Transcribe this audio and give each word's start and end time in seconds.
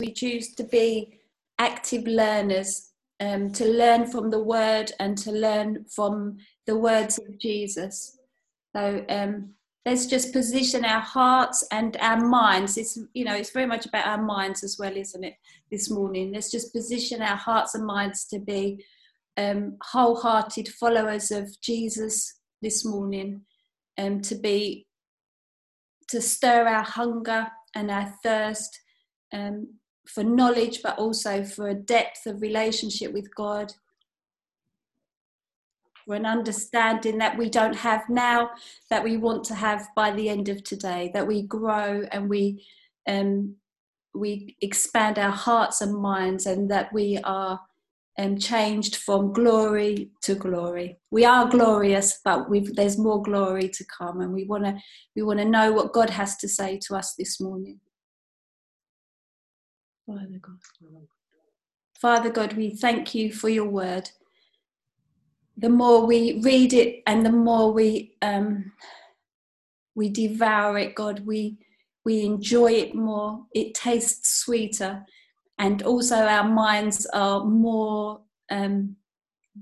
We 0.00 0.12
choose 0.12 0.54
to 0.54 0.64
be 0.64 1.18
active 1.58 2.06
learners, 2.06 2.92
um, 3.20 3.50
to 3.52 3.64
learn 3.64 4.06
from 4.06 4.30
the 4.30 4.42
word 4.42 4.92
and 5.00 5.18
to 5.18 5.32
learn 5.32 5.84
from 5.84 6.38
the 6.66 6.76
words 6.76 7.18
of 7.18 7.38
Jesus. 7.38 8.18
So 8.76 9.04
um, 9.08 9.54
let's 9.84 10.06
just 10.06 10.32
position 10.32 10.84
our 10.84 11.00
hearts 11.00 11.66
and 11.72 11.96
our 12.00 12.24
minds. 12.24 12.76
It's 12.76 12.98
you 13.14 13.24
know 13.24 13.34
it's 13.34 13.50
very 13.50 13.66
much 13.66 13.86
about 13.86 14.06
our 14.06 14.22
minds 14.22 14.62
as 14.62 14.78
well, 14.78 14.96
isn't 14.96 15.24
it? 15.24 15.34
This 15.70 15.90
morning, 15.90 16.32
let's 16.32 16.50
just 16.50 16.72
position 16.72 17.22
our 17.22 17.36
hearts 17.36 17.74
and 17.74 17.84
minds 17.84 18.26
to 18.26 18.38
be 18.38 18.84
um, 19.36 19.76
wholehearted 19.82 20.68
followers 20.68 21.30
of 21.30 21.48
Jesus 21.60 22.40
this 22.62 22.84
morning, 22.84 23.42
and 23.96 24.16
um, 24.16 24.20
to 24.22 24.34
be 24.34 24.86
to 26.08 26.20
stir 26.20 26.66
our 26.66 26.84
hunger 26.84 27.48
and 27.74 27.90
our 27.90 28.12
thirst 28.22 28.80
um, 29.32 29.68
for 30.08 30.24
knowledge, 30.24 30.80
but 30.82 30.98
also 30.98 31.44
for 31.44 31.68
a 31.68 31.74
depth 31.74 32.26
of 32.26 32.42
relationship 32.42 33.12
with 33.12 33.34
God, 33.34 33.72
for 36.06 36.14
an 36.14 36.26
understanding 36.26 37.18
that 37.18 37.36
we 37.36 37.50
don't 37.50 37.76
have 37.76 38.08
now, 38.08 38.50
that 38.88 39.04
we 39.04 39.18
want 39.18 39.44
to 39.44 39.54
have 39.54 39.86
by 39.94 40.10
the 40.10 40.28
end 40.28 40.48
of 40.48 40.64
today, 40.64 41.10
that 41.12 41.26
we 41.26 41.42
grow 41.42 42.02
and 42.10 42.28
we 42.28 42.64
um, 43.06 43.54
we 44.14 44.56
expand 44.60 45.18
our 45.18 45.30
hearts 45.30 45.80
and 45.80 45.94
minds, 45.94 46.46
and 46.46 46.70
that 46.70 46.92
we 46.92 47.18
are 47.24 47.60
um, 48.18 48.38
changed 48.38 48.96
from 48.96 49.32
glory 49.32 50.10
to 50.22 50.34
glory. 50.34 50.98
We 51.10 51.24
are 51.24 51.48
glorious, 51.48 52.20
but 52.24 52.46
there's 52.74 52.98
more 52.98 53.22
glory 53.22 53.68
to 53.68 53.84
come, 53.84 54.20
and 54.22 54.32
we 54.32 54.44
want 54.44 54.64
to 54.64 54.78
we 55.14 55.22
want 55.22 55.38
to 55.38 55.44
know 55.44 55.72
what 55.72 55.92
God 55.92 56.10
has 56.10 56.36
to 56.38 56.48
say 56.48 56.78
to 56.86 56.96
us 56.96 57.14
this 57.14 57.40
morning. 57.40 57.80
Father 60.08 60.40
God. 60.40 60.56
Father 62.00 62.30
God, 62.30 62.54
we 62.54 62.70
thank 62.70 63.14
you 63.14 63.30
for 63.30 63.50
your 63.50 63.68
word. 63.68 64.08
The 65.58 65.68
more 65.68 66.06
we 66.06 66.40
read 66.42 66.72
it 66.72 67.02
and 67.06 67.26
the 67.26 67.32
more 67.32 67.74
we 67.74 68.14
um, 68.22 68.72
we 69.94 70.08
devour 70.08 70.78
it, 70.78 70.94
God, 70.94 71.26
we 71.26 71.58
we 72.06 72.22
enjoy 72.22 72.72
it 72.72 72.94
more. 72.94 73.44
It 73.54 73.74
tastes 73.74 74.40
sweeter, 74.44 75.04
and 75.58 75.82
also 75.82 76.16
our 76.16 76.48
minds 76.48 77.04
are 77.12 77.44
more 77.44 78.22
um, 78.50 78.96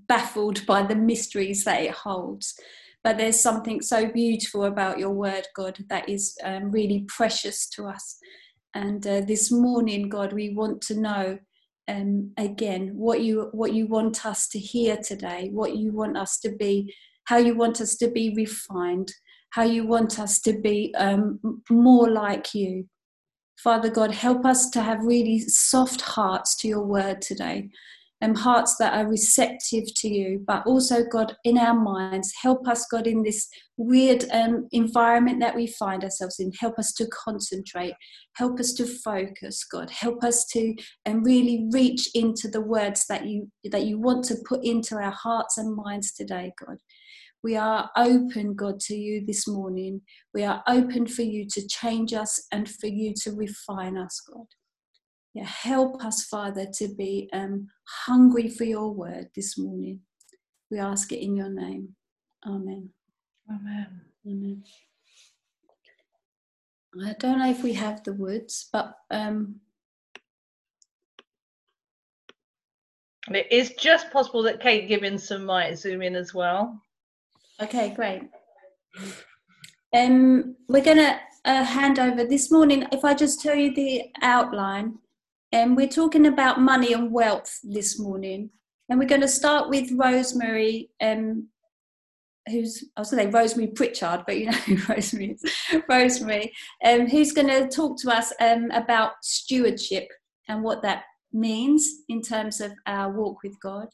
baffled 0.06 0.64
by 0.64 0.84
the 0.84 0.94
mysteries 0.94 1.64
that 1.64 1.82
it 1.82 1.90
holds. 1.90 2.54
But 3.02 3.18
there's 3.18 3.40
something 3.40 3.80
so 3.80 4.06
beautiful 4.12 4.64
about 4.64 4.98
your 5.00 5.10
word, 5.10 5.48
God, 5.56 5.84
that 5.88 6.08
is 6.08 6.38
um, 6.44 6.70
really 6.70 7.04
precious 7.08 7.68
to 7.70 7.86
us. 7.86 8.18
And 8.76 9.06
uh, 9.06 9.22
this 9.22 9.50
morning, 9.50 10.10
God, 10.10 10.34
we 10.34 10.50
want 10.50 10.82
to 10.82 11.00
know 11.00 11.38
um, 11.88 12.32
again 12.36 12.90
what 12.94 13.22
you 13.22 13.48
what 13.52 13.72
you 13.72 13.86
want 13.86 14.26
us 14.26 14.48
to 14.48 14.58
hear 14.58 14.98
today, 14.98 15.48
what 15.50 15.76
you 15.78 15.92
want 15.92 16.18
us 16.18 16.38
to 16.40 16.50
be, 16.50 16.94
how 17.24 17.38
you 17.38 17.56
want 17.56 17.80
us 17.80 17.96
to 17.96 18.10
be 18.10 18.34
refined, 18.36 19.10
how 19.48 19.62
you 19.62 19.86
want 19.86 20.20
us 20.20 20.40
to 20.40 20.60
be 20.60 20.94
um, 20.98 21.40
more 21.70 22.10
like 22.10 22.54
you. 22.54 22.86
Father 23.56 23.88
God, 23.88 24.10
help 24.12 24.44
us 24.44 24.68
to 24.70 24.82
have 24.82 25.02
really 25.02 25.38
soft 25.38 26.02
hearts 26.02 26.54
to 26.56 26.68
your 26.68 26.84
word 26.84 27.22
today 27.22 27.70
um, 28.22 28.34
hearts 28.34 28.76
that 28.78 28.94
are 28.94 29.08
receptive 29.08 29.84
to 29.96 30.08
you, 30.08 30.42
but 30.46 30.66
also, 30.66 31.04
God, 31.04 31.36
in 31.44 31.58
our 31.58 31.78
minds, 31.78 32.32
help 32.40 32.66
us, 32.66 32.86
God, 32.90 33.06
in 33.06 33.22
this 33.22 33.48
weird 33.76 34.24
um, 34.32 34.68
environment 34.72 35.40
that 35.40 35.54
we 35.54 35.66
find 35.66 36.02
ourselves 36.02 36.38
in. 36.38 36.50
Help 36.58 36.78
us 36.78 36.92
to 36.94 37.06
concentrate, 37.08 37.94
help 38.36 38.58
us 38.58 38.72
to 38.74 38.86
focus, 38.86 39.64
God. 39.64 39.90
Help 39.90 40.24
us 40.24 40.46
to 40.52 40.74
um, 41.04 41.22
really 41.24 41.66
reach 41.72 42.08
into 42.14 42.48
the 42.48 42.62
words 42.62 43.04
that 43.08 43.26
you 43.26 43.50
that 43.70 43.84
you 43.84 43.98
want 43.98 44.24
to 44.26 44.36
put 44.48 44.64
into 44.64 44.96
our 44.96 45.12
hearts 45.12 45.58
and 45.58 45.76
minds 45.76 46.12
today, 46.12 46.52
God. 46.64 46.78
We 47.42 47.54
are 47.54 47.90
open, 47.96 48.54
God, 48.54 48.80
to 48.80 48.96
you 48.96 49.24
this 49.24 49.46
morning. 49.46 50.00
We 50.32 50.42
are 50.42 50.62
open 50.66 51.06
for 51.06 51.22
you 51.22 51.46
to 51.50 51.68
change 51.68 52.12
us 52.12 52.44
and 52.50 52.68
for 52.68 52.86
you 52.86 53.12
to 53.22 53.32
refine 53.32 53.96
us, 53.98 54.20
God. 54.20 54.46
Yeah, 55.36 55.44
help 55.44 56.02
us, 56.02 56.24
Father, 56.24 56.66
to 56.76 56.88
be 56.94 57.28
um, 57.34 57.68
hungry 58.06 58.48
for 58.48 58.64
your 58.64 58.90
word 58.90 59.28
this 59.36 59.58
morning. 59.58 60.00
We 60.70 60.78
ask 60.78 61.12
it 61.12 61.22
in 61.22 61.36
your 61.36 61.50
name. 61.50 61.90
Amen. 62.46 62.88
Amen. 63.50 64.00
Amen. 64.26 64.64
I 67.04 67.14
don't 67.18 67.38
know 67.38 67.50
if 67.50 67.62
we 67.62 67.74
have 67.74 68.02
the 68.02 68.14
words, 68.14 68.70
but 68.72 68.94
um, 69.10 69.56
it 73.28 73.46
is 73.50 73.74
just 73.78 74.10
possible 74.10 74.42
that 74.44 74.62
Kate 74.62 74.88
Gibbinson 74.88 75.44
might 75.44 75.76
zoom 75.76 76.00
in 76.00 76.16
as 76.16 76.32
well. 76.32 76.80
Okay, 77.60 77.92
great. 77.94 78.22
Um, 79.92 80.56
we're 80.66 80.82
going 80.82 80.96
to 80.96 81.20
uh, 81.44 81.62
hand 81.62 81.98
over 81.98 82.24
this 82.24 82.50
morning. 82.50 82.86
If 82.90 83.04
I 83.04 83.12
just 83.12 83.42
tell 83.42 83.54
you 83.54 83.74
the 83.74 84.04
outline, 84.22 84.96
and 85.56 85.74
we're 85.74 85.88
talking 85.88 86.26
about 86.26 86.60
money 86.60 86.92
and 86.92 87.10
wealth 87.10 87.60
this 87.64 87.98
morning. 87.98 88.50
And 88.90 88.98
we're 88.98 89.08
going 89.08 89.22
to 89.22 89.28
start 89.28 89.70
with 89.70 89.90
Rosemary, 89.90 90.90
um, 91.00 91.48
who's, 92.46 92.84
I 92.94 93.00
was 93.00 93.10
going 93.10 93.24
to 93.24 93.32
say 93.32 93.38
Rosemary 93.38 93.68
Pritchard, 93.68 94.24
but 94.26 94.38
you 94.38 94.46
know 94.46 94.52
who 94.66 94.76
Rosemary 94.92 95.30
is. 95.30 95.82
Rosemary, 95.88 96.52
um, 96.84 97.06
who's 97.08 97.32
going 97.32 97.48
to 97.48 97.68
talk 97.68 97.98
to 98.00 98.14
us 98.14 98.34
um, 98.38 98.70
about 98.72 99.12
stewardship 99.22 100.06
and 100.46 100.62
what 100.62 100.82
that 100.82 101.04
means 101.32 102.02
in 102.10 102.20
terms 102.20 102.60
of 102.60 102.72
our 102.84 103.10
walk 103.10 103.42
with 103.42 103.58
God. 103.62 103.88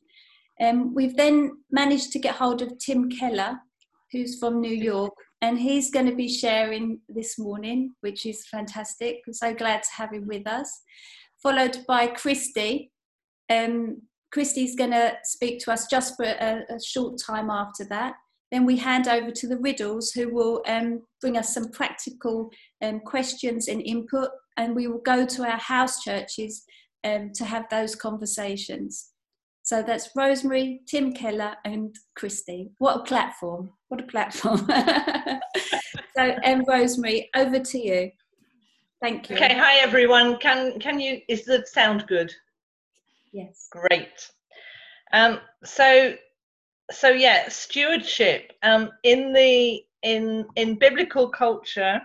Um, 0.60 0.92
we've 0.92 1.16
then 1.16 1.52
managed 1.70 2.10
to 2.12 2.18
get 2.18 2.34
hold 2.34 2.60
of 2.60 2.76
Tim 2.78 3.08
Keller, 3.08 3.56
who's 4.10 4.36
from 4.40 4.60
New 4.60 4.74
York, 4.74 5.14
and 5.42 5.60
he's 5.60 5.92
going 5.92 6.06
to 6.06 6.16
be 6.16 6.28
sharing 6.28 7.00
this 7.08 7.38
morning, 7.38 7.94
which 8.00 8.26
is 8.26 8.46
fantastic. 8.48 9.20
I'm 9.28 9.32
so 9.32 9.54
glad 9.54 9.84
to 9.84 9.90
have 9.96 10.12
him 10.12 10.26
with 10.26 10.48
us 10.48 10.82
followed 11.42 11.78
by 11.86 12.06
Christy. 12.06 12.92
Um, 13.50 14.03
Christy's 14.32 14.76
going 14.76 14.92
to 14.92 15.14
speak 15.25 15.58
to 15.60 15.72
us 15.72 15.86
just 15.86 16.16
for 16.16 16.25
a, 16.25 16.64
a, 16.70 16.80
short 16.80 17.20
time 17.25 17.50
after 17.50 17.84
that. 17.91 18.14
Then 18.50 18.64
we 18.64 18.76
hand 18.78 19.08
over 19.08 19.30
to 19.30 19.48
the 19.48 19.58
Riddles, 19.58 20.12
who 20.12 20.32
will 20.32 20.62
um, 20.66 21.03
bring 21.20 21.36
us 21.36 21.53
some 21.53 21.70
practical 21.70 22.50
um, 22.82 23.00
questions 23.00 23.69
and 23.69 23.82
input, 23.82 24.30
and 24.56 24.75
we 24.75 24.86
will 24.86 25.00
go 25.00 25.26
to 25.26 25.42
our 25.42 25.58
house 25.58 26.03
churches 26.03 26.64
um, 27.04 27.30
to 27.34 27.44
have 27.44 27.64
those 27.70 27.94
conversations. 27.94 29.10
So 29.64 29.82
that's 29.82 30.10
Rosemary, 30.16 30.80
Tim 30.88 31.12
Keller, 31.12 31.54
and 31.64 31.94
Christy. 32.16 32.70
What 32.78 33.00
a 33.00 33.04
platform! 33.04 33.70
What 33.88 34.00
a 34.00 34.06
platform! 34.06 34.66
so, 36.16 36.36
um, 36.44 36.64
Rosemary, 36.66 37.30
over 37.36 37.59
to 37.59 37.78
you. 37.78 38.10
Thank 39.02 39.28
you. 39.28 39.34
Okay, 39.34 39.52
hi 39.52 39.80
everyone. 39.80 40.38
Can 40.38 40.78
can 40.78 41.00
you 41.00 41.20
is 41.28 41.44
the 41.44 41.66
sound 41.66 42.06
good? 42.06 42.32
Yes. 43.32 43.66
Great. 43.68 44.30
Um, 45.12 45.40
so 45.64 46.14
so 46.92 47.08
yeah, 47.08 47.48
stewardship. 47.48 48.52
Um, 48.62 48.91
in 49.02 49.32
the 49.32 49.82
in 50.04 50.46
in 50.54 50.78
biblical 50.78 51.28
culture, 51.28 52.00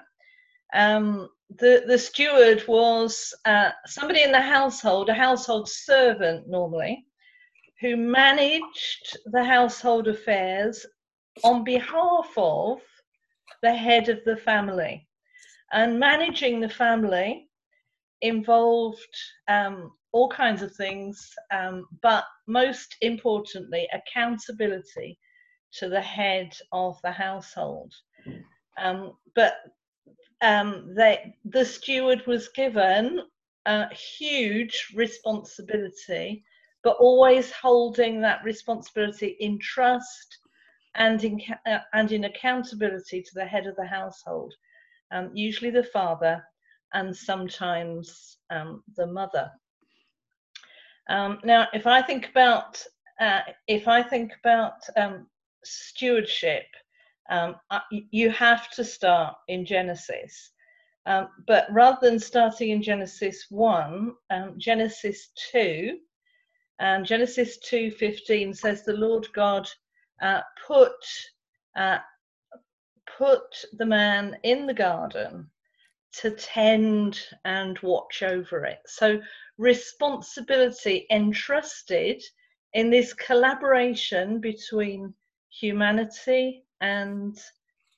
um, 0.73 1.29
the 1.59 1.83
the 1.85 1.99
steward 1.99 2.63
was 2.67 3.31
uh, 3.45 3.69
somebody 3.85 4.23
in 4.23 4.31
the 4.31 4.41
household, 4.41 5.09
a 5.09 5.13
household 5.13 5.69
servant 5.69 6.49
normally, 6.49 7.05
who 7.79 7.95
managed 7.95 9.19
the 9.27 9.43
household 9.43 10.07
affairs 10.07 10.83
on 11.43 11.63
behalf 11.63 12.31
of 12.37 12.79
the 13.61 13.75
head 13.75 14.09
of 14.09 14.17
the 14.25 14.37
family. 14.37 15.07
And 15.71 15.99
managing 15.99 16.59
the 16.59 16.69
family 16.69 17.49
involved 18.21 19.15
um, 19.47 19.91
all 20.11 20.29
kinds 20.29 20.61
of 20.61 20.73
things, 20.75 21.33
um, 21.51 21.85
but 22.01 22.23
most 22.47 22.95
importantly, 23.01 23.87
accountability 23.93 25.19
to 25.73 25.89
the 25.89 26.01
head 26.01 26.53
of 26.71 26.97
the 27.03 27.11
household. 27.11 27.93
Um, 28.77 29.13
but 29.35 29.55
um, 30.41 30.93
they, 30.95 31.35
the 31.45 31.65
steward 31.65 32.25
was 32.25 32.47
given 32.49 33.21
a 33.65 33.93
huge 33.93 34.93
responsibility, 34.95 36.43
but 36.83 36.95
always 36.99 37.51
holding 37.51 38.21
that 38.21 38.43
responsibility 38.43 39.35
in 39.39 39.59
trust 39.59 40.37
and 40.95 41.23
in, 41.23 41.41
uh, 41.65 41.79
and 41.93 42.11
in 42.11 42.23
accountability 42.23 43.21
to 43.21 43.31
the 43.33 43.45
head 43.45 43.67
of 43.67 43.75
the 43.75 43.85
household 43.85 44.53
um, 45.11 45.31
usually 45.33 45.71
the 45.71 45.83
father, 45.83 46.43
and 46.93 47.15
sometimes 47.15 48.37
um, 48.49 48.83
the 48.95 49.07
mother. 49.07 49.51
Um, 51.09 51.39
now, 51.43 51.67
if 51.73 51.87
I 51.87 52.01
think 52.01 52.29
about 52.29 52.83
uh, 53.19 53.41
if 53.67 53.87
I 53.87 54.03
think 54.03 54.33
about 54.39 54.73
um, 54.95 55.27
stewardship, 55.63 56.65
um, 57.29 57.55
you 57.91 58.29
have 58.29 58.69
to 58.71 58.83
start 58.83 59.35
in 59.47 59.65
Genesis. 59.65 60.51
Um, 61.05 61.29
but 61.47 61.67
rather 61.71 61.97
than 62.01 62.19
starting 62.19 62.71
in 62.71 62.83
Genesis 62.83 63.45
1, 63.49 64.13
um, 64.29 64.53
Genesis 64.57 65.29
2, 65.51 65.97
and 66.79 67.05
Genesis 67.05 67.57
2:15 67.59 68.55
says 68.55 68.83
the 68.83 68.93
Lord 68.93 69.27
God 69.33 69.67
uh, 70.21 70.41
put 70.65 70.93
uh, 71.75 71.99
put 73.17 73.65
the 73.73 73.85
man 73.85 74.37
in 74.43 74.65
the 74.65 74.73
garden 74.73 75.49
to 76.13 76.31
tend 76.31 77.19
and 77.45 77.77
watch 77.79 78.23
over 78.23 78.65
it. 78.65 78.79
So 78.85 79.19
responsibility 79.57 81.05
entrusted 81.11 82.21
in 82.73 82.89
this 82.89 83.13
collaboration 83.13 84.39
between 84.39 85.13
humanity 85.49 86.63
and 86.81 87.37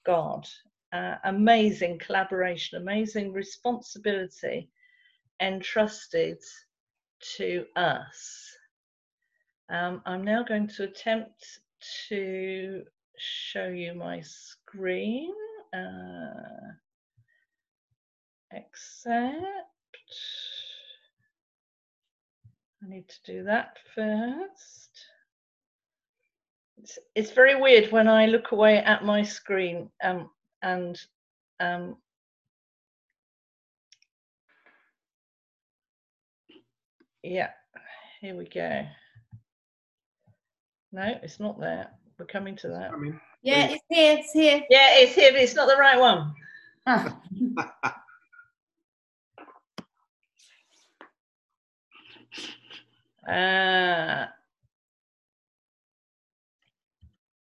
God. 0.05 0.47
Uh, 0.91 1.15
amazing 1.25 1.99
collaboration, 1.99 2.81
amazing 2.81 3.31
responsibility 3.31 4.69
entrusted 5.39 6.39
to 7.37 7.65
us. 7.75 8.55
Um, 9.69 10.01
I'm 10.05 10.23
now 10.23 10.43
going 10.43 10.67
to 10.69 10.83
attempt 10.83 11.59
to 12.09 12.83
show 13.19 13.67
you 13.67 13.93
my 13.93 14.21
screen. 14.21 15.33
Uh, 15.73 16.73
accept. 18.53 19.35
I 22.83 22.89
need 22.89 23.07
to 23.09 23.31
do 23.31 23.43
that 23.43 23.77
first. 23.93 25.05
It's, 26.77 26.97
it's 27.13 27.31
very 27.31 27.59
weird 27.59 27.91
when 27.91 28.07
I 28.07 28.25
look 28.25 28.51
away 28.51 28.77
at 28.77 29.03
my 29.03 29.21
screen 29.21 29.89
um, 30.01 30.29
and 30.61 30.99
um, 31.59 31.97
yeah, 37.21 37.49
here 38.21 38.35
we 38.35 38.45
go. 38.45 38.85
No, 40.91 41.13
it's 41.21 41.39
not 41.39 41.59
there. 41.59 41.89
We're 42.19 42.25
coming 42.25 42.57
to 42.57 42.67
that. 42.67 42.91
Yeah, 43.41 43.69
it's 43.69 43.83
here. 43.87 44.17
It's 44.19 44.31
here. 44.33 44.61
Yeah, 44.69 44.89
it's 44.97 45.15
here, 45.15 45.31
but 45.31 45.41
it's 45.41 45.55
not 45.55 45.69
the 45.69 45.77
right 45.77 45.99
one. 45.99 46.33
Ah. 46.85 47.17
Uh, 53.27 54.25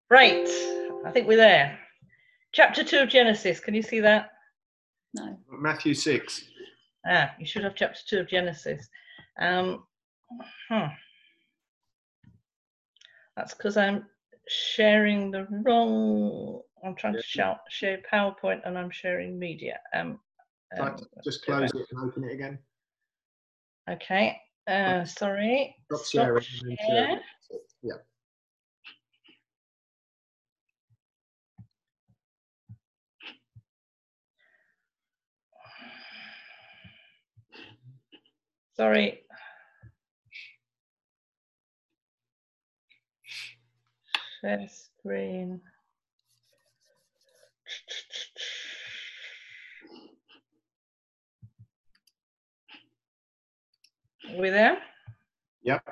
right, 0.10 0.48
I 1.06 1.12
think 1.12 1.28
we're 1.28 1.38
there. 1.38 1.78
Chapter 2.52 2.84
2 2.84 2.98
of 2.98 3.10
Genesis, 3.10 3.60
can 3.60 3.76
you 3.76 3.84
see 3.84 4.00
that? 4.00 4.32
no. 5.14 5.38
Matthew 5.52 5.94
6. 5.94 6.46
Ah, 7.08 7.32
you 7.40 7.46
should 7.46 7.64
have 7.64 7.76
chapter 7.76 8.00
2 8.08 8.20
of 8.22 8.28
Genesis. 8.28 8.90
Um, 9.40 9.84
huh. 10.68 10.90
That's 13.36 13.54
because 13.54 13.78
I'm 13.78 14.08
sharing 14.48 15.32
the 15.32 15.48
wrong. 15.64 16.62
I'm 16.84 16.96
trying 16.96 17.14
to 17.14 17.22
shout, 17.22 17.60
share 17.70 18.00
PowerPoint 18.12 18.62
and 18.66 18.78
I'm 18.78 18.92
sharing 18.92 19.38
media. 19.38 19.80
Um, 19.94 20.20
um, 20.80 20.96
just 21.24 21.44
close 21.44 21.72
it 21.74 21.88
and 21.92 22.10
open 22.10 22.24
it 22.24 22.34
again. 22.34 22.60
okay, 23.90 24.38
uh, 24.68 25.06
sorry. 25.06 25.76
Stop 25.86 26.00
Stop 26.02 26.42
sharing. 26.44 26.78
share. 26.88 27.22
Yeah. 27.82 27.94
Sorry. 38.76 39.22
Screen. 44.40 45.60
Are 54.30 54.42
we 54.42 54.50
there? 54.52 54.78
Yep. 55.64 55.84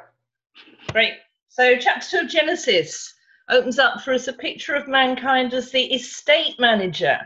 Great. 0.91 1.13
So, 1.49 1.75
chapter 1.77 2.07
two 2.19 2.25
of 2.25 2.29
Genesis 2.29 3.13
opens 3.49 3.79
up 3.79 4.01
for 4.01 4.13
us 4.13 4.27
a 4.27 4.33
picture 4.33 4.75
of 4.75 4.87
mankind 4.87 5.53
as 5.55 5.71
the 5.71 5.85
estate 5.93 6.59
manager, 6.59 7.19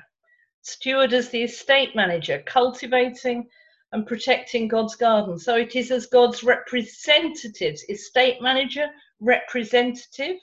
steward 0.62 1.14
as 1.14 1.30
the 1.30 1.44
estate 1.44 1.96
manager, 1.96 2.42
cultivating 2.46 3.50
and 3.92 4.08
protecting 4.08 4.70
God's 4.70 4.96
garden. 4.96 5.38
So, 5.38 5.56
it 5.56 5.76
is 5.76 5.92
as 5.92 6.06
God's 6.06 6.44
representatives, 6.44 7.84
estate 7.90 8.42
manager, 8.42 8.88
representative, 9.20 10.38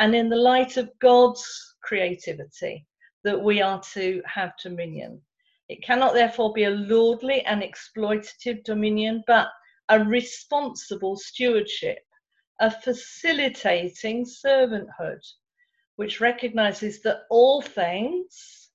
and 0.00 0.14
in 0.14 0.30
the 0.30 0.36
light 0.36 0.78
of 0.78 0.90
God's 0.98 1.44
creativity, 1.82 2.86
that 3.22 3.38
we 3.38 3.60
are 3.60 3.82
to 3.92 4.22
have 4.24 4.52
dominion. 4.62 5.20
It 5.68 5.84
cannot 5.84 6.14
therefore 6.14 6.54
be 6.54 6.64
a 6.64 6.70
lordly 6.70 7.44
and 7.44 7.62
exploitative 7.62 8.64
dominion, 8.64 9.22
but 9.26 9.48
a 9.90 10.02
responsible 10.02 11.18
stewardship, 11.18 11.98
a 12.60 12.70
facilitating 12.70 14.24
servanthood, 14.24 15.20
which 15.96 16.18
recognizes 16.18 17.02
that 17.02 17.24
all 17.28 17.60
things 17.60 18.70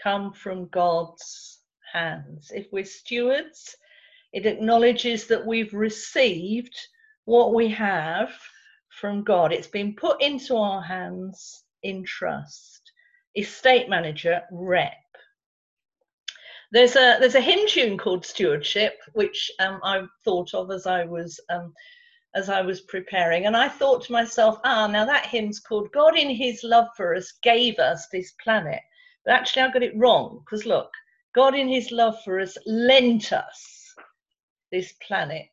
come 0.00 0.32
from 0.32 0.68
God's 0.68 1.58
hands. 1.92 2.52
If 2.54 2.68
we're 2.70 2.84
stewards, 2.84 3.76
it 4.32 4.46
acknowledges 4.46 5.26
that 5.26 5.44
we've 5.44 5.74
received 5.74 6.78
what 7.24 7.52
we 7.52 7.68
have 7.70 8.30
from 9.00 9.24
God. 9.24 9.52
It's 9.52 9.66
been 9.66 9.94
put 9.94 10.22
into 10.22 10.56
our 10.56 10.82
hands 10.82 11.64
in 11.82 12.04
trust. 12.04 12.92
Estate 13.36 13.88
manager, 13.88 14.42
rep. 14.52 14.92
There's 16.72 16.96
a 16.96 17.16
there's 17.20 17.34
a 17.34 17.40
hymn 17.40 17.66
tune 17.68 17.98
called 17.98 18.24
Stewardship, 18.24 18.98
which 19.12 19.50
um, 19.58 19.80
I 19.82 20.04
thought 20.24 20.54
of 20.54 20.70
as 20.70 20.86
I 20.86 21.04
was 21.04 21.38
um, 21.50 21.72
as 22.34 22.48
I 22.48 22.62
was 22.62 22.80
preparing, 22.80 23.46
and 23.46 23.56
I 23.56 23.68
thought 23.68 24.04
to 24.04 24.12
myself, 24.12 24.58
ah, 24.64 24.86
now 24.86 25.04
that 25.04 25.26
hymn's 25.26 25.60
called 25.60 25.92
"God 25.92 26.16
in 26.16 26.30
His 26.30 26.62
love 26.62 26.88
for 26.96 27.14
us 27.14 27.32
gave 27.42 27.78
us 27.78 28.08
this 28.08 28.32
planet," 28.42 28.80
but 29.24 29.34
actually 29.34 29.62
I 29.62 29.70
got 29.70 29.82
it 29.82 29.96
wrong 29.96 30.42
because 30.44 30.64
look, 30.64 30.90
God 31.34 31.54
in 31.54 31.68
His 31.68 31.90
love 31.90 32.16
for 32.24 32.40
us 32.40 32.56
lent 32.66 33.32
us 33.32 33.94
this 34.70 34.92
planet. 35.06 35.50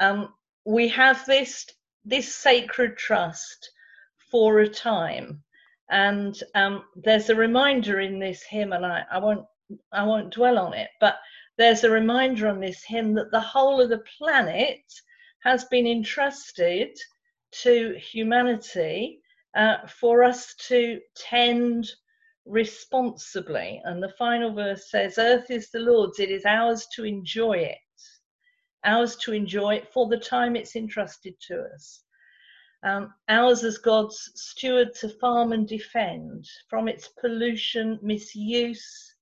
Um, 0.00 0.34
we 0.64 0.88
have 0.88 1.24
this 1.26 1.66
this 2.08 2.34
sacred 2.34 2.96
trust 2.96 3.70
for 4.30 4.60
a 4.60 4.68
time, 4.68 5.42
and 5.90 6.42
um, 6.54 6.84
there's 6.96 7.30
a 7.30 7.34
reminder 7.34 8.00
in 8.00 8.18
this 8.18 8.42
hymn, 8.42 8.72
and 8.72 8.84
I, 8.84 9.04
I 9.10 9.18
won't 9.18 9.44
I 9.92 10.04
won't 10.04 10.32
dwell 10.32 10.58
on 10.58 10.74
it, 10.74 10.88
but 11.00 11.18
there's 11.58 11.84
a 11.84 11.90
reminder 11.90 12.48
on 12.48 12.60
this 12.60 12.82
hymn 12.84 13.14
that 13.14 13.30
the 13.30 13.40
whole 13.40 13.80
of 13.80 13.90
the 13.90 14.02
planet 14.18 14.80
has 15.42 15.64
been 15.66 15.86
entrusted 15.86 16.96
to 17.50 17.94
humanity 17.98 19.20
uh, 19.54 19.86
for 19.86 20.24
us 20.24 20.54
to 20.68 21.00
tend 21.16 21.86
responsibly. 22.46 23.80
And 23.84 24.02
the 24.02 24.14
final 24.18 24.54
verse 24.54 24.90
says, 24.90 25.18
Earth 25.18 25.50
is 25.50 25.70
the 25.70 25.80
Lord's, 25.80 26.18
it 26.18 26.30
is 26.30 26.44
ours 26.44 26.86
to 26.94 27.04
enjoy 27.04 27.58
it, 27.58 27.78
ours 28.84 29.16
to 29.16 29.32
enjoy 29.32 29.74
it 29.74 29.92
for 29.92 30.08
the 30.08 30.18
time 30.18 30.56
it's 30.56 30.76
entrusted 30.76 31.34
to 31.48 31.62
us. 31.74 32.02
Um, 32.84 33.12
ours 33.28 33.64
as 33.64 33.78
God's 33.78 34.30
steward 34.34 34.94
to 35.00 35.08
farm 35.08 35.52
and 35.52 35.66
defend 35.66 36.48
from 36.68 36.86
its 36.88 37.08
pollution, 37.20 37.98
misuse, 38.02 39.14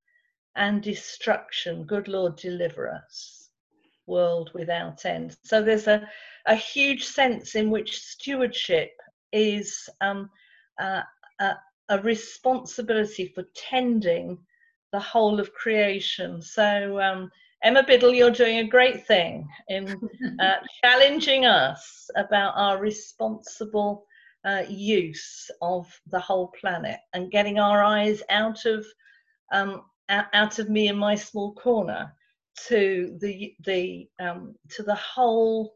and 0.57 0.83
destruction. 0.83 1.85
Good 1.85 2.09
Lord, 2.09 2.37
deliver 2.37 2.91
us. 2.91 3.51
World 4.07 4.51
without 4.55 5.05
end. 5.05 5.37
So 5.43 5.63
there's 5.63 5.87
a, 5.87 6.09
a 6.47 6.55
huge 6.55 7.05
sense 7.05 7.55
in 7.55 7.71
which 7.71 8.01
stewardship 8.01 8.93
is 9.33 9.89
um, 10.01 10.31
uh, 10.79 11.03
a, 11.41 11.55
a 11.89 12.01
responsibility 12.03 13.33
for 13.35 13.45
tending 13.55 14.39
the 14.93 15.01
whole 15.01 15.41
of 15.41 15.53
creation. 15.53 16.41
So, 16.41 17.01
um, 17.01 17.31
Emma 17.63 17.83
Biddle, 17.87 18.15
you're 18.15 18.31
doing 18.31 18.59
a 18.59 18.69
great 18.69 19.07
thing 19.07 19.49
in 19.69 19.89
uh, 20.41 20.57
challenging 20.85 21.47
us 21.47 22.09
about 22.17 22.55
our 22.57 22.79
responsible 22.79 24.07
uh, 24.45 24.63
use 24.69 25.51
of 25.61 25.87
the 26.11 26.21
whole 26.21 26.53
planet 26.61 27.01
and 27.15 27.33
getting 27.33 27.59
our 27.59 27.83
eyes 27.83 28.23
out 28.31 28.65
of 28.65 28.87
um, 29.53 29.83
out 30.09 30.59
of 30.59 30.69
me 30.71 30.89
in 30.89 30.97
my 30.97 31.15
small 31.15 31.55
corner 31.55 32.13
to 32.69 33.17
the 33.21 33.55
the 33.65 34.09
um, 34.21 34.55
to 34.71 34.83
the 34.83 34.95
whole 34.95 35.75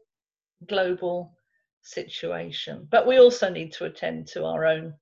global 0.67 1.35
situation. 1.81 2.87
But 2.89 3.07
we 3.07 3.19
also 3.19 3.49
need 3.49 3.73
to 3.73 3.85
attend 3.85 4.27
to 4.27 4.45
our 4.45 4.65
own 4.65 4.93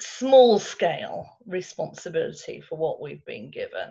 small 0.00 0.58
scale 0.58 1.28
responsibility 1.46 2.60
for 2.60 2.78
what 2.78 3.00
we've 3.00 3.24
been 3.24 3.50
given. 3.50 3.90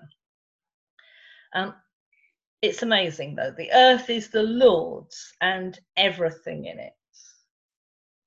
Um, 1.54 1.76
it's 2.62 2.84
amazing 2.84 3.36
though. 3.36 3.54
The 3.56 3.72
earth 3.72 4.10
is 4.10 4.30
the 4.30 4.44
Lord's 4.44 5.34
and 5.42 5.80
everything 5.96 6.66
in 6.66 6.80
it. 6.80 6.94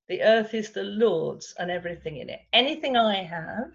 The 0.09 0.23
earth 0.23 0.55
is 0.55 0.71
the 0.73 0.83
Lord's 0.85 1.55
and 1.59 1.71
everything 1.71 2.17
in 2.19 2.31
it. 2.31 2.41
Anything 2.53 2.97
I 2.97 3.23
have, 3.23 3.71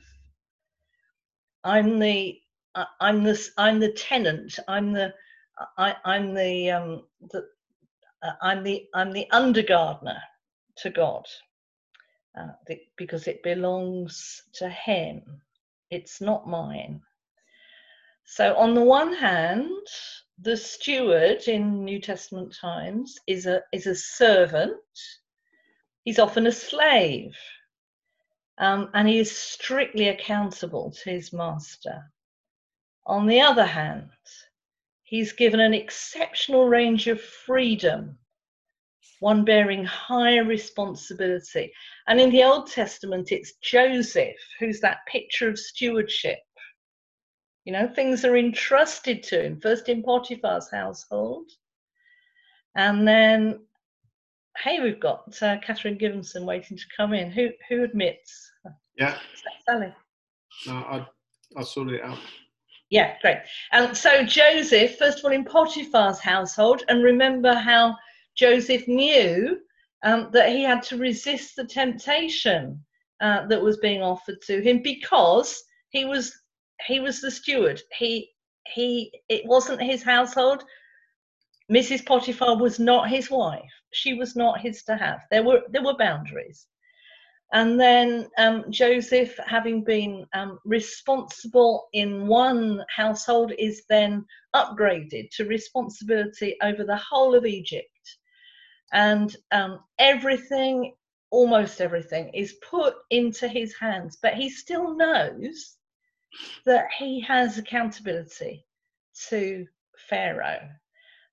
I'm 1.63 1.99
the 1.99 2.39
I'm 2.99 3.23
the 3.23 3.49
I'm 3.57 3.79
the 3.79 3.91
tenant. 3.93 4.59
I'm 4.67 4.91
the 4.91 5.13
I, 5.77 5.95
I'm 6.03 6.33
the 6.33 6.71
um, 6.71 7.03
the 7.31 7.47
uh, 8.21 8.33
I'm 8.41 8.63
the 8.63 8.87
I'm 8.93 9.11
the 9.11 9.29
undergardener 9.31 10.21
to 10.77 10.89
God 10.89 11.25
uh, 12.37 12.49
the, 12.67 12.81
because 12.97 13.27
it 13.27 13.43
belongs 13.43 14.41
to 14.55 14.69
Him. 14.69 15.41
It's 15.89 16.21
not 16.21 16.47
mine. 16.47 17.01
So 18.25 18.55
on 18.55 18.73
the 18.73 18.83
one 18.83 19.13
hand, 19.13 19.87
the 20.39 20.57
steward 20.57 21.47
in 21.47 21.85
New 21.85 22.01
Testament 22.01 22.55
times 22.59 23.17
is 23.27 23.45
a 23.45 23.61
is 23.71 23.87
a 23.87 23.95
servant. 23.95 24.75
He's 26.03 26.19
often 26.19 26.47
a 26.47 26.51
slave, 26.51 27.35
um, 28.57 28.89
and 28.93 29.07
he 29.07 29.19
is 29.19 29.35
strictly 29.35 30.09
accountable 30.09 30.91
to 30.91 31.09
his 31.09 31.31
master. 31.31 32.11
On 33.05 33.27
the 33.27 33.39
other 33.39 33.65
hand, 33.65 34.09
he's 35.03 35.31
given 35.31 35.59
an 35.59 35.73
exceptional 35.73 36.67
range 36.67 37.07
of 37.07 37.21
freedom, 37.21 38.17
one 39.19 39.45
bearing 39.45 39.85
high 39.85 40.39
responsibility. 40.39 41.71
And 42.07 42.19
in 42.19 42.31
the 42.31 42.43
Old 42.43 42.71
Testament, 42.71 43.31
it's 43.31 43.53
Joseph 43.61 44.35
who's 44.59 44.81
that 44.81 45.05
picture 45.07 45.47
of 45.47 45.59
stewardship. 45.59 46.39
You 47.65 47.73
know, 47.73 47.87
things 47.87 48.23
are 48.23 48.37
entrusted 48.37 49.23
to 49.23 49.43
him, 49.43 49.59
first 49.59 49.89
in 49.89 50.03
Potiphar's 50.03 50.69
household. 50.71 51.49
And 52.75 53.07
then, 53.07 53.59
hey, 54.63 54.79
we've 54.81 54.99
got 54.99 55.35
uh, 55.41 55.57
Catherine 55.65 55.97
Givenson 55.97 56.45
waiting 56.45 56.77
to 56.77 56.83
come 56.95 57.13
in. 57.13 57.31
Who 57.31 57.49
who 57.67 57.83
admits? 57.83 58.51
Yeah. 58.97 59.17
Sally. 59.65 59.93
No, 60.67 60.73
I, 60.73 61.07
I 61.57 61.63
sorted 61.63 61.95
it 61.95 62.03
out. 62.03 62.19
Yeah, 62.91 63.15
great. 63.21 63.37
And 63.71 63.97
so 63.97 64.23
Joseph, 64.23 64.97
first 64.97 65.19
of 65.19 65.25
all, 65.25 65.31
in 65.31 65.43
Potiphar's 65.43 66.19
household, 66.19 66.83
and 66.87 67.03
remember 67.03 67.53
how 67.53 67.95
Joseph 68.35 68.87
knew 68.87 69.59
um, 70.03 70.29
that 70.33 70.49
he 70.49 70.61
had 70.61 70.83
to 70.83 70.97
resist 70.97 71.55
the 71.55 71.65
temptation 71.65 72.79
uh, 73.21 73.47
that 73.47 73.61
was 73.61 73.77
being 73.77 74.03
offered 74.03 74.39
to 74.43 74.61
him 74.61 74.81
because 74.83 75.63
he 75.89 76.05
was 76.05 76.31
he 76.87 76.99
was 76.99 77.21
the 77.21 77.31
steward. 77.31 77.81
He 77.97 78.31
he 78.67 79.11
it 79.29 79.45
wasn't 79.45 79.81
his 79.81 80.03
household. 80.03 80.63
Mrs. 81.71 82.05
Potiphar 82.05 82.57
was 82.57 82.79
not 82.79 83.09
his 83.09 83.31
wife. 83.31 83.71
She 83.91 84.13
was 84.13 84.35
not 84.35 84.61
his 84.61 84.83
to 84.83 84.95
have. 84.95 85.21
There 85.31 85.43
were 85.43 85.61
there 85.69 85.83
were 85.83 85.97
boundaries. 85.97 86.67
And 87.53 87.79
then 87.79 88.27
um, 88.37 88.65
Joseph, 88.69 89.37
having 89.45 89.83
been 89.83 90.25
um, 90.33 90.59
responsible 90.65 91.87
in 91.93 92.27
one 92.27 92.83
household, 92.93 93.53
is 93.57 93.83
then 93.87 94.25
upgraded 94.55 95.29
to 95.31 95.45
responsibility 95.45 96.57
over 96.61 96.83
the 96.83 96.97
whole 96.97 97.35
of 97.35 97.45
Egypt. 97.45 97.87
And 98.91 99.35
um, 99.51 99.79
everything, 99.99 100.95
almost 101.29 101.81
everything, 101.81 102.29
is 102.33 102.57
put 102.67 102.95
into 103.11 103.47
his 103.47 103.75
hands. 103.79 104.17
But 104.21 104.33
he 104.33 104.49
still 104.49 104.95
knows 104.95 105.77
that 106.65 106.87
he 106.97 107.19
has 107.21 107.57
accountability 107.57 108.65
to 109.29 109.65
Pharaoh. 110.09 110.69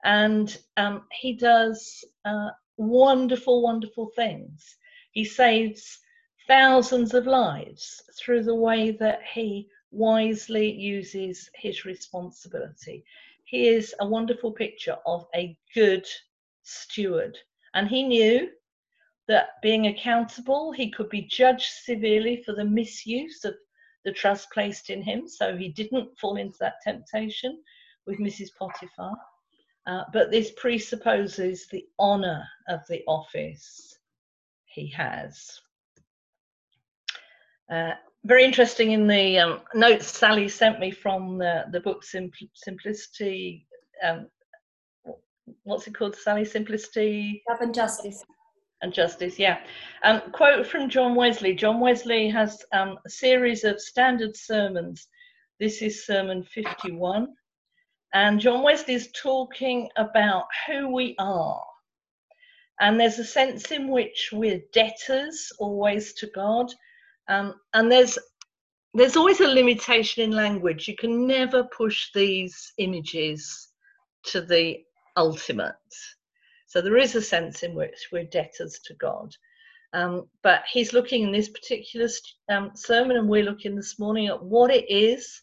And 0.05 0.57
um, 0.77 1.05
he 1.13 1.35
does 1.35 2.05
uh, 2.25 2.51
wonderful, 2.77 3.63
wonderful 3.63 4.11
things. 4.17 4.77
He 5.13 5.25
saves 5.25 5.99
thousands 6.47 7.15
of 7.15 7.27
lives 7.27 8.03
through 8.19 8.45
the 8.45 8.55
way 8.55 8.91
that 8.93 9.21
he 9.33 9.69
wisely 9.91 10.73
uses 10.73 11.49
his 11.55 11.85
responsibility. 11.85 13.05
He 13.45 13.69
is 13.69 13.95
a 14.01 14.07
wonderful 14.07 14.53
picture 14.53 14.97
of 15.07 15.27
a 15.35 15.57
good 15.75 16.07
steward. 16.63 17.39
And 17.75 17.89
he 17.89 18.03
knew 18.03 18.51
that 19.29 19.61
being 19.63 19.87
accountable, 19.87 20.73
he 20.73 20.91
could 20.91 21.09
be 21.09 21.23
judged 21.23 21.71
severely 21.85 22.43
for 22.45 22.55
the 22.55 22.65
misuse 22.65 23.45
of 23.45 23.55
the 24.05 24.13
trust 24.13 24.51
placed 24.51 24.91
in 24.91 25.03
him. 25.03 25.29
So 25.29 25.57
he 25.57 25.69
didn't 25.69 26.19
fall 26.19 26.37
into 26.37 26.59
that 26.61 26.75
temptation 26.83 27.63
with 28.07 28.19
Mrs. 28.19 28.49
Potiphar. 28.59 29.15
Uh, 29.87 30.05
but 30.13 30.31
this 30.31 30.53
presupposes 30.53 31.67
the 31.69 31.85
honour 31.99 32.45
of 32.69 32.81
the 32.89 33.03
office 33.07 33.99
he 34.65 34.89
has. 34.89 35.61
Uh, 37.71 37.93
very 38.25 38.45
interesting 38.45 38.93
in 38.93 39.07
the 39.07 39.39
um, 39.39 39.61
notes 39.75 40.07
Sally 40.07 40.49
sent 40.49 40.79
me 40.79 40.91
from 40.93 41.39
the, 41.39 41.65
the 41.73 41.81
book 41.81 42.05
Simpl- 42.05 42.51
Simplicity. 42.55 43.67
Um, 44.05 44.29
what's 45.65 45.87
it 45.89 45.95
called, 45.95 46.15
Sally? 46.15 46.45
Simplicity. 46.45 47.43
Love 47.49 47.61
and 47.61 47.75
Justice. 47.75 48.23
And 48.83 48.93
Justice, 48.93 49.39
yeah. 49.39 49.61
Um, 50.05 50.23
quote 50.33 50.67
from 50.67 50.89
John 50.89 51.15
Wesley. 51.15 51.55
John 51.55 51.81
Wesley 51.81 52.29
has 52.29 52.65
um, 52.73 52.99
a 53.07 53.11
series 53.11 53.65
of 53.65 53.81
standard 53.81 54.37
sermons. 54.37 55.07
This 55.61 55.83
is 55.83 56.05
Sermon 56.05 56.43
51. 56.43 57.29
And 58.13 58.41
John 58.41 58.63
Wesley 58.63 58.95
is 58.95 59.11
talking 59.13 59.89
about 59.97 60.45
who 60.67 60.93
we 60.93 61.15
are. 61.19 61.63
And 62.81 62.99
there's 62.99 63.19
a 63.19 63.25
sense 63.25 63.71
in 63.71 63.89
which 63.89 64.31
we're 64.33 64.61
debtors 64.73 65.53
always 65.59 66.13
to 66.15 66.27
God 66.35 66.73
um, 67.29 67.55
and 67.75 67.91
there's 67.91 68.19
there's 68.95 69.17
always 69.17 69.41
a 69.41 69.49
limitation 69.49 70.23
in 70.23 70.33
language. 70.33 70.87
You 70.87 70.97
can 70.97 71.27
never 71.27 71.65
push 71.65 72.11
these 72.13 72.73
images 72.77 73.69
to 74.27 74.43
the 74.43 74.81
ultimate. 75.17 75.75
So 76.73 76.81
there 76.81 76.97
is 76.97 77.15
a 77.15 77.21
sense 77.21 77.65
in 77.65 77.75
which 77.75 78.09
we're 78.11 78.25
debtors 78.25 78.81
to 78.87 78.95
God. 78.95 79.37
Um, 79.93 80.27
but 80.43 80.63
he's 80.73 80.95
looking 80.95 81.25
in 81.25 81.31
this 81.31 81.51
particular 81.51 82.09
um, 82.49 82.71
sermon, 82.75 83.19
and 83.19 83.29
we're 83.29 83.45
looking 83.45 83.77
this 83.77 83.99
morning 83.99 84.29
at 84.29 84.43
what 84.43 84.71
it 84.71 84.91
is 84.91 85.43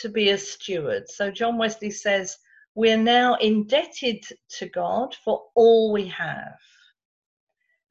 to 0.00 0.08
be 0.08 0.30
a 0.30 0.36
steward. 0.36 1.08
So 1.08 1.30
John 1.30 1.56
Wesley 1.56 1.92
says, 1.92 2.36
We're 2.74 2.96
now 2.96 3.36
indebted 3.36 4.24
to 4.58 4.68
God 4.70 5.14
for 5.24 5.44
all 5.54 5.92
we 5.92 6.08
have. 6.08 6.58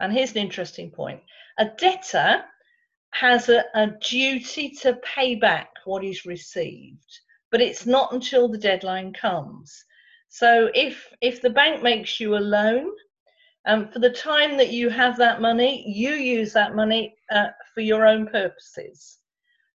And 0.02 0.12
here's 0.12 0.32
an 0.32 0.40
interesting 0.40 0.92
point 0.92 1.22
a 1.58 1.70
debtor 1.78 2.44
has 3.12 3.48
a, 3.48 3.64
a 3.74 3.88
duty 4.06 4.72
to 4.82 5.00
pay 5.16 5.36
back 5.36 5.70
what 5.86 6.04
he's 6.04 6.26
received, 6.26 7.22
but 7.52 7.62
it's 7.62 7.86
not 7.86 8.12
until 8.12 8.50
the 8.50 8.58
deadline 8.58 9.14
comes. 9.14 9.86
So 10.42 10.70
if 10.74 11.08
if 11.22 11.42
the 11.42 11.50
bank 11.50 11.82
makes 11.82 12.20
you 12.20 12.36
a 12.36 12.48
loan, 12.58 12.92
um, 13.66 13.88
for 13.88 14.00
the 14.00 14.10
time 14.10 14.58
that 14.58 14.70
you 14.70 14.90
have 14.90 15.16
that 15.16 15.40
money, 15.40 15.86
you 15.88 16.16
use 16.16 16.52
that 16.52 16.76
money 16.76 17.16
uh, 17.32 17.52
for 17.74 17.80
your 17.80 18.06
own 18.06 18.28
purposes. 18.28 19.20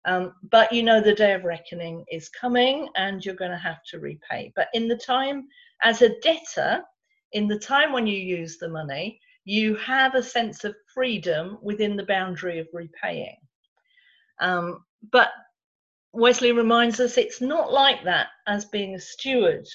Um, 0.05 0.35
but 0.51 0.71
you 0.71 0.83
know 0.83 1.01
the 1.01 1.15
day 1.15 1.33
of 1.33 1.45
reckoning 1.45 2.05
is 2.13 2.29
coming 2.29 2.91
and 2.97 3.25
you're 3.25 3.43
going 3.43 3.53
to 3.53 3.57
have 3.71 3.83
to 3.85 4.01
repay. 4.01 4.53
But 4.55 4.69
in 4.75 4.87
the 4.87 4.99
time, 4.99 5.49
as 5.83 6.03
a 6.03 6.21
debtor, 6.21 6.83
in 7.33 7.49
the 7.49 7.59
time 7.59 7.91
when 7.95 8.07
you 8.07 8.19
use 8.19 8.59
the 8.59 8.69
money, 8.69 9.19
you 9.47 9.77
have 9.77 10.15
a 10.15 10.23
sense 10.23 10.65
of 10.65 10.77
freedom 10.93 11.57
within 11.63 11.97
the 11.97 12.05
boundary 12.05 12.59
of 12.59 12.69
repaying. 12.75 13.39
Um, 14.41 14.85
but 15.11 15.31
Wesley 16.13 16.53
reminds 16.53 17.01
us 17.01 17.17
it's 17.17 17.41
not 17.41 17.73
like 17.73 18.05
that 18.05 18.27
as 18.47 18.67
being 18.67 18.95
a 18.95 19.01
steward. 19.01 19.67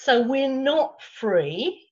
So 0.00 0.22
we're 0.22 0.48
not 0.48 1.02
free 1.02 1.84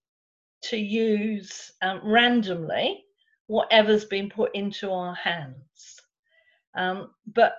to 0.62 0.76
use 0.76 1.72
um, 1.82 2.00
randomly 2.04 3.04
whatever's 3.48 4.04
been 4.04 4.30
put 4.30 4.54
into 4.54 4.92
our 4.92 5.16
hands. 5.16 6.00
Um, 6.76 7.10
but 7.34 7.56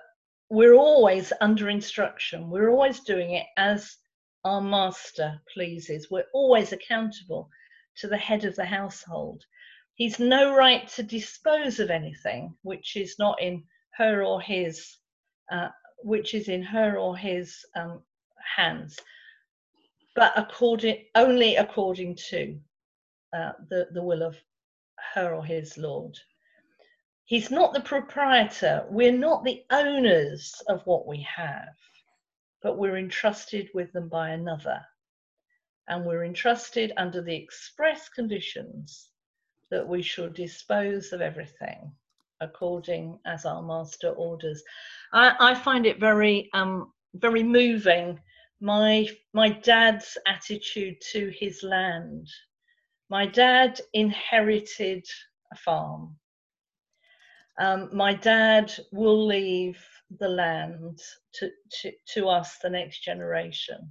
we're 0.48 0.72
always 0.72 1.34
under 1.42 1.68
instruction. 1.68 2.48
We're 2.48 2.70
always 2.70 3.00
doing 3.00 3.32
it 3.32 3.44
as 3.58 3.94
our 4.42 4.62
master 4.62 5.38
pleases. 5.52 6.10
We're 6.10 6.32
always 6.32 6.72
accountable 6.72 7.50
to 7.98 8.08
the 8.08 8.16
head 8.16 8.46
of 8.46 8.56
the 8.56 8.64
household. 8.64 9.44
He's 9.96 10.18
no 10.18 10.56
right 10.56 10.88
to 10.88 11.02
dispose 11.02 11.78
of 11.78 11.90
anything 11.90 12.54
which 12.62 12.96
is 12.96 13.16
not 13.18 13.40
in 13.42 13.64
her 13.98 14.24
or 14.24 14.40
his, 14.40 14.96
uh, 15.52 15.68
which 15.98 16.32
is 16.32 16.48
in 16.48 16.62
her 16.62 16.96
or 16.96 17.18
his 17.18 17.66
um, 17.76 18.02
hands, 18.56 18.98
but 20.18 20.32
according 20.36 20.98
only 21.16 21.56
according 21.56 22.16
to 22.30 22.58
uh, 23.36 23.52
the 23.70 23.88
the 23.92 24.02
will 24.02 24.22
of 24.24 24.36
her 25.14 25.34
or 25.34 25.44
his 25.44 25.78
lord. 25.78 26.16
He's 27.26 27.50
not 27.50 27.74
the 27.74 27.80
proprietor. 27.80 28.86
We're 28.90 29.12
not 29.28 29.44
the 29.44 29.64
owners 29.70 30.62
of 30.68 30.82
what 30.86 31.06
we 31.08 31.22
have. 31.36 31.76
but 32.62 32.78
we're 32.78 32.98
entrusted 32.98 33.70
with 33.74 33.92
them 33.92 34.08
by 34.08 34.30
another. 34.30 34.80
And 35.88 36.04
we're 36.06 36.24
entrusted 36.24 36.92
under 36.98 37.22
the 37.22 37.36
express 37.36 38.08
conditions 38.10 39.10
that 39.70 39.86
we 39.88 40.02
shall 40.02 40.30
dispose 40.30 41.12
of 41.12 41.22
everything 41.22 41.92
according 42.40 43.18
as 43.26 43.46
our 43.46 43.62
master 43.62 44.10
orders. 44.10 44.62
I, 45.12 45.34
I 45.40 45.54
find 45.56 45.86
it 45.86 46.00
very 46.00 46.50
um, 46.54 46.92
very 47.14 47.42
moving. 47.44 48.20
My 48.60 49.08
my 49.32 49.50
dad's 49.50 50.18
attitude 50.26 50.96
to 51.12 51.30
his 51.30 51.62
land. 51.62 52.26
My 53.08 53.26
dad 53.26 53.80
inherited 53.92 55.04
a 55.52 55.56
farm. 55.56 56.16
Um, 57.60 57.90
my 57.92 58.14
dad 58.14 58.72
will 58.92 59.26
leave 59.26 59.82
the 60.18 60.28
land 60.28 61.00
to, 61.34 61.50
to, 61.80 61.92
to 62.14 62.28
us, 62.28 62.58
the 62.62 62.70
next 62.70 63.00
generation. 63.02 63.90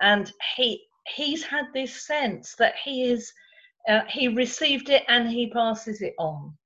And 0.00 0.32
he 0.56 0.86
he's 1.14 1.44
had 1.44 1.66
this 1.72 2.06
sense 2.06 2.54
that 2.56 2.74
he 2.82 3.04
is 3.04 3.32
uh, 3.88 4.02
he 4.08 4.28
received 4.28 4.90
it 4.90 5.04
and 5.08 5.28
he 5.28 5.50
passes 5.50 6.02
it 6.02 6.14
on. 6.18 6.56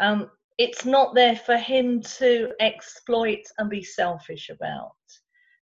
Um, 0.00 0.30
it's 0.58 0.84
not 0.84 1.14
there 1.14 1.36
for 1.36 1.56
him 1.56 2.02
to 2.18 2.52
exploit 2.60 3.42
and 3.58 3.70
be 3.70 3.82
selfish 3.82 4.48
about. 4.48 4.92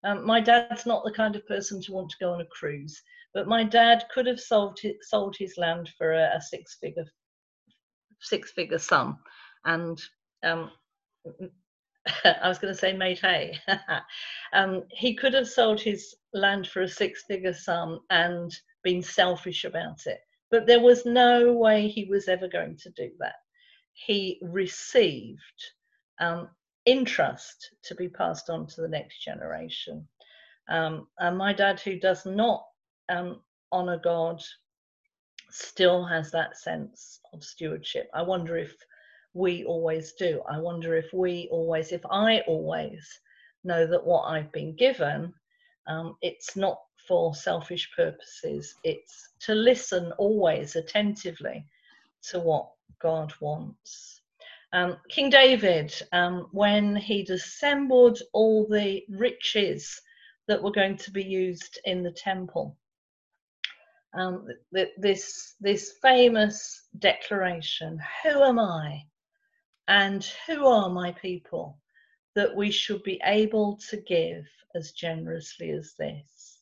Um, 0.03 0.25
my 0.25 0.39
dad's 0.39 0.86
not 0.86 1.03
the 1.03 1.12
kind 1.12 1.36
of 1.36 1.48
person 1.48 1.81
to 1.81 1.93
want 1.93 2.10
to 2.10 2.17
go 2.19 2.33
on 2.33 2.41
a 2.41 2.45
cruise, 2.45 3.01
but 3.33 3.48
my 3.48 3.63
dad 3.63 4.05
could 4.13 4.27
have 4.27 4.39
sold 4.39 4.77
his, 4.79 4.95
sold 5.01 5.36
his 5.38 5.57
land 5.57 5.89
for 5.98 6.13
a, 6.13 6.36
a 6.36 6.41
six 6.41 6.77
figure 6.79 7.05
six 8.19 8.51
figure 8.51 8.79
sum, 8.79 9.19
and 9.65 10.01
um, 10.43 10.72
I 12.25 12.48
was 12.48 12.60
going 12.60 12.74
to 12.74 12.79
say 12.79 12.93
made 12.93 13.19
hay. 13.19 13.57
um, 14.53 14.83
he 14.89 15.15
could 15.15 15.33
have 15.33 15.48
sold 15.48 15.79
his 15.79 16.15
land 16.33 16.67
for 16.67 16.81
a 16.81 16.88
six 16.88 17.24
figure 17.24 17.53
sum 17.53 18.01
and 18.10 18.51
been 18.83 19.01
selfish 19.01 19.63
about 19.63 20.05
it, 20.05 20.19
but 20.51 20.67
there 20.67 20.81
was 20.81 21.05
no 21.05 21.53
way 21.53 21.88
he 21.88 22.05
was 22.05 22.27
ever 22.27 22.48
going 22.48 22.77
to 22.77 22.89
do 22.91 23.10
that. 23.19 23.36
He 23.93 24.39
received 24.41 25.39
um, 26.19 26.50
interest 26.85 27.71
to 27.83 27.95
be 27.95 28.09
passed 28.09 28.49
on 28.49 28.67
to 28.67 28.81
the 28.81 28.87
next 28.87 29.23
generation. 29.23 30.07
Um, 30.69 31.07
and 31.19 31.37
my 31.37 31.53
dad, 31.53 31.79
who 31.79 31.99
does 31.99 32.25
not 32.25 32.65
um, 33.09 33.41
honor 33.71 33.99
God, 34.03 34.41
still 35.49 36.03
has 36.05 36.31
that 36.31 36.57
sense 36.57 37.19
of 37.33 37.43
stewardship. 37.43 38.09
I 38.13 38.21
wonder 38.21 38.57
if 38.57 38.75
we 39.33 39.63
always 39.65 40.13
do. 40.13 40.41
I 40.49 40.59
wonder 40.59 40.95
if 40.95 41.11
we 41.13 41.47
always, 41.51 41.91
if 41.91 42.05
I 42.09 42.41
always 42.41 43.07
know 43.63 43.85
that 43.87 44.05
what 44.05 44.23
I've 44.23 44.51
been 44.51 44.75
given, 44.75 45.33
um, 45.87 46.15
it's 46.21 46.55
not 46.55 46.79
for 47.07 47.35
selfish 47.35 47.89
purposes, 47.95 48.73
it's 48.83 49.29
to 49.41 49.53
listen 49.53 50.11
always 50.13 50.75
attentively 50.75 51.65
to 52.29 52.39
what 52.39 52.69
God 53.01 53.33
wants. 53.41 54.21
Um, 54.73 54.97
King 55.07 55.29
David, 55.29 55.93
um, 56.13 56.47
when 56.51 56.95
he'd 56.95 57.29
assembled 57.29 58.19
all 58.33 58.67
the 58.67 59.03
riches 59.07 60.01
that 60.47 60.61
were 60.61 60.71
going 60.71 60.97
to 60.97 61.11
be 61.11 61.23
used 61.23 61.79
in 61.85 62.01
the 62.01 62.11
temple, 62.11 62.75
um, 64.15 64.47
th- 64.73 64.93
this 64.97 65.53
this 65.59 65.93
famous 66.01 66.87
declaration: 66.97 67.99
"Who 68.23 68.43
am 68.43 68.59
I? 68.59 69.03
And 69.87 70.23
who 70.47 70.65
are 70.65 70.89
my 70.89 71.11
people 71.11 71.77
that 72.33 72.55
we 72.55 72.71
should 72.71 73.03
be 73.03 73.21
able 73.25 73.77
to 73.89 73.97
give 73.97 74.45
as 74.73 74.91
generously 74.93 75.69
as 75.69 75.93
this? 75.99 76.61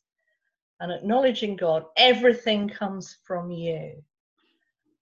And 0.81 0.91
acknowledging 0.91 1.55
God, 1.55 1.85
everything 1.95 2.67
comes 2.67 3.19
from 3.23 3.51
you. 3.51 4.03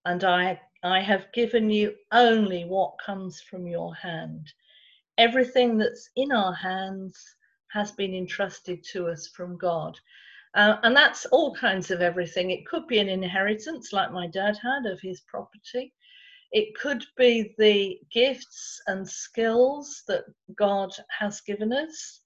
And 0.06 0.24
I, 0.24 0.62
I 0.84 1.02
have 1.02 1.32
given 1.34 1.70
you 1.70 1.96
only 2.12 2.64
what 2.64 3.00
comes 3.06 3.42
from 3.42 3.68
your 3.68 3.94
hand. 3.96 4.54
Everything 5.18 5.78
that's 5.78 6.10
in 6.16 6.32
our 6.32 6.54
hands 6.54 7.18
has 7.72 7.92
been 7.92 8.16
entrusted 8.16 8.84
to 8.92 9.08
us 9.08 9.28
from 9.28 9.58
God. 9.58 10.00
Uh, 10.56 10.78
and 10.84 10.96
that's 10.96 11.26
all 11.28 11.54
kinds 11.54 11.92
of 11.92 12.02
everything. 12.02 12.50
It 12.50 12.66
could 12.66 12.88
be 12.88 13.00
an 13.00 13.10
inheritance, 13.10 13.92
like 13.92 14.12
my 14.12 14.28
dad 14.28 14.58
had 14.58 14.86
of 14.86 15.02
his 15.02 15.22
property. 15.22 15.94
It 16.52 16.74
could 16.76 17.06
be 17.18 17.54
the 17.58 18.00
gifts 18.12 18.82
and 18.88 19.08
skills 19.08 20.04
that 20.08 20.24
God 20.56 20.92
has 21.10 21.42
given 21.42 21.74
us. 21.74 22.22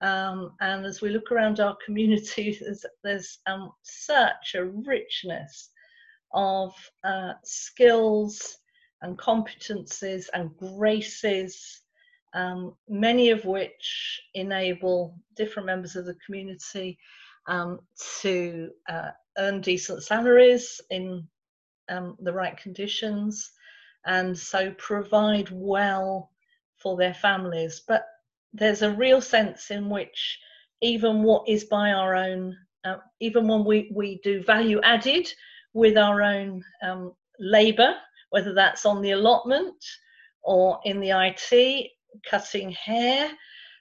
Um, 0.00 0.54
and 0.60 0.86
as 0.86 1.00
we 1.00 1.10
look 1.10 1.30
around 1.30 1.60
our 1.60 1.76
community, 1.84 2.58
there's, 2.60 2.84
there's 3.04 3.38
um, 3.46 3.70
such 3.82 4.54
a 4.54 4.64
richness 4.64 5.70
of 6.32 6.74
uh, 7.04 7.32
skills 7.44 8.58
and 9.02 9.18
competencies 9.18 10.26
and 10.34 10.56
graces, 10.56 11.82
um, 12.34 12.74
many 12.88 13.30
of 13.30 13.44
which 13.44 14.20
enable 14.34 15.16
different 15.36 15.66
members 15.66 15.96
of 15.96 16.04
the 16.04 16.16
community 16.26 16.98
um, 17.46 17.78
to 18.20 18.70
uh, 18.88 19.10
earn 19.38 19.60
decent 19.60 20.02
salaries 20.02 20.80
in 20.90 21.26
um, 21.88 22.16
the 22.20 22.32
right 22.32 22.56
conditions, 22.56 23.50
and 24.04 24.36
so 24.36 24.72
provide 24.78 25.48
well 25.50 26.30
for 26.76 26.96
their 26.96 27.14
families. 27.14 27.82
But 27.86 28.04
there's 28.52 28.82
a 28.82 28.92
real 28.92 29.20
sense 29.20 29.70
in 29.70 29.88
which 29.88 30.38
even 30.80 31.22
what 31.22 31.48
is 31.48 31.64
by 31.64 31.92
our 31.92 32.14
own, 32.14 32.56
uh, 32.84 32.96
even 33.20 33.48
when 33.48 33.64
we, 33.64 33.90
we 33.94 34.20
do 34.22 34.42
value 34.42 34.80
added 34.82 35.28
with 35.74 35.96
our 35.96 36.22
own 36.22 36.62
um, 36.82 37.12
labour, 37.38 37.94
whether 38.30 38.54
that's 38.54 38.86
on 38.86 39.02
the 39.02 39.12
allotment 39.12 39.76
or 40.42 40.80
in 40.84 41.00
the 41.00 41.10
IT, 41.10 41.90
cutting 42.28 42.70
hair, 42.72 43.30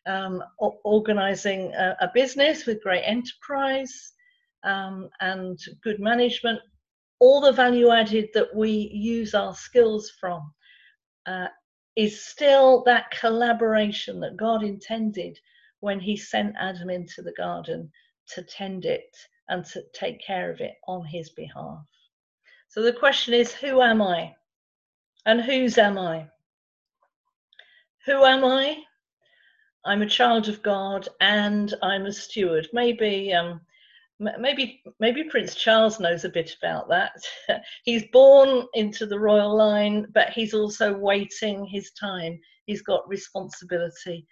um, 0.06 0.44
organising 0.84 1.74
a, 1.74 1.96
a, 2.02 2.12
business 2.14 2.66
with 2.66 2.84
great 2.84 3.04
enterprise 3.04 4.14
um, 4.64 5.10
and 5.20 5.60
good 5.84 6.00
management, 6.00 6.60
all 7.20 7.42
the 7.42 7.52
value 7.52 7.92
added 7.92 8.30
that 8.34 8.54
we 8.56 8.70
use 8.94 9.34
our 9.34 9.56
skills 9.56 10.12
from 10.20 10.54
uh, 11.26 11.48
is 11.96 12.26
still 12.26 12.84
that 12.86 13.12
collaboration 13.12 14.20
that 14.20 14.38
God 14.38 14.64
intended 14.64 15.38
when 15.80 16.00
He 16.00 16.16
sent 16.16 16.56
Adam 16.60 16.90
into 16.90 17.22
the 17.22 17.34
garden 17.34 17.92
to 18.30 18.44
tend 18.44 18.86
it 18.86 19.16
and 19.50 19.66
to 19.66 19.84
take 19.94 20.22
care 20.26 20.52
of 20.52 20.62
it 20.62 20.76
on 20.88 21.06
His 21.06 21.30
behalf. 21.30 21.86
So 22.70 22.82
the 22.82 22.94
question 22.94 23.34
is 23.34 23.54
who 23.54 23.82
am 23.82 24.02
I? 24.02 24.36
And 25.26 25.42
whose 25.42 25.78
am 25.78 25.98
I? 25.98 26.28
Who 28.06 28.24
am 28.24 28.46
I? 28.46 28.84
I'm 29.86 30.02
a 30.02 30.10
child 30.10 30.50
of 30.50 30.62
God 30.64 31.08
and 31.22 31.74
I'm 31.82 32.06
a 32.06 32.12
steward. 32.12 32.68
Maybe 32.74 33.34
um, 33.34 33.62
maybe 34.20 34.82
maybe 35.00 35.24
Prince 35.24 35.56
Charles 35.56 36.00
knows 36.00 36.26
a 36.26 36.30
bit 36.30 36.56
about 36.62 36.90
that. 36.90 37.14
he's 37.84 38.04
born 38.12 38.66
into 38.74 39.06
the 39.06 39.20
royal 39.20 39.56
line, 39.56 40.08
but 40.14 40.30
he's 40.30 40.54
also 40.54 40.98
waiting 40.98 41.66
his 41.66 41.92
time. 41.92 42.40
He's 42.66 42.82
got 42.82 43.08
responsibility 43.08 44.28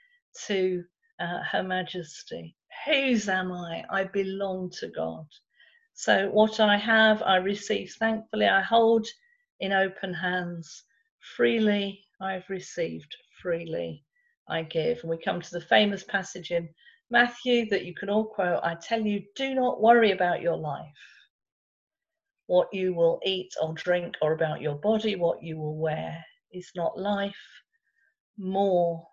to 0.48 0.84
uh, 1.20 1.42
Her 1.50 1.64
Majesty. 1.64 2.56
Whose 2.86 3.30
am 3.30 3.52
I? 3.52 3.84
I 3.90 4.04
belong 4.04 4.72
to 4.80 4.88
God. 4.90 5.26
So 5.94 6.30
what 6.30 6.60
I 6.60 6.78
have, 6.78 7.22
I 7.24 7.38
receive 7.38 7.96
thankfully. 7.98 8.48
I 8.48 8.62
hold 8.62 9.08
in 9.60 9.72
open 9.72 10.14
hands. 10.14 10.84
Freely 11.38 12.06
I've 12.22 12.48
received, 12.50 13.16
freely 13.42 14.04
I 14.48 14.64
give. 14.64 15.00
And 15.02 15.10
we 15.10 15.18
come 15.18 15.42
to 15.42 15.52
the 15.52 15.62
famous 15.62 16.04
passage 16.04 16.52
in 16.52 16.70
Matthew, 17.12 17.70
that 17.70 17.86
you 17.86 17.94
can 17.94 18.10
all 18.10 18.26
quote 18.26 18.60
I 18.64 18.76
tell 18.76 19.02
you, 19.02 19.24
do 19.36 19.54
not 19.54 19.82
worry 19.82 20.12
about 20.12 20.42
your 20.42 20.58
life, 20.58 20.86
what 22.48 22.68
you 22.74 22.94
will 22.94 23.20
eat 23.26 23.54
or 23.62 23.74
drink, 23.74 24.16
or 24.22 24.34
about 24.34 24.62
your 24.62 24.76
body, 24.76 25.16
what 25.16 25.42
you 25.42 25.58
will 25.58 25.78
wear. 25.78 26.24
Is 26.52 26.72
not 26.76 26.98
life 26.98 27.36
more 28.38 29.06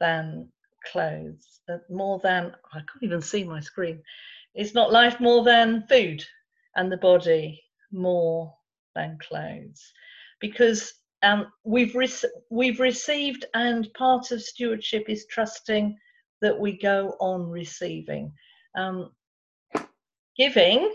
than 0.00 0.50
clothes? 0.90 1.60
More 1.90 2.18
than, 2.20 2.54
I 2.72 2.78
can't 2.78 3.02
even 3.02 3.20
see 3.20 3.44
my 3.44 3.60
screen. 3.60 4.02
Is 4.54 4.74
not 4.74 4.92
life 4.92 5.20
more 5.20 5.42
than 5.42 5.86
food 5.88 6.24
and 6.76 6.90
the 6.90 6.96
body 6.96 7.62
more 7.92 8.54
than 8.94 9.18
clothes? 9.18 9.92
Because 10.40 10.92
um, 11.22 11.46
we've, 11.64 11.94
re- 11.94 12.08
we've 12.50 12.80
received, 12.80 13.46
and 13.54 13.92
part 13.94 14.30
of 14.30 14.42
stewardship 14.42 15.08
is 15.08 15.26
trusting 15.26 15.96
that 16.40 16.58
we 16.58 16.78
go 16.78 17.16
on 17.20 17.48
receiving. 17.48 18.32
Um, 18.76 19.10
giving 20.36 20.92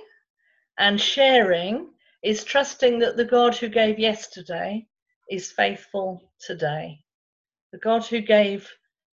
and 0.78 1.00
sharing 1.00 1.90
is 2.24 2.44
trusting 2.44 3.00
that 3.00 3.18
the 3.18 3.26
God 3.26 3.56
who 3.56 3.70
gave 3.70 4.00
yesterday 4.00 4.86
is 5.30 5.52
faithful 5.52 6.32
today. 6.40 7.00
The 7.72 7.80
God 7.80 8.06
who 8.06 8.22
gave 8.22 8.70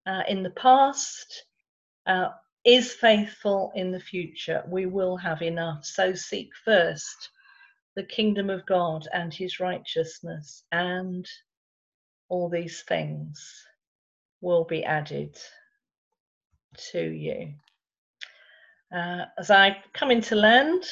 uh, 0.07 0.23
in 0.27 0.43
the 0.43 0.51
past 0.51 1.45
uh, 2.07 2.29
is 2.65 2.93
faithful 2.93 3.71
in 3.75 3.91
the 3.91 3.99
future, 3.99 4.63
we 4.67 4.85
will 4.85 5.17
have 5.17 5.41
enough. 5.41 5.85
So 5.85 6.13
seek 6.13 6.49
first 6.65 7.29
the 7.95 8.03
kingdom 8.03 8.49
of 8.49 8.65
God 8.65 9.07
and 9.13 9.33
his 9.33 9.59
righteousness, 9.59 10.63
and 10.71 11.27
all 12.29 12.49
these 12.49 12.83
things 12.83 13.63
will 14.41 14.65
be 14.65 14.83
added 14.83 15.37
to 16.91 17.01
you. 17.01 17.53
Uh, 18.95 19.25
as 19.37 19.51
I 19.51 19.77
come 19.93 20.11
into 20.11 20.35
land, 20.35 20.83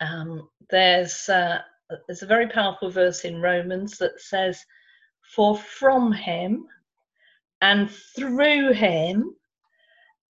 um, 0.00 0.48
there's 0.70 1.28
uh, 1.28 1.60
there's 2.06 2.22
a 2.22 2.26
very 2.26 2.48
powerful 2.48 2.90
verse 2.90 3.24
in 3.24 3.40
Romans 3.40 3.98
that 3.98 4.20
says, 4.20 4.64
"For 5.34 5.56
from 5.56 6.12
him 6.12 6.66
and 7.60 7.90
through 7.90 8.72
him 8.72 9.34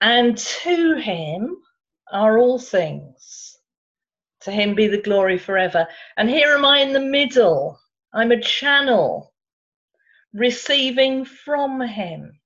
and 0.00 0.36
to 0.36 0.94
him 0.96 1.56
are 2.12 2.38
all 2.38 2.58
things. 2.58 3.58
To 4.42 4.50
him 4.50 4.74
be 4.74 4.88
the 4.88 5.00
glory 5.00 5.38
forever." 5.38 5.88
And 6.16 6.28
here 6.28 6.54
am 6.54 6.64
I 6.64 6.80
in 6.80 6.92
the 6.92 7.00
middle. 7.00 7.80
I'm 8.12 8.30
a 8.30 8.40
channel 8.40 9.32
receiving 10.32 11.24
from 11.24 11.80
him 11.80 12.40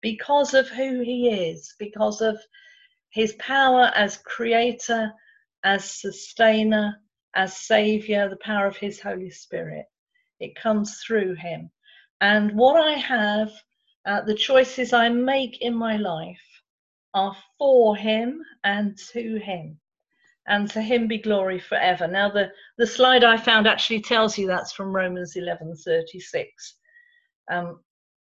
because 0.00 0.54
of 0.54 0.68
who 0.68 1.00
he 1.00 1.50
is, 1.50 1.74
because 1.78 2.20
of 2.20 2.40
his 3.10 3.34
power 3.34 3.92
as 3.94 4.18
creator, 4.18 5.12
as 5.64 5.90
sustainer, 5.90 7.00
as 7.34 7.56
savior, 7.56 8.28
the 8.28 8.36
power 8.36 8.66
of 8.66 8.76
his 8.76 9.00
Holy 9.00 9.30
Spirit. 9.30 9.86
It 10.40 10.54
comes 10.56 11.00
through 11.00 11.34
him. 11.34 11.70
And 12.20 12.56
what 12.56 12.80
I 12.80 12.92
have, 12.92 13.50
uh, 14.08 14.22
the 14.22 14.34
choices 14.34 14.94
I 14.94 15.10
make 15.10 15.60
in 15.60 15.74
my 15.74 15.98
life 15.98 16.40
are 17.12 17.36
for 17.58 17.94
him 17.94 18.42
and 18.64 18.96
to 19.12 19.36
him. 19.36 19.78
And 20.46 20.70
to 20.70 20.80
him 20.80 21.08
be 21.08 21.18
glory 21.18 21.60
forever. 21.60 22.08
Now, 22.08 22.30
the, 22.30 22.50
the 22.78 22.86
slide 22.86 23.22
I 23.22 23.36
found 23.36 23.66
actually 23.66 24.00
tells 24.00 24.38
you 24.38 24.46
that's 24.46 24.72
from 24.72 24.96
Romans 24.96 25.36
11 25.36 25.76
36. 25.76 26.76
Um, 27.50 27.80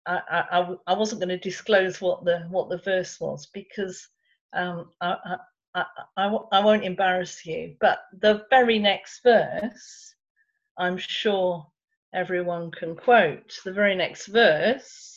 I, 0.05 0.21
I, 0.29 0.75
I 0.85 0.93
wasn't 0.93 1.21
going 1.21 1.29
to 1.29 1.39
disclose 1.39 1.99
what 1.99 2.23
the 2.23 2.45
what 2.51 2.69
the 2.69 2.77
verse 2.77 3.19
was 3.19 3.47
because 3.47 4.07
um, 4.53 4.91
I, 5.01 5.37
I, 5.73 5.85
I, 6.17 6.37
I 6.51 6.63
won't 6.63 6.85
embarrass 6.85 7.43
you. 7.47 7.75
But 7.79 8.01
the 8.21 8.45
very 8.51 8.77
next 8.77 9.23
verse, 9.23 10.13
I'm 10.77 10.99
sure 10.99 11.65
everyone 12.13 12.69
can 12.69 12.95
quote. 12.95 13.59
The 13.65 13.73
very 13.73 13.95
next 13.95 14.27
verse 14.27 15.12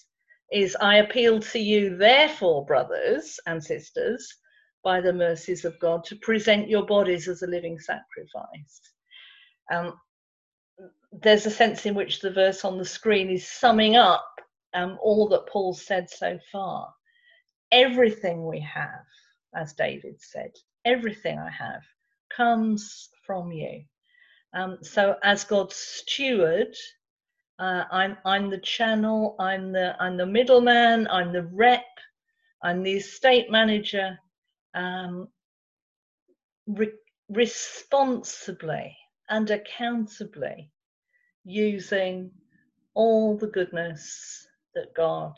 is 0.52 0.76
I 0.80 0.96
appeal 0.98 1.40
to 1.40 1.58
you, 1.58 1.96
therefore, 1.96 2.64
brothers 2.64 3.38
and 3.46 3.62
sisters, 3.62 4.32
by 4.84 5.00
the 5.00 5.12
mercies 5.12 5.64
of 5.64 5.78
God, 5.80 6.04
to 6.04 6.16
present 6.16 6.68
your 6.68 6.86
bodies 6.86 7.28
as 7.28 7.42
a 7.42 7.46
living 7.46 7.78
sacrifice. 7.78 8.80
Um, 9.72 9.94
there's 11.12 11.46
a 11.46 11.50
sense 11.50 11.86
in 11.86 11.94
which 11.94 12.20
the 12.20 12.30
verse 12.30 12.64
on 12.64 12.78
the 12.78 12.84
screen 12.84 13.30
is 13.30 13.48
summing 13.48 13.96
up 13.96 14.26
um, 14.74 14.98
all 15.02 15.28
that 15.28 15.46
Paul 15.48 15.74
said 15.74 16.08
so 16.10 16.38
far. 16.52 16.92
Everything 17.72 18.46
we 18.46 18.60
have, 18.60 19.04
as 19.54 19.72
David 19.72 20.20
said, 20.20 20.52
everything 20.84 21.38
I 21.38 21.50
have 21.50 21.82
comes 22.34 23.08
from 23.26 23.50
you. 23.50 23.82
Um, 24.54 24.78
so, 24.82 25.16
as 25.22 25.44
God's 25.44 25.76
steward, 25.76 26.74
uh, 27.58 27.84
I'm 27.90 28.16
I'm 28.24 28.50
the 28.50 28.58
channel, 28.58 29.36
I'm 29.38 29.72
the 29.72 29.96
I'm 30.00 30.16
the 30.16 30.26
middleman, 30.26 31.08
I'm 31.10 31.32
the 31.32 31.44
rep, 31.44 31.86
I'm 32.62 32.82
the 32.82 32.94
estate 32.94 33.50
manager, 33.50 34.18
um, 34.74 35.28
re- 36.66 36.92
responsibly 37.30 38.96
and 39.30 39.50
accountably 39.50 40.70
using 41.44 42.30
all 42.94 43.36
the 43.36 43.48
goodness 43.48 44.46
that 44.74 44.94
God 44.94 45.34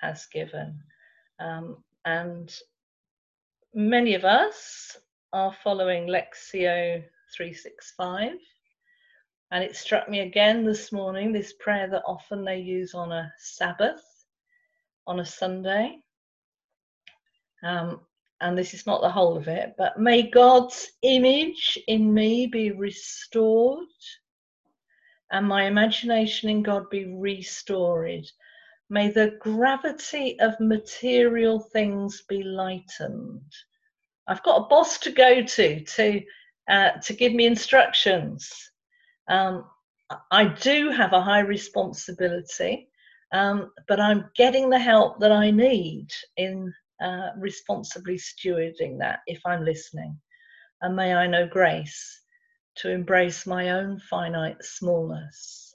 has 0.00 0.26
given. 0.32 0.78
Um, 1.40 1.78
and 2.04 2.54
many 3.74 4.14
of 4.14 4.24
us 4.24 4.98
are 5.32 5.54
following 5.64 6.06
Lectio 6.06 7.02
365. 7.36 8.32
And 9.52 9.62
it 9.62 9.76
struck 9.76 10.08
me 10.08 10.20
again 10.20 10.64
this 10.64 10.92
morning, 10.92 11.30
this 11.30 11.52
prayer 11.52 11.86
that 11.88 12.04
often 12.06 12.42
they 12.42 12.58
use 12.58 12.94
on 12.94 13.12
a 13.12 13.30
Sabbath, 13.38 14.02
on 15.06 15.20
a 15.20 15.26
Sunday. 15.26 15.98
Um, 17.62 18.00
and 18.40 18.56
this 18.56 18.72
is 18.72 18.86
not 18.86 19.02
the 19.02 19.10
whole 19.10 19.36
of 19.36 19.48
it, 19.48 19.74
but 19.76 20.00
may 20.00 20.22
God's 20.22 20.92
image 21.02 21.78
in 21.86 22.14
me 22.14 22.46
be 22.46 22.70
restored 22.70 23.86
and 25.30 25.46
my 25.46 25.64
imagination 25.64 26.48
in 26.48 26.62
God 26.62 26.88
be 26.88 27.14
restored. 27.14 28.24
May 28.88 29.10
the 29.10 29.36
gravity 29.38 30.40
of 30.40 30.58
material 30.60 31.60
things 31.60 32.22
be 32.26 32.42
lightened. 32.42 33.52
I've 34.26 34.42
got 34.44 34.62
a 34.62 34.68
boss 34.68 34.98
to 35.00 35.10
go 35.10 35.42
to 35.42 35.84
to 35.84 36.22
uh, 36.68 36.90
to 37.02 37.12
give 37.12 37.34
me 37.34 37.44
instructions. 37.44 38.71
Um, 39.28 39.64
I 40.30 40.44
do 40.46 40.90
have 40.90 41.12
a 41.12 41.22
high 41.22 41.40
responsibility, 41.40 42.88
um, 43.32 43.72
but 43.88 44.00
I'm 44.00 44.30
getting 44.36 44.70
the 44.70 44.78
help 44.78 45.20
that 45.20 45.32
I 45.32 45.50
need 45.50 46.08
in 46.36 46.72
uh, 47.02 47.30
responsibly 47.38 48.18
stewarding 48.18 48.98
that 48.98 49.20
if 49.26 49.40
I'm 49.46 49.64
listening. 49.64 50.18
And 50.82 50.96
may 50.96 51.14
I 51.14 51.26
know 51.26 51.46
grace 51.46 52.20
to 52.76 52.90
embrace 52.90 53.46
my 53.46 53.70
own 53.70 54.00
finite 54.10 54.62
smallness 54.62 55.74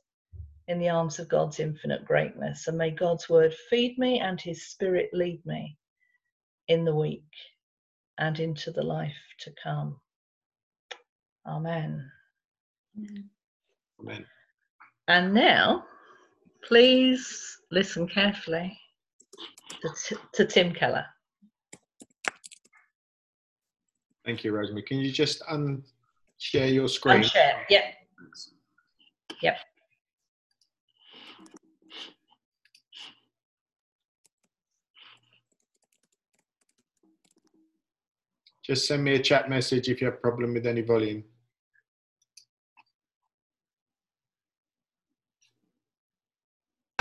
in 0.67 0.79
the 0.79 0.89
arms 0.89 1.19
of 1.19 1.29
God's 1.29 1.59
infinite 1.59 2.05
greatness. 2.05 2.67
And 2.67 2.77
may 2.77 2.91
God's 2.91 3.29
word 3.29 3.53
feed 3.69 3.97
me 3.97 4.19
and 4.19 4.39
his 4.39 4.67
spirit 4.67 5.09
lead 5.13 5.45
me 5.45 5.77
in 6.67 6.85
the 6.85 6.95
week 6.95 7.23
and 8.17 8.39
into 8.39 8.71
the 8.71 8.83
life 8.83 9.15
to 9.39 9.51
come. 9.63 9.99
Amen. 11.45 12.11
Amen. 12.97 13.29
And 15.07 15.33
now, 15.33 15.85
please 16.63 17.57
listen 17.71 18.07
carefully 18.07 18.77
to, 19.81 20.17
to 20.33 20.45
Tim 20.45 20.73
Keller. 20.73 21.05
Thank 24.25 24.43
you, 24.43 24.51
Rosemary. 24.51 24.83
Can 24.83 24.99
you 24.99 25.11
just 25.11 25.41
unshare 25.43 26.73
your 26.73 26.89
screen? 26.89 27.23
Unshare. 27.23 27.63
Yep. 27.69 27.83
Yep. 29.41 29.57
Just 38.63 38.85
send 38.85 39.01
me 39.01 39.13
a 39.13 39.19
chat 39.19 39.49
message 39.49 39.87
if 39.87 40.01
you 40.01 40.07
have 40.07 40.15
a 40.15 40.17
problem 40.17 40.53
with 40.53 40.67
any 40.67 40.81
volume. 40.81 41.23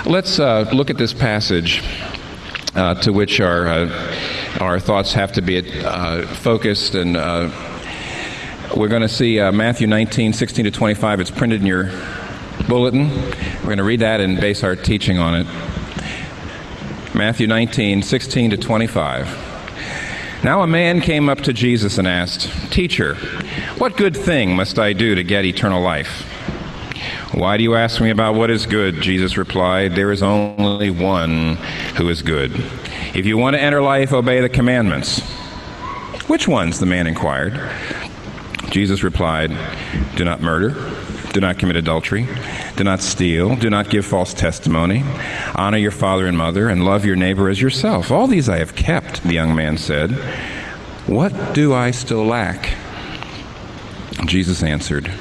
Let's 0.07 0.39
uh, 0.39 0.69
look 0.71 0.89
at 0.89 0.97
this 0.97 1.13
passage 1.13 1.83
uh, 2.75 2.95
to 3.01 3.11
which 3.11 3.41
our 3.41 3.67
uh, 3.67 4.15
our 4.61 4.79
thoughts 4.79 5.11
have 5.11 5.33
to 5.33 5.41
be 5.41 5.59
uh, 5.83 6.25
focused, 6.27 6.95
and 6.95 7.17
uh, 7.17 7.49
we're 8.77 8.87
going 8.87 9.01
to 9.01 9.09
see 9.09 9.37
Matthew 9.51 9.85
19, 9.85 10.31
16 10.31 10.63
to 10.63 10.71
25. 10.71 11.19
It's 11.19 11.29
printed 11.29 11.59
in 11.59 11.67
your 11.67 11.91
bulletin. 12.69 13.09
We're 13.09 13.63
going 13.63 13.79
to 13.79 13.83
read 13.83 13.99
that 13.99 14.21
and 14.21 14.39
base 14.39 14.63
our 14.63 14.77
teaching 14.77 15.17
on 15.17 15.41
it. 15.41 15.47
Matthew 17.13 17.47
19, 17.47 18.01
16 18.01 18.51
to 18.51 18.57
25. 18.57 19.27
Now 20.41 20.61
a 20.61 20.67
man 20.67 21.01
came 21.01 21.27
up 21.27 21.41
to 21.41 21.51
Jesus 21.51 21.97
and 21.97 22.07
asked, 22.07 22.49
Teacher, 22.71 23.15
what 23.77 23.97
good 23.97 24.15
thing 24.15 24.55
must 24.55 24.79
I 24.79 24.93
do 24.93 25.15
to 25.15 25.23
get 25.23 25.43
eternal 25.43 25.81
life? 25.81 26.36
Why 27.37 27.55
do 27.55 27.61
you 27.61 27.75
ask 27.75 28.01
me 28.01 28.09
about 28.09 28.33
what 28.33 28.49
is 28.49 28.65
good? 28.65 28.99
Jesus 28.99 29.37
replied, 29.37 29.93
There 29.93 30.11
is 30.11 30.23
only 30.23 30.89
one 30.89 31.57
who 31.95 32.09
is 32.09 32.23
good. 32.23 32.51
If 33.13 33.27
you 33.27 33.37
want 33.37 33.55
to 33.55 33.61
enter 33.61 33.79
life, 33.79 34.11
obey 34.11 34.41
the 34.41 34.49
commandments. 34.49 35.19
Which 36.25 36.47
ones? 36.47 36.79
the 36.79 36.87
man 36.87 37.05
inquired. 37.05 37.53
Jesus 38.71 39.03
replied, 39.03 39.55
Do 40.15 40.25
not 40.25 40.41
murder, 40.41 40.69
do 41.31 41.39
not 41.39 41.59
commit 41.59 41.75
adultery, 41.75 42.27
do 42.75 42.83
not 42.83 43.01
steal, 43.01 43.55
do 43.55 43.69
not 43.69 43.91
give 43.91 44.03
false 44.03 44.33
testimony, 44.33 45.03
honor 45.53 45.77
your 45.77 45.91
father 45.91 46.25
and 46.25 46.35
mother, 46.35 46.67
and 46.69 46.83
love 46.83 47.05
your 47.05 47.15
neighbor 47.15 47.49
as 47.49 47.61
yourself. 47.61 48.09
All 48.09 48.25
these 48.25 48.49
I 48.49 48.57
have 48.57 48.75
kept, 48.75 49.21
the 49.21 49.35
young 49.35 49.53
man 49.55 49.77
said. 49.77 50.09
What 51.05 51.53
do 51.53 51.71
I 51.71 51.91
still 51.91 52.25
lack? 52.25 52.73
Jesus 54.25 54.63
answered, 54.63 55.11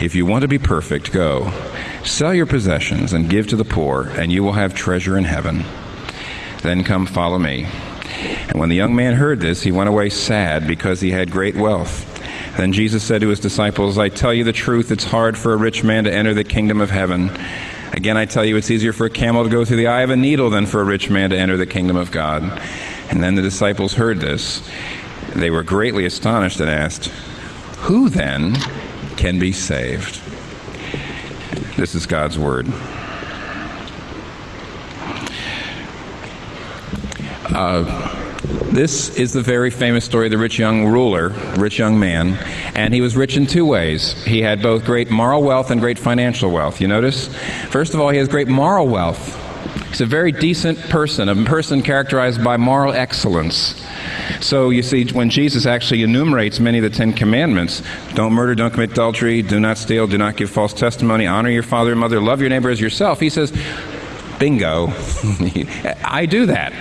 If 0.00 0.14
you 0.14 0.26
want 0.26 0.42
to 0.42 0.48
be 0.48 0.58
perfect, 0.58 1.12
go. 1.12 1.52
Sell 2.04 2.32
your 2.32 2.46
possessions 2.46 3.12
and 3.12 3.28
give 3.28 3.48
to 3.48 3.56
the 3.56 3.64
poor, 3.64 4.08
and 4.10 4.30
you 4.30 4.44
will 4.44 4.52
have 4.52 4.72
treasure 4.72 5.18
in 5.18 5.24
heaven. 5.24 5.64
Then 6.62 6.84
come 6.84 7.04
follow 7.04 7.38
me. 7.38 7.66
And 8.48 8.60
when 8.60 8.68
the 8.68 8.76
young 8.76 8.94
man 8.94 9.14
heard 9.14 9.40
this, 9.40 9.62
he 9.62 9.72
went 9.72 9.88
away 9.88 10.10
sad 10.10 10.68
because 10.68 11.00
he 11.00 11.10
had 11.10 11.32
great 11.32 11.56
wealth. 11.56 12.04
Then 12.56 12.72
Jesus 12.72 13.02
said 13.02 13.22
to 13.22 13.28
his 13.28 13.40
disciples, 13.40 13.98
I 13.98 14.08
tell 14.08 14.32
you 14.32 14.44
the 14.44 14.52
truth, 14.52 14.92
it's 14.92 15.04
hard 15.04 15.36
for 15.36 15.52
a 15.52 15.56
rich 15.56 15.82
man 15.82 16.04
to 16.04 16.12
enter 16.12 16.32
the 16.32 16.44
kingdom 16.44 16.80
of 16.80 16.90
heaven. 16.90 17.30
Again, 17.92 18.16
I 18.16 18.24
tell 18.24 18.44
you, 18.44 18.56
it's 18.56 18.70
easier 18.70 18.92
for 18.92 19.06
a 19.06 19.10
camel 19.10 19.42
to 19.42 19.50
go 19.50 19.64
through 19.64 19.78
the 19.78 19.88
eye 19.88 20.02
of 20.02 20.10
a 20.10 20.16
needle 20.16 20.50
than 20.50 20.66
for 20.66 20.80
a 20.80 20.84
rich 20.84 21.10
man 21.10 21.30
to 21.30 21.36
enter 21.36 21.56
the 21.56 21.66
kingdom 21.66 21.96
of 21.96 22.12
God. 22.12 22.42
And 23.10 23.20
then 23.20 23.34
the 23.34 23.42
disciples 23.42 23.94
heard 23.94 24.20
this. 24.20 24.68
They 25.34 25.50
were 25.50 25.64
greatly 25.64 26.04
astonished 26.04 26.60
and 26.60 26.70
asked, 26.70 27.06
Who 27.86 28.08
then 28.08 28.56
can 29.18 29.38
be 29.40 29.50
saved? 29.50 30.22
This 31.76 31.96
is 31.96 32.06
God's 32.06 32.38
word. 32.38 32.68
Uh, 37.52 38.14
this 38.70 39.16
is 39.16 39.32
the 39.32 39.42
very 39.42 39.70
famous 39.70 40.04
story 40.04 40.26
of 40.26 40.30
the 40.30 40.38
rich 40.38 40.56
young 40.56 40.86
ruler, 40.86 41.30
rich 41.56 41.80
young 41.80 41.98
man, 41.98 42.34
and 42.76 42.94
he 42.94 43.00
was 43.00 43.16
rich 43.16 43.36
in 43.36 43.46
two 43.46 43.66
ways. 43.66 44.12
He 44.22 44.40
had 44.40 44.62
both 44.62 44.84
great 44.84 45.10
moral 45.10 45.42
wealth 45.42 45.72
and 45.72 45.80
great 45.80 45.98
financial 45.98 46.52
wealth. 46.52 46.80
You 46.80 46.86
notice? 46.86 47.26
First 47.70 47.94
of 47.94 48.00
all, 48.00 48.10
he 48.10 48.18
has 48.18 48.28
great 48.28 48.46
moral 48.46 48.86
wealth. 48.86 49.47
He's 49.88 50.00
a 50.00 50.06
very 50.06 50.32
decent 50.32 50.78
person, 50.90 51.28
a 51.28 51.34
person 51.44 51.82
characterized 51.82 52.44
by 52.44 52.56
moral 52.56 52.92
excellence. 52.92 53.82
So 54.40 54.70
you 54.70 54.82
see, 54.82 55.06
when 55.06 55.30
Jesus 55.30 55.66
actually 55.66 56.02
enumerates 56.02 56.60
many 56.60 56.78
of 56.78 56.84
the 56.84 56.90
Ten 56.90 57.12
Commandments 57.12 57.82
don't 58.14 58.32
murder, 58.32 58.54
don't 58.54 58.70
commit 58.70 58.90
adultery, 58.92 59.42
do 59.42 59.58
not 59.58 59.78
steal, 59.78 60.06
do 60.06 60.18
not 60.18 60.36
give 60.36 60.50
false 60.50 60.72
testimony, 60.72 61.26
honor 61.26 61.50
your 61.50 61.62
father 61.62 61.92
and 61.92 62.00
mother, 62.00 62.20
love 62.20 62.40
your 62.40 62.50
neighbor 62.50 62.70
as 62.70 62.80
yourself, 62.80 63.18
he 63.18 63.30
says, 63.30 63.52
bingo. 64.38 64.86
I 66.04 66.26
do 66.28 66.46
that. 66.46 66.72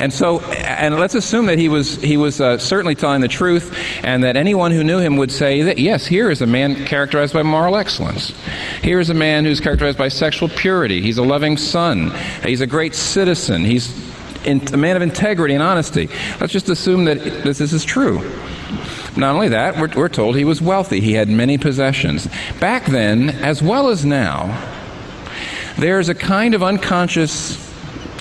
And 0.00 0.12
so 0.12 0.40
and 0.40 0.98
let's 0.98 1.14
assume 1.14 1.46
that 1.46 1.58
he 1.58 1.68
was 1.68 1.96
he 1.96 2.16
was 2.16 2.40
uh, 2.40 2.58
certainly 2.58 2.94
telling 2.94 3.20
the 3.20 3.28
truth 3.28 3.76
and 4.02 4.24
that 4.24 4.36
anyone 4.36 4.72
who 4.72 4.84
knew 4.84 4.98
him 4.98 5.16
would 5.16 5.30
say 5.30 5.62
that 5.62 5.78
yes 5.78 6.06
here 6.06 6.30
is 6.30 6.42
a 6.42 6.46
man 6.46 6.84
characterized 6.86 7.34
by 7.34 7.42
moral 7.42 7.76
excellence. 7.76 8.32
Here 8.82 9.00
is 9.00 9.10
a 9.10 9.14
man 9.14 9.44
who's 9.44 9.60
characterized 9.60 9.98
by 9.98 10.08
sexual 10.08 10.48
purity. 10.48 11.00
He's 11.00 11.18
a 11.18 11.22
loving 11.22 11.56
son. 11.56 12.12
He's 12.42 12.60
a 12.60 12.66
great 12.66 12.94
citizen. 12.94 13.64
He's 13.64 14.10
in, 14.44 14.62
a 14.72 14.76
man 14.76 14.96
of 14.96 15.02
integrity 15.02 15.54
and 15.54 15.62
honesty. 15.62 16.08
Let's 16.40 16.52
just 16.52 16.68
assume 16.68 17.04
that 17.04 17.18
this, 17.18 17.58
this 17.58 17.72
is 17.72 17.84
true. 17.84 18.18
Not 19.16 19.34
only 19.34 19.48
that, 19.48 19.76
we're, 19.76 19.92
we're 19.94 20.08
told 20.08 20.36
he 20.36 20.44
was 20.44 20.62
wealthy. 20.62 21.00
He 21.00 21.14
had 21.14 21.28
many 21.28 21.58
possessions. 21.58 22.28
Back 22.60 22.86
then, 22.86 23.30
as 23.30 23.62
well 23.62 23.88
as 23.88 24.04
now, 24.04 24.79
there's 25.80 26.08
a 26.10 26.14
kind 26.14 26.54
of 26.54 26.62
unconscious 26.62 27.68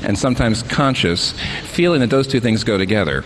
and 0.02 0.18
sometimes 0.18 0.64
conscious 0.64 1.34
feeling 1.64 2.00
that 2.00 2.10
those 2.10 2.26
two 2.26 2.40
things 2.40 2.64
go 2.64 2.78
together. 2.78 3.22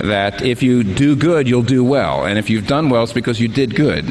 That 0.00 0.42
if 0.42 0.62
you 0.62 0.82
do 0.82 1.14
good, 1.14 1.48
you'll 1.48 1.62
do 1.62 1.84
well. 1.84 2.26
And 2.26 2.38
if 2.38 2.50
you've 2.50 2.66
done 2.66 2.90
well, 2.90 3.04
it's 3.04 3.12
because 3.12 3.40
you 3.40 3.46
did 3.46 3.76
good. 3.76 4.04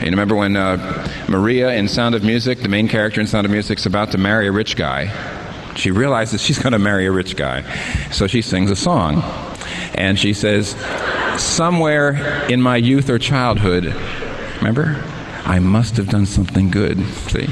You 0.00 0.06
remember 0.06 0.34
when 0.34 0.56
uh, 0.56 1.08
Maria 1.28 1.72
in 1.74 1.86
Sound 1.86 2.14
of 2.14 2.24
Music, 2.24 2.60
the 2.60 2.68
main 2.68 2.88
character 2.88 3.20
in 3.20 3.26
Sound 3.26 3.44
of 3.44 3.52
Music, 3.52 3.78
is 3.78 3.86
about 3.86 4.10
to 4.12 4.18
marry 4.18 4.48
a 4.48 4.52
rich 4.52 4.76
guy. 4.76 5.06
She 5.76 5.90
realizes 5.92 6.42
she's 6.42 6.58
going 6.58 6.72
to 6.72 6.78
marry 6.78 7.06
a 7.06 7.12
rich 7.12 7.36
guy. 7.36 7.62
So 8.10 8.26
she 8.26 8.42
sings 8.42 8.70
a 8.70 8.76
song. 8.76 9.22
And 9.94 10.18
she 10.18 10.32
says, 10.32 10.70
Somewhere 11.40 12.46
in 12.48 12.60
my 12.60 12.76
youth 12.76 13.08
or 13.08 13.18
childhood, 13.18 13.84
remember? 14.56 15.02
I 15.44 15.58
must 15.58 15.96
have 15.96 16.08
done 16.08 16.26
something 16.26 16.70
good. 16.70 17.04
See? 17.28 17.48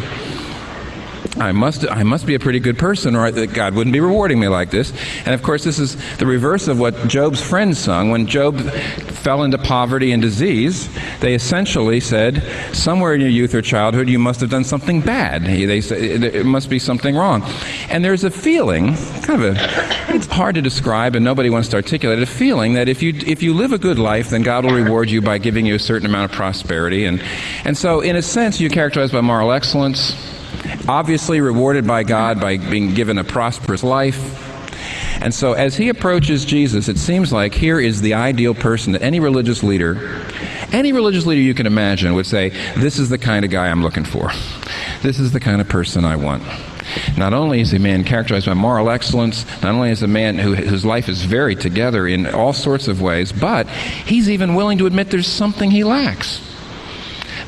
I 1.41 1.53
must, 1.53 1.89
I 1.89 2.03
must 2.03 2.27
be 2.27 2.35
a 2.35 2.39
pretty 2.39 2.61
good 2.61 2.79
person, 2.79 3.15
or 3.15 3.31
God 3.47 3.75
wouldn't 3.75 3.93
be 3.93 4.01
rewarding 4.01 4.41
me 4.41 4.49
like 4.49 4.71
this. 4.71 4.93
And 5.25 5.35
of 5.35 5.43
course, 5.43 5.65
this 5.65 5.79
is 5.79 5.97
the 6.17 6.27
reverse 6.27 6.69
of 6.69 6.79
what 6.81 7.09
Job's 7.09 7.41
friends 7.41 7.79
sung. 7.79 8.11
When 8.11 8.27
Job 8.27 8.61
fell 8.61 9.43
into 9.45 9.59
poverty 9.59 10.13
and 10.13 10.21
disease, 10.21 10.89
they 11.21 11.35
essentially 11.35 12.01
said, 12.01 12.43
Somewhere 12.75 13.15
in 13.15 13.21
your 13.21 13.31
youth 13.31 13.55
or 13.55 13.63
childhood, 13.63 14.09
you 14.09 14.19
must 14.19 14.41
have 14.41 14.51
done 14.51 14.65
something 14.65 15.01
bad. 15.01 15.45
They 15.45 15.79
It 15.79 16.47
must 16.47 16.69
be 16.69 16.79
something 16.79 17.15
wrong. 17.15 17.43
And 17.89 18.05
there's 18.05 18.25
a 18.25 18.31
feeling, 18.31 18.97
kind 19.23 19.43
of 19.43 19.57
a, 19.57 20.15
it's 20.15 20.27
hard 20.27 20.57
to 20.57 20.63
describe, 20.63 21.15
and 21.15 21.25
nobody 21.25 21.51
wants 21.51 21.69
to 21.69 21.77
articulate, 21.77 22.21
a 22.21 22.27
feeling 22.27 22.75
that 22.75 22.89
if 22.89 23.03
you, 23.03 23.15
if 23.27 23.43
you 23.43 23.55
live 23.55 23.73
a 23.73 23.79
good 23.79 23.99
life, 23.99 24.31
then 24.31 24.43
God 24.43 24.65
will 24.65 24.75
reward 24.75 25.11
you 25.11 25.21
by 25.21 25.39
giving 25.39 25.67
you 25.67 25.77
a 25.77 25.79
certain 25.79 26.07
amount 26.07 26.31
of 26.31 26.37
prosperity. 26.37 27.05
And, 27.05 27.23
and 27.65 27.77
so, 27.77 28.01
in 28.01 28.17
a 28.17 28.23
sense, 28.23 28.61
you're 28.61 28.71
characterized 28.71 29.13
by 29.13 29.21
moral 29.21 29.53
excellence 29.53 30.15
obviously 30.89 31.41
rewarded 31.41 31.87
by 31.87 32.03
God 32.03 32.41
by 32.41 32.57
being 32.57 32.95
given 32.95 33.19
a 33.19 33.25
prosperous 33.25 33.83
life. 33.83 34.45
And 35.21 35.35
so, 35.35 35.53
as 35.53 35.77
he 35.77 35.89
approaches 35.89 36.45
Jesus, 36.45 36.89
it 36.89 36.97
seems 36.97 37.33
like 37.33 37.53
here 37.53 37.81
is 37.81 38.01
the 38.01 38.15
ideal 38.15 38.55
person 38.55 38.93
that 38.93 39.03
any 39.03 39.19
religious 39.19 39.63
leader, 39.63 40.25
any 40.73 40.93
religious 40.93 41.27
leader 41.27 41.41
you 41.41 41.55
can 41.55 41.67
imagine, 41.67 42.15
would 42.15 42.27
say, 42.27 42.51
This 42.77 42.99
is 42.99 43.09
the 43.09 43.19
kind 43.19 43.45
of 43.45 43.51
guy 43.51 43.67
I'm 43.67 43.83
looking 43.83 44.05
for. 44.05 44.31
This 45.03 45.19
is 45.19 45.33
the 45.33 45.41
kind 45.41 45.61
of 45.61 45.69
person 45.69 46.05
I 46.05 46.17
want. 46.17 46.45
Not 47.17 47.35
only 47.35 47.61
is 47.61 47.71
he 47.71 47.77
a 47.77 47.81
man 47.81 48.05
characterized 48.05 48.47
by 48.47 48.55
moral 48.55 48.91
excellence, 48.91 49.45
not 49.63 49.75
only 49.75 49.91
is 49.91 50.03
a 50.03 50.09
man 50.09 50.39
who, 50.39 50.55
whose 50.55 50.85
life 50.85 51.09
is 51.09 51.25
very 51.25 51.55
together 51.55 52.07
in 52.07 52.27
all 52.27 52.53
sorts 52.53 52.89
of 52.89 53.01
ways, 53.03 53.33
but 53.33 53.69
he's 53.69 54.31
even 54.31 54.55
willing 54.55 54.79
to 54.79 54.87
admit 54.87 55.11
there's 55.11 55.27
something 55.27 55.71
he 55.71 55.85
lacks. 55.85 56.41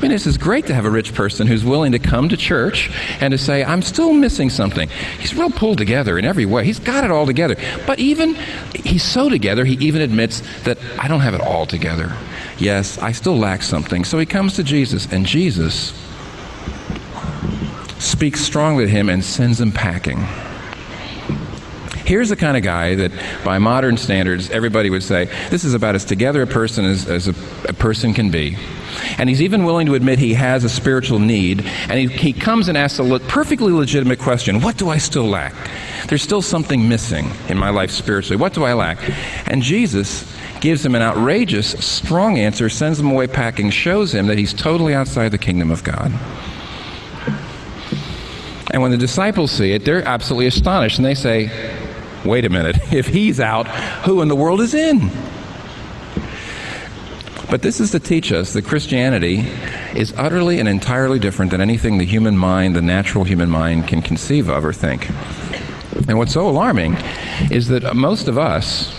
I 0.01 0.05
mean, 0.05 0.13
this 0.13 0.25
is 0.25 0.39
great 0.39 0.65
to 0.65 0.73
have 0.73 0.85
a 0.85 0.89
rich 0.89 1.13
person 1.13 1.45
who's 1.45 1.63
willing 1.63 1.91
to 1.91 1.99
come 1.99 2.27
to 2.29 2.35
church 2.35 2.89
and 3.19 3.33
to 3.33 3.37
say, 3.37 3.63
I'm 3.63 3.83
still 3.83 4.13
missing 4.13 4.49
something. 4.49 4.89
He's 5.19 5.35
real 5.35 5.51
pulled 5.51 5.77
together 5.77 6.17
in 6.17 6.25
every 6.25 6.47
way. 6.47 6.65
He's 6.65 6.79
got 6.79 7.03
it 7.03 7.11
all 7.11 7.27
together. 7.27 7.55
But 7.85 7.99
even, 7.99 8.33
he's 8.73 9.03
so 9.03 9.29
together, 9.29 9.63
he 9.63 9.73
even 9.75 10.01
admits 10.01 10.41
that 10.63 10.79
I 10.97 11.07
don't 11.07 11.19
have 11.19 11.35
it 11.35 11.41
all 11.41 11.67
together. 11.67 12.17
Yes, 12.57 12.97
I 12.97 13.11
still 13.11 13.37
lack 13.37 13.61
something. 13.61 14.03
So 14.03 14.17
he 14.17 14.25
comes 14.25 14.55
to 14.55 14.63
Jesus, 14.63 15.05
and 15.11 15.23
Jesus 15.23 15.93
speaks 17.99 18.41
strongly 18.41 18.85
to 18.85 18.89
him 18.89 19.07
and 19.07 19.23
sends 19.23 19.61
him 19.61 19.71
packing. 19.71 20.17
Here's 22.05 22.29
the 22.29 22.35
kind 22.35 22.57
of 22.57 22.63
guy 22.63 22.95
that, 22.95 23.11
by 23.45 23.59
modern 23.59 23.97
standards, 23.97 24.49
everybody 24.49 24.89
would 24.89 25.03
say, 25.03 25.25
this 25.51 25.63
is 25.63 25.75
about 25.75 25.93
as 25.93 26.05
together 26.05 26.41
a 26.41 26.47
person 26.47 26.85
as, 26.85 27.07
as 27.07 27.27
a, 27.27 27.35
a 27.69 27.73
person 27.73 28.15
can 28.15 28.31
be. 28.31 28.57
And 29.17 29.29
he's 29.29 29.41
even 29.41 29.63
willing 29.63 29.85
to 29.87 29.95
admit 29.95 30.19
he 30.19 30.33
has 30.33 30.63
a 30.63 30.69
spiritual 30.69 31.19
need. 31.19 31.65
And 31.89 31.99
he, 31.99 32.07
he 32.07 32.33
comes 32.33 32.67
and 32.67 32.77
asks 32.77 32.99
a 32.99 33.19
perfectly 33.19 33.71
legitimate 33.71 34.19
question 34.19 34.61
What 34.61 34.77
do 34.77 34.89
I 34.89 34.97
still 34.97 35.25
lack? 35.25 35.53
There's 36.07 36.21
still 36.21 36.41
something 36.41 36.87
missing 36.87 37.29
in 37.47 37.57
my 37.57 37.69
life 37.69 37.91
spiritually. 37.91 38.37
What 38.37 38.53
do 38.53 38.63
I 38.63 38.73
lack? 38.73 38.97
And 39.49 39.61
Jesus 39.61 40.25
gives 40.59 40.85
him 40.85 40.95
an 40.95 41.01
outrageous, 41.01 41.83
strong 41.83 42.37
answer, 42.37 42.69
sends 42.69 42.99
him 42.99 43.11
away 43.11 43.27
packing, 43.27 43.69
shows 43.69 44.13
him 44.13 44.27
that 44.27 44.37
he's 44.37 44.53
totally 44.53 44.93
outside 44.93 45.29
the 45.29 45.37
kingdom 45.37 45.71
of 45.71 45.83
God. 45.83 46.11
And 48.71 48.81
when 48.81 48.91
the 48.91 48.97
disciples 48.97 49.51
see 49.51 49.73
it, 49.73 49.83
they're 49.83 50.03
absolutely 50.03 50.47
astonished 50.47 50.97
and 50.97 51.05
they 51.05 51.15
say, 51.15 51.51
Wait 52.23 52.45
a 52.45 52.49
minute, 52.49 52.77
if 52.93 53.07
he's 53.07 53.39
out, 53.39 53.67
who 54.05 54.21
in 54.21 54.27
the 54.27 54.35
world 54.35 54.61
is 54.61 54.73
in? 54.73 55.09
But 57.51 57.63
this 57.63 57.81
is 57.81 57.91
to 57.91 57.99
teach 57.99 58.31
us 58.31 58.53
that 58.53 58.63
Christianity 58.63 59.39
is 59.93 60.13
utterly 60.17 60.61
and 60.61 60.69
entirely 60.69 61.19
different 61.19 61.51
than 61.51 61.59
anything 61.59 61.97
the 61.97 62.05
human 62.05 62.37
mind, 62.37 62.77
the 62.77 62.81
natural 62.81 63.25
human 63.25 63.49
mind, 63.49 63.89
can 63.89 64.01
conceive 64.01 64.47
of 64.47 64.63
or 64.63 64.71
think. 64.71 65.09
And 66.07 66.17
what's 66.17 66.31
so 66.31 66.47
alarming 66.47 66.95
is 67.51 67.67
that 67.67 67.93
most 67.93 68.29
of 68.29 68.37
us 68.37 68.95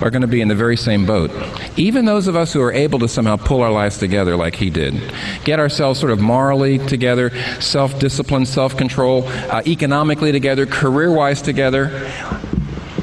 are 0.00 0.10
going 0.10 0.22
to 0.22 0.28
be 0.28 0.40
in 0.40 0.48
the 0.48 0.54
very 0.56 0.76
same 0.76 1.06
boat. 1.06 1.30
Even 1.76 2.04
those 2.04 2.26
of 2.26 2.34
us 2.34 2.52
who 2.52 2.60
are 2.60 2.72
able 2.72 2.98
to 2.98 3.06
somehow 3.06 3.36
pull 3.36 3.62
our 3.62 3.70
lives 3.70 3.98
together 3.98 4.36
like 4.36 4.56
he 4.56 4.68
did, 4.68 5.00
get 5.44 5.60
ourselves 5.60 6.00
sort 6.00 6.10
of 6.10 6.20
morally 6.20 6.78
together, 6.78 7.30
self 7.60 8.00
discipline, 8.00 8.46
self 8.46 8.76
control, 8.76 9.28
uh, 9.28 9.62
economically 9.64 10.32
together, 10.32 10.66
career 10.66 11.12
wise 11.12 11.40
together. 11.40 12.10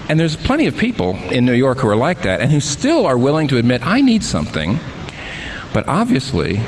And 0.09 0.19
there's 0.19 0.35
plenty 0.35 0.65
of 0.65 0.75
people 0.75 1.15
in 1.31 1.45
New 1.45 1.53
York 1.53 1.77
who 1.77 1.87
are 1.87 1.95
like 1.95 2.23
that 2.23 2.41
and 2.41 2.51
who 2.51 2.59
still 2.59 3.05
are 3.05 3.17
willing 3.17 3.47
to 3.49 3.57
admit, 3.57 3.85
I 3.85 4.01
need 4.01 4.23
something. 4.23 4.79
But 5.71 5.87
obviously, 5.87 6.59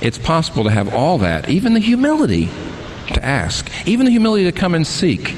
it's 0.00 0.16
possible 0.16 0.64
to 0.64 0.70
have 0.70 0.92
all 0.94 1.18
that, 1.18 1.50
even 1.50 1.74
the 1.74 1.80
humility 1.80 2.48
to 3.12 3.22
ask, 3.22 3.70
even 3.86 4.06
the 4.06 4.10
humility 4.10 4.44
to 4.44 4.52
come 4.52 4.74
and 4.74 4.86
seek 4.86 5.36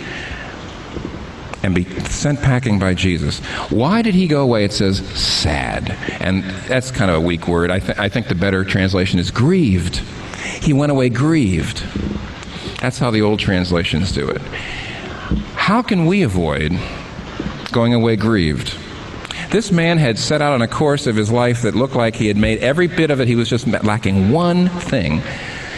and 1.64 1.74
be 1.74 1.85
sent 2.04 2.40
packing 2.40 2.78
by 2.78 2.94
Jesus. 2.94 3.40
Why 3.70 4.00
did 4.00 4.14
he 4.14 4.28
go 4.28 4.42
away? 4.42 4.64
It 4.64 4.72
says 4.72 4.98
sad. 5.18 5.90
And 6.20 6.44
that's 6.68 6.92
kind 6.92 7.11
of 7.11 7.16
a 7.16 7.20
weak 7.20 7.48
word. 7.48 7.72
I, 7.72 7.81
th- 7.81 7.98
I 7.98 8.09
think 8.09 8.28
the 8.28 8.37
better 8.37 8.64
translation 8.64 9.18
is 9.18 9.33
grieved. 9.33 9.96
He 10.62 10.72
went 10.72 10.92
away 10.92 11.09
grieved. 11.09 11.83
That's 12.81 13.00
how 13.00 13.11
the 13.11 13.22
old 13.22 13.40
translations 13.40 14.12
do 14.12 14.28
it. 14.28 14.40
How 15.57 15.83
can 15.83 16.07
we 16.07 16.22
avoid 16.22 16.78
going 17.72 17.94
away 17.94 18.16
grieved. 18.16 18.76
This 19.50 19.72
man 19.72 19.96
had 19.98 20.18
set 20.18 20.42
out 20.42 20.52
on 20.52 20.62
a 20.62 20.68
course 20.68 21.07
of 21.07 21.16
his 21.16 21.31
life 21.31 21.62
that 21.62 21.74
looked 21.74 21.94
like 21.94 22.16
he 22.16 22.28
had 22.28 22.37
made 22.37 22.59
every 22.59 22.87
bit 22.87 23.11
of 23.11 23.20
it. 23.20 23.28
He 23.28 23.37
was 23.37 23.48
just 23.48 23.66
lacking 23.66 24.31
one 24.31 24.68
thing. 24.68 25.22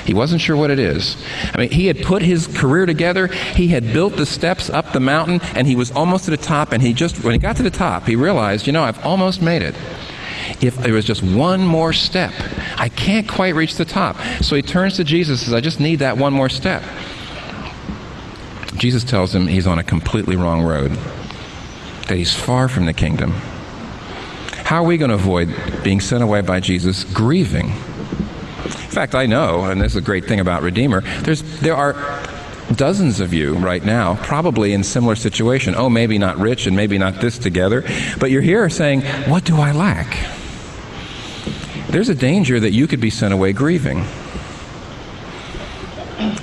He 0.04 0.14
wasn't 0.14 0.40
sure 0.40 0.56
what 0.56 0.70
it 0.70 0.78
is. 0.78 1.16
I 1.54 1.58
mean, 1.58 1.70
he 1.70 1.86
had 1.86 2.02
put 2.02 2.22
his 2.22 2.46
career 2.46 2.86
together, 2.86 3.28
he 3.28 3.68
had 3.68 3.92
built 3.92 4.16
the 4.16 4.26
steps 4.26 4.70
up 4.70 4.92
the 4.92 5.00
mountain, 5.00 5.40
and 5.54 5.66
he 5.66 5.76
was 5.76 5.92
almost 5.92 6.24
to 6.24 6.30
the 6.30 6.36
top. 6.36 6.72
And 6.72 6.82
he 6.82 6.92
just, 6.92 7.22
when 7.22 7.32
he 7.32 7.38
got 7.38 7.56
to 7.56 7.62
the 7.62 7.70
top, 7.70 8.06
he 8.06 8.16
realized, 8.16 8.66
you 8.66 8.72
know, 8.72 8.82
I've 8.82 9.04
almost 9.04 9.40
made 9.40 9.62
it. 9.62 9.76
If 10.60 10.76
there 10.78 10.94
was 10.94 11.04
just 11.04 11.22
one 11.22 11.60
more 11.60 11.92
step, 11.92 12.32
I 12.76 12.88
can't 12.88 13.28
quite 13.28 13.54
reach 13.54 13.76
the 13.76 13.84
top. 13.84 14.16
So 14.40 14.56
he 14.56 14.62
turns 14.62 14.96
to 14.96 15.04
Jesus 15.04 15.40
and 15.40 15.46
says, 15.46 15.54
I 15.54 15.60
just 15.60 15.78
need 15.78 16.00
that 16.00 16.16
one 16.16 16.32
more 16.32 16.48
step. 16.48 16.82
Jesus 18.74 19.04
tells 19.04 19.34
him 19.34 19.46
he's 19.46 19.66
on 19.66 19.78
a 19.78 19.84
completely 19.84 20.36
wrong 20.36 20.62
road, 20.62 20.90
he's 22.16 22.34
far 22.34 22.68
from 22.68 22.86
the 22.86 22.92
kingdom. 22.92 23.32
How 24.64 24.82
are 24.82 24.86
we 24.86 24.98
going 24.98 25.10
to 25.10 25.16
avoid 25.16 25.54
being 25.82 26.00
sent 26.00 26.22
away 26.22 26.42
by 26.42 26.60
Jesus 26.60 27.04
grieving? 27.04 27.70
In 27.70 28.94
fact, 28.94 29.14
I 29.14 29.26
know, 29.26 29.64
and 29.64 29.80
this 29.80 29.92
is 29.92 29.96
a 29.96 30.00
great 30.00 30.26
thing 30.26 30.40
about 30.40 30.62
Redeemer, 30.62 31.00
there's, 31.22 31.42
there 31.60 31.74
are 31.74 31.94
dozens 32.76 33.18
of 33.18 33.34
you 33.34 33.54
right 33.56 33.84
now 33.84 34.14
probably 34.22 34.72
in 34.72 34.84
similar 34.84 35.16
situation 35.16 35.74
oh 35.76 35.90
maybe 35.90 36.18
not 36.18 36.38
rich 36.38 36.68
and 36.68 36.76
maybe 36.76 36.98
not 36.98 37.20
this 37.20 37.36
together 37.36 37.82
but 38.20 38.30
you're 38.30 38.40
here 38.40 38.70
saying 38.70 39.00
what 39.28 39.44
do 39.44 39.56
i 39.56 39.72
lack 39.72 40.16
there's 41.88 42.08
a 42.08 42.14
danger 42.14 42.60
that 42.60 42.70
you 42.70 42.86
could 42.86 43.00
be 43.00 43.10
sent 43.10 43.34
away 43.34 43.52
grieving 43.52 44.04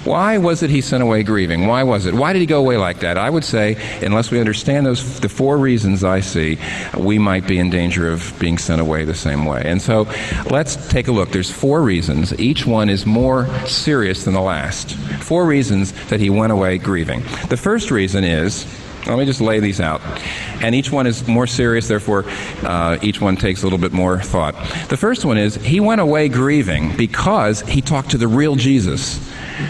why 0.08 0.38
was 0.38 0.64
it 0.64 0.70
he 0.70 0.80
sent 0.80 1.04
away 1.04 1.22
grieving? 1.22 1.68
Why 1.68 1.84
was 1.84 2.06
it? 2.06 2.14
Why 2.14 2.32
did 2.32 2.40
he 2.40 2.46
go 2.46 2.60
away 2.60 2.78
like 2.78 3.02
that? 3.02 3.18
I 3.18 3.30
would 3.30 3.44
say, 3.44 3.76
unless 4.02 4.32
we 4.32 4.40
understand 4.40 4.86
those 4.86 5.20
the 5.20 5.28
four 5.28 5.58
reasons 5.58 6.04
I 6.04 6.22
see, 6.22 6.58
we 6.98 7.20
might 7.20 7.46
be 7.46 7.60
in 7.60 7.70
danger 7.70 8.10
of 8.10 8.34
being 8.40 8.58
sent 8.58 8.80
away 8.80 9.04
the 9.04 9.14
same 9.14 9.46
way. 9.46 9.64
And 9.66 9.82
so, 9.82 10.08
let's 10.50 10.88
take 10.88 11.10
a 11.10 11.12
look. 11.12 11.32
There's 11.32 11.52
four 11.52 11.82
reasons. 11.82 12.38
Each 12.40 12.66
one 12.66 12.90
is 12.90 13.06
more 13.06 13.48
serious 13.66 14.24
than 14.24 14.34
the 14.34 14.42
last. 14.42 14.96
Four 15.22 15.46
reasons 15.46 15.92
that 16.08 16.22
he 16.22 16.30
went 16.30 16.54
away 16.54 16.78
grieving. 16.78 17.22
The 17.50 17.58
first 17.58 17.92
reason 17.92 18.24
is 18.24 18.66
let 19.08 19.18
me 19.18 19.26
just 19.26 19.42
lay 19.42 19.60
these 19.60 19.80
out. 19.80 20.02
And 20.62 20.76
each 20.76 20.92
one 20.92 21.08
is 21.08 21.28
more 21.28 21.48
serious, 21.48 21.88
therefore, 21.88 22.26
uh, 22.64 22.98
each 23.02 23.22
one 23.22 23.38
takes 23.38 23.62
a 23.62 23.66
little 23.66 23.80
bit 23.80 23.94
more 23.94 24.20
thought. 24.20 24.54
The 24.90 24.98
first 24.98 25.24
one 25.26 25.38
is 25.38 25.56
he 25.56 25.80
went 25.80 26.02
away 26.02 26.30
grieving 26.30 26.96
because 26.98 27.62
he 27.62 27.82
talked 27.82 28.12
to 28.12 28.18
the 28.18 28.28
real 28.28 28.56
Jesus. 28.56 29.20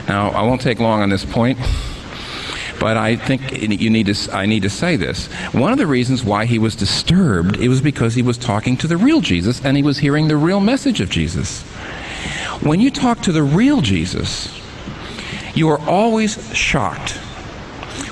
Now, 0.08 0.30
I 0.32 0.42
won't 0.42 0.62
take 0.62 0.80
long 0.80 1.02
on 1.02 1.10
this 1.10 1.26
point. 1.26 1.60
But 2.80 2.96
I 2.96 3.16
think 3.16 3.52
you 3.52 3.90
need 3.90 4.06
to, 4.06 4.36
I 4.36 4.46
need 4.46 4.62
to 4.62 4.70
say 4.70 4.98
this. 4.98 5.28
One 5.52 5.72
of 5.72 5.80
the 5.80 5.88
reasons 5.88 6.24
why 6.24 6.46
he 6.46 6.60
was 6.60 6.76
disturbed, 6.76 7.58
it 7.58 7.70
was 7.70 7.82
because 7.82 8.14
he 8.14 8.22
was 8.22 8.38
talking 8.38 8.78
to 8.78 8.88
the 8.88 8.98
real 8.98 9.20
Jesus 9.20 9.64
and 9.66 9.76
he 9.76 9.82
was 9.82 9.98
hearing 9.98 10.28
the 10.28 10.38
real 10.38 10.60
message 10.60 11.02
of 11.02 11.10
Jesus. 11.10 11.64
When 12.62 12.80
you 12.80 12.92
talk 12.92 13.22
to 13.22 13.32
the 13.32 13.42
real 13.42 13.82
Jesus, 13.82 14.56
you 15.56 15.70
are 15.70 15.82
always 15.90 16.56
shocked. 16.56 17.20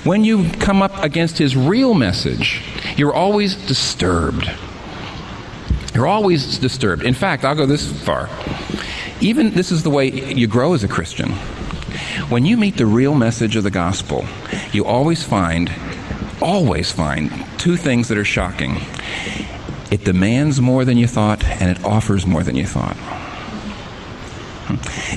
When 0.05 0.23
you 0.23 0.51
come 0.59 0.83
up 0.83 1.03
against 1.03 1.39
his 1.39 1.57
real 1.57 1.95
message, 1.95 2.61
you're 2.95 3.15
always 3.15 3.55
disturbed. 3.55 4.47
You're 5.95 6.05
always 6.05 6.59
disturbed. 6.59 7.01
In 7.01 7.15
fact, 7.15 7.43
I'll 7.43 7.55
go 7.55 7.65
this 7.65 7.91
far. 8.03 8.29
Even 9.19 9.55
this 9.55 9.71
is 9.71 9.81
the 9.81 9.89
way 9.89 10.11
you 10.11 10.45
grow 10.45 10.75
as 10.75 10.83
a 10.83 10.87
Christian. 10.87 11.31
When 12.29 12.45
you 12.45 12.55
meet 12.55 12.77
the 12.77 12.85
real 12.85 13.15
message 13.15 13.55
of 13.55 13.63
the 13.63 13.71
gospel, 13.71 14.25
you 14.71 14.85
always 14.85 15.23
find, 15.23 15.73
always 16.39 16.91
find, 16.91 17.31
two 17.57 17.75
things 17.75 18.07
that 18.09 18.17
are 18.19 18.23
shocking. 18.23 18.81
It 19.89 20.03
demands 20.03 20.61
more 20.61 20.85
than 20.85 20.99
you 20.99 21.07
thought, 21.07 21.43
and 21.43 21.75
it 21.75 21.83
offers 21.83 22.27
more 22.27 22.43
than 22.43 22.55
you 22.55 22.67
thought. 22.67 22.95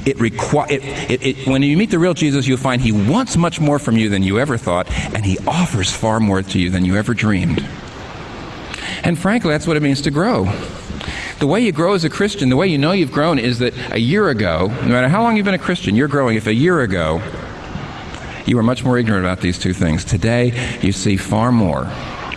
It 0.09 0.17
requi- 0.17 0.71
it, 0.71 0.83
it, 1.11 1.27
it, 1.27 1.47
when 1.47 1.63
you 1.63 1.77
meet 1.77 1.91
the 1.91 1.99
real 1.99 2.15
Jesus, 2.15 2.47
you'll 2.47 2.57
find 2.57 2.81
he 2.81 2.93
wants 2.93 3.37
much 3.37 3.61
more 3.61 3.79
from 3.79 3.99
you 3.99 4.09
than 4.09 4.23
you 4.23 4.39
ever 4.39 4.57
thought, 4.57 4.91
and 5.15 5.23
he 5.23 5.37
offers 5.47 5.93
far 5.93 6.19
more 6.19 6.41
to 6.43 6.59
you 6.59 6.71
than 6.71 6.87
you 6.87 6.97
ever 6.97 7.13
dreamed. 7.13 7.63
And 9.05 9.19
frankly, 9.19 9.51
that's 9.51 9.67
what 9.67 9.77
it 9.77 9.83
means 9.83 10.01
to 10.03 10.11
grow. 10.11 10.45
The 11.41 11.47
way 11.47 11.61
you 11.61 11.73
grow 11.73 11.93
as 11.93 12.05
a 12.05 12.09
Christian, 12.09 12.49
the 12.49 12.57
way 12.57 12.69
you 12.69 12.79
know 12.79 12.93
you've 12.93 13.13
grown 13.13 13.39
is 13.39 13.59
that 13.59 13.75
a 13.93 14.01
year 14.01 14.31
ago, 14.31 14.69
no 14.69 14.89
matter 14.89 15.09
how 15.09 15.23
long 15.23 15.37
you've 15.37 15.45
been 15.45 15.55
a 15.55 15.59
Christian, 15.59 15.95
you're 15.95 16.09
growing. 16.09 16.39
If 16.39 16.47
a 16.47 16.55
year 16.55 16.81
ago 16.81 17.23
you 18.47 18.57
were 18.57 18.63
much 18.63 18.83
more 18.83 18.97
ignorant 18.97 19.27
about 19.27 19.43
these 19.43 19.59
two 19.59 19.75
things, 19.75 20.07
today 20.07 20.79
you 20.81 20.93
see 20.93 21.19
far 21.19 21.53
more 21.53 21.85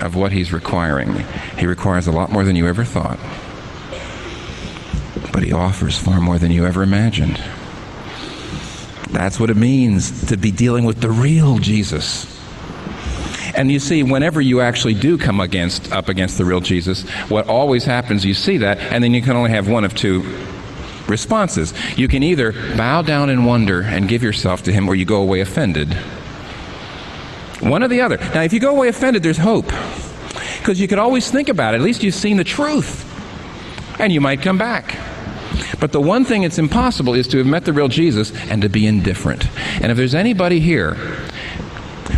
of 0.01 0.15
what 0.15 0.34
he's 0.34 0.51
requiring. 0.51 1.23
He 1.57 1.67
requires 1.67 2.07
a 2.07 2.12
lot 2.12 2.31
more 2.31 2.43
than 2.43 2.57
you 2.57 2.67
ever 2.67 2.84
thought. 2.84 3.17
But 5.31 5.43
he 5.43 5.53
offers 5.53 5.97
far 5.97 6.19
more 6.19 6.38
than 6.38 6.51
you 6.51 6.65
ever 6.65 6.84
imagined. 6.84 7.41
That's 9.21 9.39
what 9.39 9.51
it 9.51 9.55
means 9.55 10.29
to 10.29 10.36
be 10.36 10.49
dealing 10.49 10.84
with 10.84 10.99
the 10.99 11.12
real 11.12 11.60
Jesus. 11.60 12.25
And 13.55 13.71
you 13.71 13.77
see, 13.77 14.01
whenever 14.01 14.41
you 14.41 14.62
actually 14.62 14.95
do 14.95 15.15
come 15.15 15.39
against 15.39 15.91
up 15.91 16.10
against 16.10 16.39
the 16.39 16.43
real 16.43 16.60
Jesus, 16.60 17.07
what 17.29 17.47
always 17.47 17.86
happens, 17.86 18.25
you 18.25 18.34
see 18.34 18.57
that, 18.57 18.79
and 18.79 19.03
then 19.03 19.13
you 19.13 19.21
can 19.21 19.36
only 19.36 19.51
have 19.51 19.69
one 19.69 19.84
of 19.86 19.93
two 19.93 20.21
responses. 21.07 21.71
You 21.95 22.07
can 22.07 22.23
either 22.23 22.51
bow 22.75 23.03
down 23.03 23.29
in 23.29 23.45
wonder 23.45 23.84
and 23.84 24.10
give 24.10 24.23
yourself 24.23 24.63
to 24.63 24.73
him, 24.73 24.89
or 24.89 24.95
you 24.95 25.05
go 25.05 25.21
away 25.21 25.41
offended. 25.41 25.93
One 27.60 27.84
or 27.84 27.89
the 27.89 28.01
other. 28.01 28.17
Now, 28.17 28.41
if 28.41 28.53
you 28.53 28.60
go 28.60 28.71
away 28.71 28.88
offended, 28.88 29.21
there's 29.21 29.38
hope. 29.38 29.67
Because 30.57 30.81
you 30.81 30.88
could 30.88 30.97
always 30.97 31.29
think 31.29 31.47
about 31.47 31.75
it. 31.75 31.77
At 31.77 31.84
least 31.84 32.01
you've 32.01 32.15
seen 32.15 32.38
the 32.38 32.43
truth. 32.43 33.07
And 33.99 34.12
you 34.12 34.19
might 34.19 34.41
come 34.41 34.57
back. 34.57 34.97
But 35.82 35.91
the 35.91 36.00
one 36.00 36.24
thing 36.24 36.44
that's 36.44 36.60
impossible 36.60 37.15
is 37.15 37.28
to 37.30 37.39
have 37.39 37.48
met 37.48 37.65
the 37.65 37.74
real 37.74 37.89
Jesus 37.89 38.32
and 38.50 38.62
to 38.62 38.70
be 38.70 38.88
indifferent. 38.88 39.48
And 39.82 39.91
if 39.91 39.98
there's 39.98 40.15
anybody 40.15 40.62
here 40.62 40.94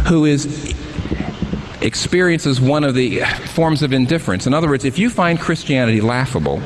who 0.06 0.26
is 0.26 0.76
experiences 1.82 2.62
one 2.62 2.84
of 2.84 2.95
the 2.95 3.19
forms 3.47 3.84
of 3.84 3.93
indifference. 3.93 4.47
In 4.47 4.54
other 4.54 4.69
words, 4.69 4.86
if 4.86 4.97
you 4.97 5.10
find 5.10 5.39
Christianity 5.39 6.02
laughable, 6.02 6.62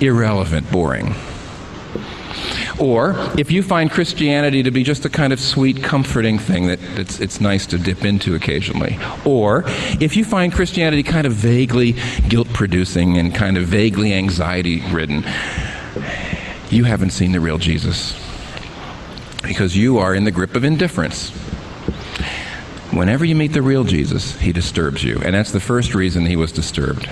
irrelevant, 0.00 0.70
boring, 0.70 1.14
or 2.78 3.14
if 3.36 3.50
you 3.50 3.62
find 3.62 3.90
Christianity 3.90 4.62
to 4.62 4.70
be 4.70 4.82
just 4.82 5.04
a 5.04 5.08
kind 5.08 5.32
of 5.32 5.40
sweet, 5.40 5.82
comforting 5.82 6.38
thing 6.38 6.68
that 6.68 6.80
it's, 6.98 7.20
it's 7.20 7.40
nice 7.40 7.66
to 7.66 7.78
dip 7.78 8.04
into 8.04 8.34
occasionally, 8.34 8.98
or 9.24 9.64
if 10.00 10.16
you 10.16 10.24
find 10.24 10.52
Christianity 10.52 11.02
kind 11.02 11.26
of 11.26 11.32
vaguely 11.32 11.96
guilt 12.28 12.48
producing 12.52 13.16
and 13.18 13.34
kind 13.34 13.56
of 13.56 13.66
vaguely 13.66 14.12
anxiety 14.12 14.82
ridden, 14.90 15.24
you 16.70 16.84
haven't 16.84 17.10
seen 17.10 17.32
the 17.32 17.40
real 17.40 17.58
Jesus 17.58 18.18
because 19.42 19.76
you 19.76 19.98
are 19.98 20.14
in 20.14 20.24
the 20.24 20.30
grip 20.30 20.54
of 20.54 20.64
indifference. 20.64 21.30
Whenever 22.92 23.24
you 23.24 23.34
meet 23.34 23.52
the 23.52 23.62
real 23.62 23.84
Jesus, 23.84 24.38
he 24.38 24.52
disturbs 24.52 25.04
you. 25.04 25.20
And 25.24 25.34
that's 25.34 25.52
the 25.52 25.60
first 25.60 25.94
reason 25.94 26.26
he 26.26 26.36
was 26.36 26.52
disturbed. 26.52 27.08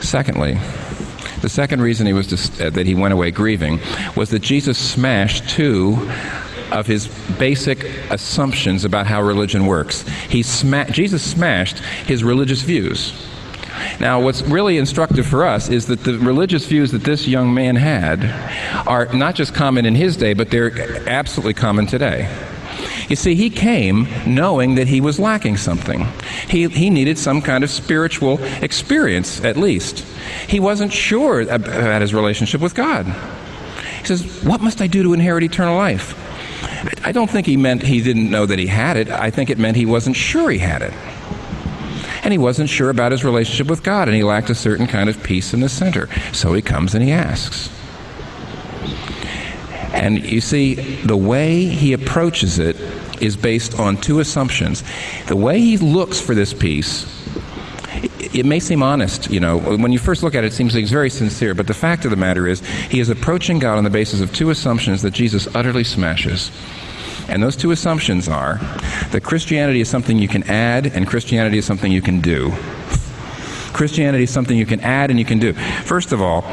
Secondly, 0.00 0.58
the 1.42 1.48
second 1.48 1.80
reason 1.80 2.06
he 2.06 2.12
was 2.12 2.26
dis- 2.26 2.60
uh, 2.60 2.70
that 2.70 2.86
he 2.86 2.94
went 2.94 3.14
away 3.14 3.30
grieving 3.30 3.80
was 4.16 4.30
that 4.30 4.40
Jesus 4.40 4.78
smashed 4.78 5.48
two 5.48 6.10
of 6.70 6.86
his 6.86 7.08
basic 7.38 7.84
assumptions 8.10 8.84
about 8.84 9.06
how 9.06 9.22
religion 9.22 9.66
works. 9.66 10.02
He 10.28 10.42
sma- 10.42 10.90
Jesus 10.90 11.22
smashed 11.22 11.78
his 11.78 12.22
religious 12.22 12.62
views. 12.62 13.12
Now, 14.00 14.20
what's 14.20 14.42
really 14.42 14.78
instructive 14.78 15.26
for 15.26 15.44
us 15.44 15.68
is 15.68 15.86
that 15.86 16.04
the 16.04 16.18
religious 16.18 16.66
views 16.66 16.92
that 16.92 17.04
this 17.04 17.26
young 17.26 17.52
man 17.54 17.76
had 17.76 18.24
are 18.86 19.12
not 19.12 19.34
just 19.34 19.54
common 19.54 19.86
in 19.86 19.94
his 19.94 20.16
day, 20.16 20.34
but 20.34 20.50
they're 20.50 21.08
absolutely 21.08 21.54
common 21.54 21.86
today. 21.86 22.28
You 23.08 23.16
see, 23.16 23.34
he 23.34 23.50
came 23.50 24.06
knowing 24.24 24.76
that 24.76 24.86
he 24.86 25.00
was 25.00 25.18
lacking 25.18 25.56
something. 25.56 26.06
He, 26.48 26.68
he 26.68 26.90
needed 26.90 27.18
some 27.18 27.42
kind 27.42 27.64
of 27.64 27.70
spiritual 27.70 28.42
experience, 28.62 29.42
at 29.44 29.56
least. 29.56 30.04
He 30.48 30.60
wasn't 30.60 30.92
sure 30.92 31.40
about 31.40 32.02
his 32.02 32.14
relationship 32.14 32.60
with 32.60 32.74
God. 32.76 33.06
He 33.98 34.06
says, 34.06 34.44
What 34.44 34.60
must 34.60 34.80
I 34.80 34.86
do 34.86 35.02
to 35.02 35.12
inherit 35.12 35.42
eternal 35.42 35.76
life? 35.76 36.16
I 37.04 37.12
don't 37.12 37.28
think 37.28 37.46
he 37.46 37.56
meant 37.56 37.82
he 37.82 38.00
didn't 38.00 38.30
know 38.30 38.46
that 38.46 38.58
he 38.58 38.66
had 38.66 38.96
it. 38.96 39.10
I 39.10 39.30
think 39.30 39.50
it 39.50 39.58
meant 39.58 39.76
he 39.76 39.86
wasn't 39.86 40.16
sure 40.16 40.48
he 40.50 40.58
had 40.58 40.82
it. 40.82 40.92
And 42.30 42.38
he 42.38 42.38
wasn't 42.38 42.70
sure 42.70 42.90
about 42.90 43.10
his 43.10 43.24
relationship 43.24 43.66
with 43.66 43.82
God, 43.82 44.06
and 44.06 44.16
he 44.16 44.22
lacked 44.22 44.50
a 44.50 44.54
certain 44.54 44.86
kind 44.86 45.10
of 45.10 45.20
peace 45.20 45.52
in 45.52 45.58
the 45.58 45.68
center. 45.68 46.08
So 46.32 46.52
he 46.52 46.62
comes 46.62 46.94
and 46.94 47.02
he 47.02 47.10
asks. 47.10 47.68
And 49.92 50.24
you 50.24 50.40
see, 50.40 50.74
the 50.74 51.16
way 51.16 51.64
he 51.64 51.92
approaches 51.92 52.60
it 52.60 52.76
is 53.20 53.36
based 53.36 53.80
on 53.80 53.96
two 53.96 54.20
assumptions. 54.20 54.84
The 55.26 55.34
way 55.34 55.58
he 55.58 55.76
looks 55.76 56.20
for 56.20 56.36
this 56.36 56.54
peace, 56.54 57.04
it 58.32 58.46
may 58.46 58.60
seem 58.60 58.80
honest, 58.80 59.28
you 59.28 59.40
know, 59.40 59.58
when 59.58 59.90
you 59.90 59.98
first 59.98 60.22
look 60.22 60.36
at 60.36 60.44
it, 60.44 60.52
it 60.52 60.52
seems 60.52 60.76
like 60.76 60.86
very 60.86 61.10
sincere, 61.10 61.52
but 61.52 61.66
the 61.66 61.74
fact 61.74 62.04
of 62.04 62.12
the 62.12 62.16
matter 62.16 62.46
is, 62.46 62.60
he 62.60 63.00
is 63.00 63.08
approaching 63.08 63.58
God 63.58 63.76
on 63.76 63.82
the 63.82 63.90
basis 63.90 64.20
of 64.20 64.32
two 64.32 64.50
assumptions 64.50 65.02
that 65.02 65.14
Jesus 65.14 65.48
utterly 65.52 65.82
smashes. 65.82 66.52
And 67.30 67.42
those 67.42 67.56
two 67.56 67.70
assumptions 67.70 68.28
are 68.28 68.58
that 69.12 69.22
Christianity 69.22 69.80
is 69.80 69.88
something 69.88 70.18
you 70.18 70.28
can 70.28 70.42
add, 70.44 70.86
and 70.86 71.06
Christianity 71.06 71.58
is 71.58 71.64
something 71.64 71.90
you 71.90 72.02
can 72.02 72.20
do. 72.20 72.52
Christianity 73.72 74.24
is 74.24 74.30
something 74.30 74.56
you 74.56 74.66
can 74.66 74.80
add 74.80 75.10
and 75.10 75.18
you 75.18 75.24
can 75.24 75.38
do. 75.38 75.52
First 75.52 76.12
of 76.12 76.20
all, 76.20 76.44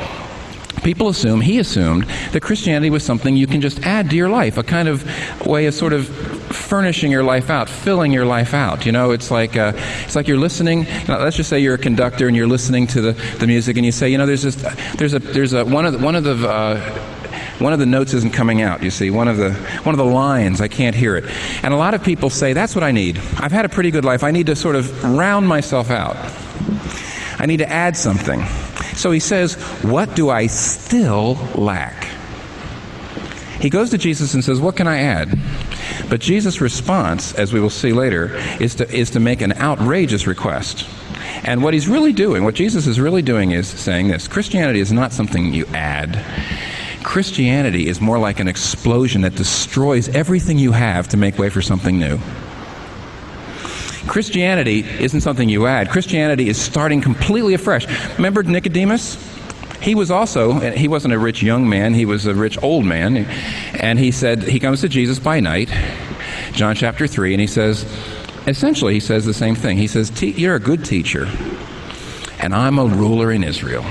people 0.84 1.09
assume, 1.09 1.41
he 1.41 1.59
assumed, 1.59 2.03
that 2.32 2.41
Christianity 2.41 2.89
was 2.89 3.03
something 3.03 3.36
you 3.36 3.47
can 3.47 3.59
just 3.59 3.82
add 3.84 4.09
to 4.11 4.15
your 4.15 4.30
life, 4.30 4.57
a 4.57 4.63
kind 4.63 4.88
of 4.88 5.03
way 5.45 5.65
of 5.65 5.73
sort 5.73 5.93
of 5.93 6.07
furnishing 6.07 7.11
your 7.11 7.23
life 7.23 7.49
out, 7.49 7.67
filling 7.67 8.13
your 8.13 8.25
life 8.25 8.53
out. 8.53 8.86
You 8.86 8.91
know, 8.91 9.11
it's 9.11 9.32
like, 9.32 9.57
uh, 9.57 9.73
it's 10.05 10.15
like 10.15 10.28
you're 10.28 10.38
listening. 10.38 10.86
You 10.86 11.07
know, 11.07 11.19
let's 11.19 11.36
just 11.36 11.49
say 11.49 11.59
you're 11.59 11.75
a 11.75 11.80
conductor 11.80 12.28
and 12.28 12.36
you're 12.36 12.47
listening 12.47 12.88
to 12.88 13.01
the, 13.01 13.11
the 13.39 13.47
music 13.47 13.75
and 13.78 13.86
you 13.86 13.91
say, 13.91 14.09
you 14.09 14.17
know, 14.17 14.25
there's, 14.25 14.43
this, 14.43 14.55
there's, 14.95 15.13
a, 15.13 15.19
there's 15.19 15.53
a, 15.53 15.65
one 15.65 15.86
of 15.86 15.93
the, 15.93 15.99
one 15.99 16.15
of 16.15 16.23
the 16.23 16.47
uh, 16.47 17.16
one 17.60 17.74
of 17.74 17.80
the 17.80 17.86
notes 17.86 18.14
isn't 18.14 18.34
coming 18.34 18.62
out 18.62 18.84
you 18.84 18.91
see 18.91 19.10
one 19.10 19.28
of 19.28 19.38
the 19.38 19.53
one 19.84 19.93
of 19.93 19.97
the 19.97 20.05
lines 20.05 20.62
i 20.62 20.68
can't 20.68 20.95
hear 20.95 21.16
it 21.16 21.26
and 21.64 21.74
a 21.74 21.78
lot 21.78 21.93
of 21.93 22.03
people 22.03 22.30
say 22.30 22.53
that's 22.53 22.76
what 22.76 22.84
i 22.84 22.91
need 22.91 23.18
i've 23.39 23.51
had 23.51 23.66
a 23.66 23.70
pretty 23.70 23.91
good 23.91 24.05
life 24.05 24.24
i 24.24 24.32
need 24.32 24.45
to 24.45 24.55
sort 24.55 24.76
of 24.76 25.03
round 25.03 25.47
myself 25.47 25.89
out 25.89 26.16
i 27.39 27.45
need 27.45 27.58
to 27.58 27.70
add 27.70 27.95
something 27.95 28.43
so 28.97 29.12
he 29.12 29.20
says, 29.20 29.53
What 29.84 30.16
do 30.16 30.30
I 30.30 30.47
still 30.47 31.36
lack? 31.53 32.05
He 33.62 33.70
goes 33.70 33.91
to 33.91 33.97
Jesus 33.97 34.34
and 34.34 34.43
says, 34.43 34.60
What 34.60 34.76
can 34.76 34.88
I 34.88 34.99
add? 34.99 35.38
But 36.10 36.20
Jesus' 36.20 36.62
response, 36.62 37.34
as 37.36 37.53
we 37.53 37.60
will 37.60 37.70
see 37.70 37.93
later, 37.93 38.36
is 38.60 38.76
to, 38.76 38.89
is 38.91 39.12
to 39.12 39.20
make 39.20 39.41
an 39.41 39.53
outrageous 39.53 40.26
request. 40.26 40.88
And 41.43 41.64
what 41.64 41.74
he's 41.74 41.88
really 41.88 42.14
doing, 42.14 42.43
what 42.43 42.55
Jesus 42.55 42.88
is 42.88 42.99
really 42.99 43.22
doing, 43.22 43.51
is 43.51 43.68
saying 43.68 44.08
this 44.08 44.28
Christianity 44.28 44.80
is 44.80 44.91
not 44.91 45.12
something 45.12 45.53
you 45.53 45.68
add. 45.68 46.24
Christianity 47.03 47.87
is 47.87 48.01
more 48.01 48.19
like 48.19 48.39
an 48.39 48.47
explosion 48.47 49.21
that 49.21 49.35
destroys 49.35 50.09
everything 50.09 50.57
you 50.57 50.71
have 50.71 51.07
to 51.09 51.17
make 51.17 51.37
way 51.37 51.49
for 51.49 51.61
something 51.61 51.97
new. 51.99 52.19
Christianity 54.07 54.79
isn't 54.79 55.21
something 55.21 55.49
you 55.49 55.67
add. 55.67 55.89
Christianity 55.89 56.49
is 56.49 56.59
starting 56.59 57.01
completely 57.01 57.53
afresh. 57.53 57.85
Remember 58.17 58.41
Nicodemus? 58.43 59.15
He 59.81 59.95
was 59.95 60.09
also, 60.09 60.53
he 60.71 60.87
wasn't 60.87 61.13
a 61.13 61.19
rich 61.19 61.43
young 61.43 61.69
man, 61.69 61.93
he 61.93 62.05
was 62.05 62.25
a 62.25 62.33
rich 62.33 62.61
old 62.63 62.85
man. 62.85 63.17
And 63.79 63.99
he 63.99 64.11
said, 64.11 64.43
he 64.43 64.59
comes 64.59 64.81
to 64.81 64.89
Jesus 64.89 65.19
by 65.19 65.39
night, 65.39 65.69
John 66.53 66.75
chapter 66.75 67.05
3, 67.05 67.33
and 67.33 67.41
he 67.41 67.47
says, 67.47 67.85
essentially, 68.47 68.93
he 68.93 68.99
says 68.99 69.25
the 69.25 69.33
same 69.33 69.55
thing. 69.55 69.77
He 69.77 69.87
says, 69.87 70.21
You're 70.21 70.55
a 70.55 70.59
good 70.59 70.83
teacher, 70.83 71.27
and 72.39 72.55
I'm 72.55 72.79
a 72.79 72.85
ruler 72.85 73.31
in 73.31 73.43
Israel. 73.43 73.85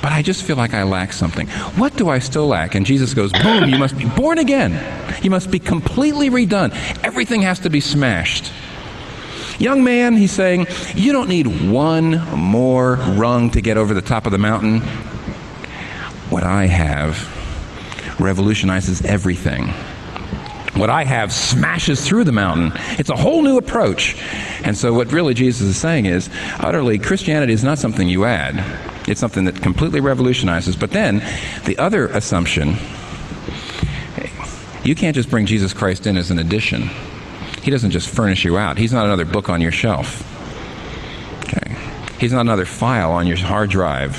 But 0.00 0.12
I 0.12 0.22
just 0.22 0.42
feel 0.44 0.56
like 0.56 0.74
I 0.74 0.84
lack 0.84 1.12
something. 1.12 1.48
What 1.76 1.96
do 1.96 2.08
I 2.08 2.18
still 2.20 2.46
lack? 2.46 2.74
And 2.74 2.86
Jesus 2.86 3.14
goes, 3.14 3.32
Boom, 3.32 3.68
you 3.68 3.78
must 3.78 3.96
be 3.98 4.06
born 4.06 4.38
again. 4.38 4.72
You 5.22 5.30
must 5.30 5.50
be 5.50 5.58
completely 5.58 6.30
redone. 6.30 6.70
Everything 7.02 7.42
has 7.42 7.58
to 7.60 7.70
be 7.70 7.80
smashed. 7.80 8.52
Young 9.58 9.82
man, 9.82 10.14
he's 10.14 10.30
saying, 10.30 10.68
you 10.94 11.12
don't 11.12 11.28
need 11.28 11.68
one 11.68 12.24
more 12.38 12.94
rung 12.94 13.50
to 13.50 13.60
get 13.60 13.76
over 13.76 13.92
the 13.92 14.02
top 14.02 14.24
of 14.24 14.30
the 14.30 14.38
mountain. 14.38 14.80
What 16.30 16.44
I 16.44 16.66
have 16.66 17.34
revolutionizes 18.20 19.02
everything. 19.02 19.68
What 20.76 20.90
I 20.90 21.02
have 21.02 21.32
smashes 21.32 22.06
through 22.06 22.22
the 22.22 22.32
mountain. 22.32 22.72
It's 22.98 23.10
a 23.10 23.16
whole 23.16 23.42
new 23.42 23.58
approach. 23.58 24.16
And 24.62 24.76
so, 24.76 24.94
what 24.94 25.10
really 25.10 25.34
Jesus 25.34 25.62
is 25.62 25.76
saying 25.76 26.06
is 26.06 26.30
utterly, 26.60 26.98
Christianity 26.98 27.52
is 27.52 27.64
not 27.64 27.78
something 27.78 28.08
you 28.08 28.26
add, 28.26 28.64
it's 29.08 29.20
something 29.20 29.44
that 29.44 29.60
completely 29.62 30.00
revolutionizes. 30.00 30.76
But 30.76 30.90
then, 30.90 31.22
the 31.64 31.78
other 31.78 32.06
assumption 32.08 32.76
you 34.88 34.94
can't 34.94 35.14
just 35.14 35.28
bring 35.28 35.44
Jesus 35.44 35.74
Christ 35.74 36.06
in 36.06 36.16
as 36.16 36.30
an 36.30 36.38
addition. 36.38 36.88
He 37.62 37.70
doesn't 37.70 37.90
just 37.90 38.08
furnish 38.08 38.44
you 38.46 38.56
out. 38.56 38.78
He's 38.78 38.92
not 38.92 39.04
another 39.04 39.26
book 39.26 39.50
on 39.50 39.60
your 39.60 39.70
shelf. 39.70 40.24
Okay. 41.44 41.76
He's 42.18 42.32
not 42.32 42.40
another 42.40 42.64
file 42.64 43.12
on 43.12 43.26
your 43.26 43.36
hard 43.36 43.68
drive. 43.68 44.16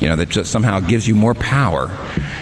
You 0.00 0.08
know, 0.08 0.14
that 0.14 0.28
just 0.28 0.52
somehow 0.52 0.78
gives 0.78 1.08
you 1.08 1.16
more 1.16 1.34
power. 1.34 1.90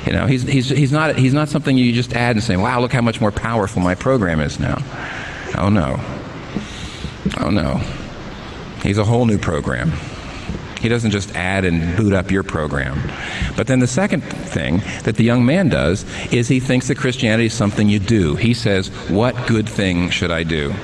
You 0.05 0.13
know, 0.13 0.27
he's, 0.27 0.43
he's, 0.43 0.69
he's, 0.69 0.93
not, 0.93 1.17
he's 1.17 1.33
not 1.33 1.49
something 1.49 1.79
you 1.79 1.95
just 1.95 2.13
add 2.13 2.37
and 2.37 2.45
say, 2.45 2.59
wow, 2.59 2.81
look 2.81 2.93
how 2.93 3.01
much 3.01 3.23
more 3.23 3.31
powerful 3.31 3.81
my 3.81 3.95
program 3.95 4.41
is 4.41 4.61
now. 4.61 4.77
Oh, 5.57 5.71
no. 5.71 5.99
Oh, 7.39 7.49
no. 7.49 7.77
He's 8.83 8.99
a 8.99 9.05
whole 9.05 9.25
new 9.25 9.39
program. 9.39 9.93
He 10.83 10.89
doesn't 10.89 11.13
just 11.13 11.35
add 11.37 11.65
and 11.65 11.97
boot 11.97 12.13
up 12.13 12.33
your 12.33 12.43
program. 12.43 13.01
But 13.57 13.69
then 13.69 13.79
the 13.79 13.87
second 13.87 14.23
thing 14.23 14.83
that 15.05 15.15
the 15.15 15.23
young 15.23 15.47
man 15.47 15.69
does 15.69 16.05
is 16.33 16.49
he 16.49 16.59
thinks 16.59 16.89
that 16.89 16.99
Christianity 16.99 17.47
is 17.47 17.55
something 17.55 17.89
you 17.89 18.01
do. 18.01 18.35
He 18.35 18.53
says, 18.53 18.89
What 19.09 19.47
good 19.47 19.69
thing 19.69 20.11
should 20.11 20.33
I 20.33 20.43
do? 20.43 20.75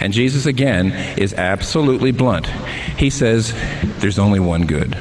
And 0.00 0.12
Jesus, 0.12 0.46
again, 0.46 0.92
is 1.16 1.34
absolutely 1.34 2.10
blunt. 2.10 2.48
He 2.96 3.10
says, 3.10 3.54
There's 4.00 4.18
only 4.18 4.40
one 4.40 4.66
good. 4.66 4.98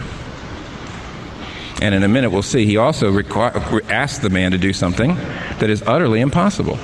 And 1.82 1.96
in 1.96 2.04
a 2.04 2.08
minute, 2.08 2.30
we'll 2.30 2.44
see, 2.44 2.66
he 2.66 2.78
also 2.78 3.12
requ- 3.12 3.90
asks 3.90 4.20
the 4.20 4.30
man 4.30 4.52
to 4.52 4.58
do 4.60 4.72
something 4.72 5.16
that 5.16 5.70
is 5.70 5.82
utterly 5.84 6.22
impossible. 6.22 6.78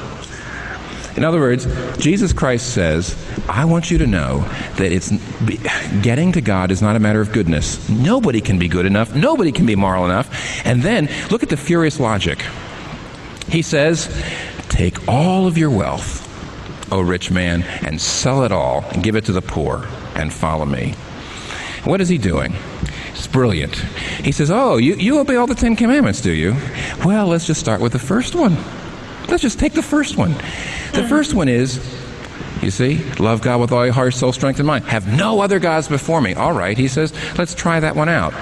In 1.16 1.24
other 1.24 1.39
words, 1.39 1.68
Jesus 1.97 2.34
Christ 2.34 2.74
says, 2.74 3.16
I 3.47 3.66
want 3.66 3.91
you 3.91 3.99
to 3.99 4.07
know 4.07 4.39
that 4.78 4.91
it's 4.91 5.11
getting 6.01 6.32
to 6.32 6.41
God 6.41 6.72
is 6.72 6.82
not 6.82 6.95
a 6.95 6.99
matter 6.99 7.22
of 7.22 7.32
goodness. 7.32 7.88
Nobody 7.89 8.41
can 8.41 8.57
be 8.57 8.68
good 8.68 8.86
enough. 8.86 9.16
Nobody 9.16 9.51
can 9.51 9.66
be 9.66 9.76
moral 9.76 10.05
enough. 10.05 10.66
And 10.66 10.82
then 10.82 11.09
look 11.30 11.43
at 11.43 11.49
the 11.49 11.57
furious 11.57 11.99
logic. 11.99 12.43
He 13.47 13.61
says, 13.61 14.09
Take 14.70 15.07
all 15.07 15.45
of 15.45 15.57
your 15.57 15.70
wealth, 15.70 16.22
O 16.91 17.01
rich 17.01 17.30
man, 17.30 17.61
and 17.86 18.01
sell 18.01 18.43
it 18.43 18.51
all 18.51 18.84
and 18.91 19.03
give 19.03 19.16
it 19.16 19.26
to 19.26 19.32
the 19.32 19.41
poor 19.41 19.86
and 20.16 20.34
follow 20.34 20.66
me. 20.66 20.93
What 21.84 22.01
is 22.01 22.09
he 22.09 22.18
doing? 22.18 22.55
It's 23.11 23.28
brilliant. 23.28 23.76
He 23.76 24.32
says, 24.32 24.49
Oh, 24.49 24.78
you, 24.78 24.95
you 24.95 25.20
obey 25.20 25.36
all 25.36 25.45
the 25.45 25.53
Ten 25.53 25.76
Commandments, 25.76 26.22
do 26.22 26.32
you? 26.32 26.55
Well, 27.05 27.28
let's 27.28 27.45
just 27.45 27.59
start 27.59 27.82
with 27.82 27.91
the 27.91 27.99
first 27.99 28.34
one. 28.34 28.57
Let's 29.28 29.41
just 29.41 29.59
take 29.59 29.74
the 29.74 29.82
first 29.82 30.17
one. 30.17 30.32
The 30.93 31.03
hmm. 31.03 31.09
first 31.09 31.34
one 31.34 31.47
is, 31.47 31.78
you 32.61 32.71
see, 32.71 32.97
love 33.15 33.41
God 33.41 33.59
with 33.59 33.71
all 33.71 33.86
your 33.86 33.93
heart, 33.93 34.13
soul, 34.13 34.32
strength, 34.32 34.59
and 34.59 34.67
mind. 34.67 34.86
Have 34.86 35.07
no 35.07 35.41
other 35.41 35.59
gods 35.59 35.88
before 35.88 36.21
me. 36.21 36.34
All 36.34 36.53
right, 36.53 36.78
he 36.78 36.88
says, 36.88 37.13
let's 37.38 37.53
try 37.53 37.80
that 37.80 37.95
one 37.95 38.09
out. 38.09 38.34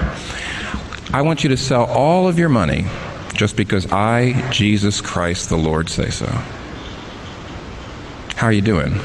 I 1.14 1.22
want 1.24 1.44
you 1.44 1.50
to 1.50 1.58
sell 1.58 1.86
all 1.86 2.28
of 2.28 2.40
your 2.40 2.50
money 2.50 2.86
just 3.34 3.56
because 3.56 3.92
I, 3.92 4.50
Jesus 4.52 5.02
Christ 5.02 5.50
the 5.50 5.58
Lord, 5.58 5.90
say 5.90 6.10
so. 6.10 6.28
How 8.36 8.48
are 8.48 8.52
you 8.52 8.62
doing? 8.62 9.00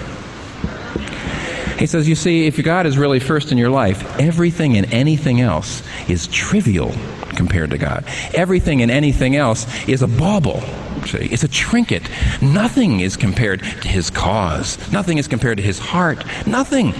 He 1.78 1.86
says, 1.86 2.08
You 2.08 2.14
see, 2.14 2.46
if 2.46 2.62
God 2.62 2.86
is 2.86 2.96
really 2.96 3.20
first 3.20 3.52
in 3.52 3.58
your 3.58 3.70
life, 3.70 4.18
everything 4.18 4.76
and 4.76 4.92
anything 4.92 5.40
else 5.40 5.82
is 6.08 6.26
trivial 6.28 6.94
compared 7.36 7.70
to 7.70 7.78
God. 7.78 8.04
Everything 8.34 8.82
and 8.82 8.90
anything 8.90 9.36
else 9.36 9.66
is 9.86 10.02
a 10.02 10.08
bauble. 10.08 10.62
See, 11.06 11.18
it's 11.18 11.44
a 11.44 11.48
trinket. 11.48 12.02
Nothing 12.42 13.00
is 13.00 13.16
compared 13.16 13.60
to 13.60 13.88
his 13.88 14.10
cause. 14.10 14.76
Nothing 14.90 15.18
is 15.18 15.28
compared 15.28 15.58
to 15.58 15.62
his 15.62 15.78
heart. 15.78 16.24
Nothing. 16.46 16.94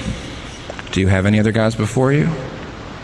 Do 0.93 1.01
you 1.01 1.09
have 1.09 1.26
any 1.26 1.41
other 1.41 1.53
gods 1.53 1.74
before 1.74 2.12
you? 2.12 2.28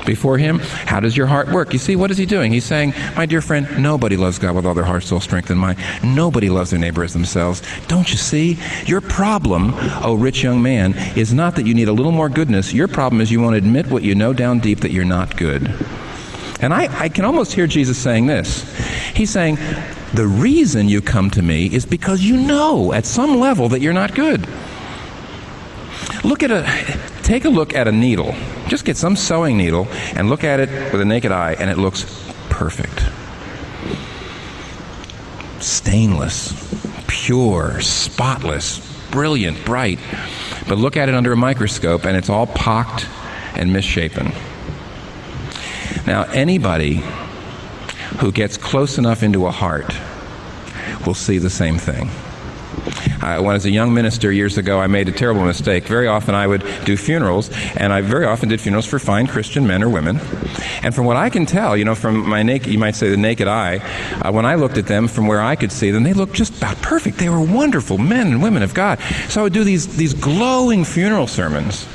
Before 0.06 0.36
him? 0.36 0.58
How 0.58 0.98
does 0.98 1.16
your 1.16 1.26
heart 1.26 1.48
work? 1.50 1.72
You 1.72 1.78
see, 1.78 1.94
what 1.94 2.10
is 2.10 2.18
he 2.18 2.26
doing? 2.26 2.52
He's 2.52 2.64
saying, 2.64 2.92
My 3.16 3.26
dear 3.26 3.40
friend, 3.40 3.68
nobody 3.82 4.16
loves 4.16 4.38
God 4.38 4.56
with 4.56 4.66
all 4.66 4.74
their 4.74 4.84
heart, 4.84 5.04
soul, 5.04 5.20
strength, 5.20 5.50
and 5.50 5.60
mind. 5.60 5.78
Nobody 6.02 6.48
loves 6.48 6.70
their 6.70 6.80
neighbor 6.80 7.04
as 7.04 7.12
themselves. 7.12 7.62
Don't 7.86 8.10
you 8.10 8.16
see? 8.16 8.58
Your 8.86 9.00
problem, 9.00 9.74
oh 10.02 10.14
rich 10.14 10.42
young 10.42 10.60
man, 10.60 10.94
is 11.16 11.32
not 11.32 11.54
that 11.56 11.66
you 11.66 11.74
need 11.74 11.88
a 11.88 11.92
little 11.92 12.12
more 12.12 12.28
goodness. 12.28 12.72
Your 12.72 12.88
problem 12.88 13.20
is 13.20 13.30
you 13.30 13.40
won't 13.40 13.56
admit 13.56 13.86
what 13.88 14.02
you 14.02 14.14
know 14.14 14.32
down 14.32 14.58
deep 14.58 14.80
that 14.80 14.90
you're 14.90 15.04
not 15.04 15.36
good. 15.36 15.72
And 16.62 16.72
I, 16.72 16.88
I 16.96 17.08
can 17.08 17.24
almost 17.24 17.52
hear 17.52 17.66
Jesus 17.66 17.98
saying 17.98 18.26
this. 18.26 18.62
He's 19.14 19.30
saying, 19.30 19.56
The 20.14 20.26
reason 20.26 20.88
you 20.88 21.02
come 21.02 21.28
to 21.30 21.42
me 21.42 21.66
is 21.66 21.84
because 21.84 22.22
you 22.22 22.36
know 22.36 22.92
at 22.92 23.04
some 23.04 23.40
level 23.40 23.68
that 23.70 23.80
you're 23.80 23.92
not 23.92 24.14
good. 24.14 24.48
Look 26.24 26.44
at 26.44 26.52
a, 26.52 26.64
take 27.24 27.44
a 27.44 27.48
look 27.48 27.74
at 27.74 27.88
a 27.88 27.92
needle. 27.92 28.34
Just 28.68 28.84
get 28.84 28.96
some 28.96 29.16
sewing 29.16 29.56
needle 29.56 29.88
and 30.14 30.30
look 30.30 30.44
at 30.44 30.60
it 30.60 30.92
with 30.92 31.00
a 31.00 31.04
naked 31.04 31.32
eye, 31.32 31.56
and 31.58 31.68
it 31.68 31.78
looks 31.78 32.04
perfect. 32.48 33.02
Stainless, 35.60 36.54
pure, 37.08 37.80
spotless, 37.80 38.80
brilliant, 39.10 39.64
bright. 39.64 39.98
But 40.68 40.78
look 40.78 40.96
at 40.96 41.08
it 41.08 41.14
under 41.16 41.32
a 41.32 41.36
microscope, 41.36 42.04
and 42.04 42.16
it's 42.16 42.30
all 42.30 42.46
pocked 42.46 43.08
and 43.54 43.72
misshapen. 43.72 44.32
Now, 46.06 46.24
anybody 46.24 47.02
who 48.18 48.32
gets 48.32 48.56
close 48.56 48.98
enough 48.98 49.22
into 49.22 49.46
a 49.46 49.50
heart 49.50 49.94
will 51.06 51.14
see 51.14 51.38
the 51.38 51.50
same 51.50 51.78
thing. 51.78 52.10
Uh, 53.22 53.38
when 53.40 53.50
I 53.50 53.54
was 53.54 53.64
a 53.64 53.70
young 53.70 53.94
minister 53.94 54.32
years 54.32 54.58
ago, 54.58 54.80
I 54.80 54.88
made 54.88 55.08
a 55.08 55.12
terrible 55.12 55.44
mistake. 55.44 55.84
Very 55.84 56.08
often 56.08 56.34
I 56.34 56.46
would 56.46 56.64
do 56.84 56.96
funerals, 56.96 57.50
and 57.76 57.92
I 57.92 58.00
very 58.00 58.26
often 58.26 58.48
did 58.48 58.60
funerals 58.60 58.86
for 58.86 58.98
fine 58.98 59.28
Christian 59.28 59.66
men 59.66 59.82
or 59.82 59.88
women. 59.88 60.18
And 60.82 60.94
from 60.94 61.06
what 61.06 61.16
I 61.16 61.30
can 61.30 61.46
tell, 61.46 61.76
you 61.76 61.84
know, 61.84 61.94
from 61.94 62.28
my 62.28 62.42
naked, 62.42 62.72
you 62.72 62.78
might 62.78 62.96
say 62.96 63.10
the 63.10 63.16
naked 63.16 63.46
eye, 63.46 63.78
uh, 64.20 64.32
when 64.32 64.44
I 64.44 64.56
looked 64.56 64.76
at 64.76 64.86
them 64.86 65.06
from 65.06 65.28
where 65.28 65.40
I 65.40 65.54
could 65.54 65.70
see 65.70 65.92
them, 65.92 66.02
they 66.02 66.12
looked 66.12 66.34
just 66.34 66.56
about 66.56 66.76
perfect. 66.82 67.18
They 67.18 67.28
were 67.28 67.40
wonderful 67.40 67.98
men 67.98 68.26
and 68.26 68.42
women 68.42 68.62
of 68.62 68.74
God. 68.74 68.98
So 69.28 69.40
I 69.40 69.44
would 69.44 69.52
do 69.52 69.62
these, 69.62 69.96
these 69.96 70.14
glowing 70.14 70.84
funeral 70.84 71.28
sermons 71.28 71.86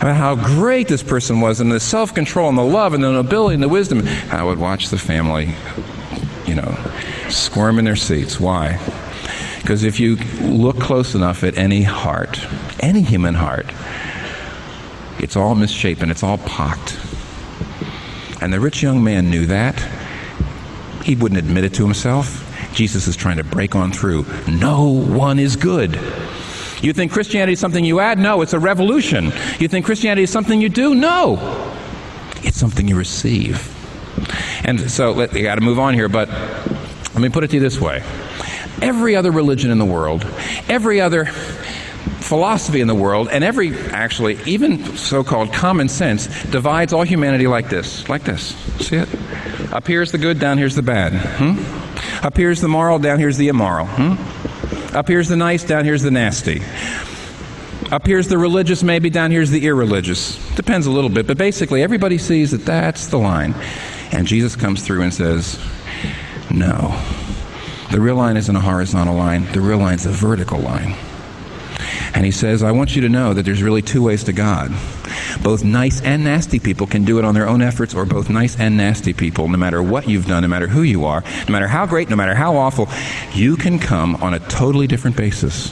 about 0.00 0.16
how 0.16 0.34
great 0.34 0.88
this 0.88 1.02
person 1.02 1.40
was 1.40 1.60
and 1.60 1.70
the 1.70 1.78
self 1.78 2.14
control 2.14 2.48
and 2.48 2.58
the 2.58 2.64
love 2.64 2.94
and 2.94 3.04
the 3.04 3.12
nobility 3.12 3.54
and 3.54 3.62
the 3.62 3.68
wisdom. 3.68 4.02
I 4.30 4.42
would 4.42 4.58
watch 4.58 4.88
the 4.88 4.98
family, 4.98 5.54
you 6.46 6.54
know, 6.54 6.76
squirm 7.28 7.78
in 7.78 7.84
their 7.84 7.96
seats. 7.96 8.40
Why? 8.40 8.78
Because 9.60 9.84
if 9.84 10.00
you 10.00 10.16
look 10.40 10.78
close 10.80 11.14
enough 11.14 11.44
at 11.44 11.56
any 11.56 11.82
heart, 11.82 12.40
any 12.80 13.02
human 13.02 13.34
heart, 13.34 13.66
it's 15.18 15.36
all 15.36 15.54
misshapen, 15.54 16.10
it's 16.10 16.22
all 16.22 16.38
pocked. 16.38 16.98
And 18.40 18.52
the 18.52 18.60
rich 18.60 18.82
young 18.82 19.04
man 19.04 19.30
knew 19.30 19.46
that. 19.46 19.78
He 21.04 21.14
wouldn't 21.14 21.38
admit 21.38 21.64
it 21.64 21.74
to 21.74 21.84
himself. 21.84 22.46
Jesus 22.72 23.06
is 23.06 23.16
trying 23.16 23.36
to 23.36 23.44
break 23.44 23.76
on 23.76 23.92
through. 23.92 24.24
No 24.48 24.88
one 24.88 25.38
is 25.38 25.56
good. 25.56 25.94
You 26.82 26.94
think 26.94 27.12
Christianity 27.12 27.52
is 27.52 27.60
something 27.60 27.84
you 27.84 28.00
add? 28.00 28.18
No, 28.18 28.40
it's 28.40 28.54
a 28.54 28.58
revolution. 28.58 29.26
You 29.58 29.68
think 29.68 29.84
Christianity 29.84 30.22
is 30.22 30.30
something 30.30 30.60
you 30.60 30.70
do? 30.70 30.94
No, 30.94 31.36
it's 32.42 32.56
something 32.56 32.88
you 32.88 32.96
receive. 32.96 33.76
And 34.64 34.90
so 34.90 35.12
let, 35.12 35.34
you 35.34 35.42
got 35.42 35.56
to 35.56 35.60
move 35.60 35.78
on 35.78 35.92
here, 35.92 36.08
but 36.08 36.28
let 36.30 37.18
me 37.18 37.28
put 37.28 37.44
it 37.44 37.48
to 37.48 37.56
you 37.56 37.60
this 37.60 37.78
way 37.78 38.02
every 38.82 39.16
other 39.16 39.30
religion 39.30 39.70
in 39.70 39.78
the 39.78 39.84
world, 39.84 40.24
every 40.68 41.00
other 41.00 41.26
philosophy 41.26 42.80
in 42.80 42.86
the 42.86 42.94
world, 42.94 43.28
and 43.30 43.42
every, 43.42 43.76
actually, 43.90 44.38
even 44.46 44.96
so 44.96 45.24
called 45.24 45.52
common 45.52 45.88
sense, 45.88 46.26
divides 46.44 46.92
all 46.92 47.02
humanity 47.02 47.46
like 47.46 47.68
this. 47.68 48.08
Like 48.08 48.24
this. 48.24 48.54
See 48.86 48.96
it? 48.96 49.08
Up 49.72 49.86
here's 49.86 50.12
the 50.12 50.18
good, 50.18 50.38
down 50.38 50.58
here's 50.58 50.74
the 50.74 50.82
bad. 50.82 51.12
Hmm? 51.12 52.24
Up 52.24 52.36
here's 52.36 52.60
the 52.60 52.68
moral, 52.68 52.98
down 52.98 53.18
here's 53.18 53.36
the 53.36 53.48
immoral. 53.48 53.86
Hmm? 53.86 54.96
Up 54.96 55.08
here's 55.08 55.28
the 55.28 55.36
nice, 55.36 55.64
down 55.64 55.84
here's 55.84 56.02
the 56.02 56.10
nasty. 56.10 56.62
Up 57.90 58.06
here's 58.06 58.28
the 58.28 58.38
religious, 58.38 58.82
maybe 58.82 59.10
down 59.10 59.30
here's 59.30 59.50
the 59.50 59.66
irreligious. 59.66 60.38
Depends 60.54 60.86
a 60.86 60.90
little 60.90 61.10
bit, 61.10 61.26
but 61.26 61.36
basically 61.36 61.82
everybody 61.82 62.18
sees 62.18 62.52
that 62.52 62.64
that's 62.64 63.08
the 63.08 63.18
line. 63.18 63.54
And 64.12 64.26
Jesus 64.26 64.54
comes 64.54 64.84
through 64.84 65.02
and 65.02 65.12
says, 65.12 65.58
No. 66.50 66.96
The 67.90 68.00
real 68.00 68.14
line 68.14 68.36
isn't 68.36 68.54
a 68.54 68.60
horizontal 68.60 69.16
line, 69.16 69.50
the 69.50 69.60
real 69.60 69.78
line's 69.78 70.06
a 70.06 70.10
vertical 70.10 70.60
line. 70.60 70.94
And 72.14 72.24
he 72.24 72.30
says, 72.30 72.62
I 72.62 72.70
want 72.70 72.94
you 72.94 73.02
to 73.02 73.08
know 73.08 73.34
that 73.34 73.44
there's 73.44 73.64
really 73.64 73.82
two 73.82 74.02
ways 74.02 74.22
to 74.24 74.32
God. 74.32 74.70
Both 75.42 75.64
nice 75.64 76.00
and 76.02 76.22
nasty 76.22 76.60
people 76.60 76.86
can 76.86 77.04
do 77.04 77.18
it 77.18 77.24
on 77.24 77.34
their 77.34 77.48
own 77.48 77.62
efforts, 77.62 77.92
or 77.92 78.04
both 78.04 78.30
nice 78.30 78.58
and 78.60 78.76
nasty 78.76 79.12
people, 79.12 79.48
no 79.48 79.58
matter 79.58 79.82
what 79.82 80.08
you've 80.08 80.26
done, 80.26 80.42
no 80.42 80.48
matter 80.48 80.68
who 80.68 80.82
you 80.82 81.04
are, 81.04 81.24
no 81.48 81.52
matter 81.52 81.66
how 81.66 81.84
great, 81.84 82.08
no 82.08 82.14
matter 82.14 82.34
how 82.34 82.56
awful, 82.56 82.88
you 83.32 83.56
can 83.56 83.78
come 83.78 84.14
on 84.16 84.34
a 84.34 84.38
totally 84.38 84.86
different 84.86 85.16
basis. 85.16 85.70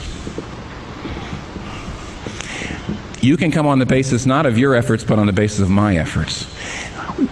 You 3.23 3.37
can 3.37 3.51
come 3.51 3.65
on 3.65 3.79
the 3.79 3.85
basis 3.85 4.25
not 4.25 4.45
of 4.45 4.57
your 4.57 4.75
efforts, 4.75 5.05
but 5.05 5.19
on 5.19 5.27
the 5.27 5.33
basis 5.33 5.59
of 5.61 5.69
my 5.69 5.95
efforts 5.95 6.47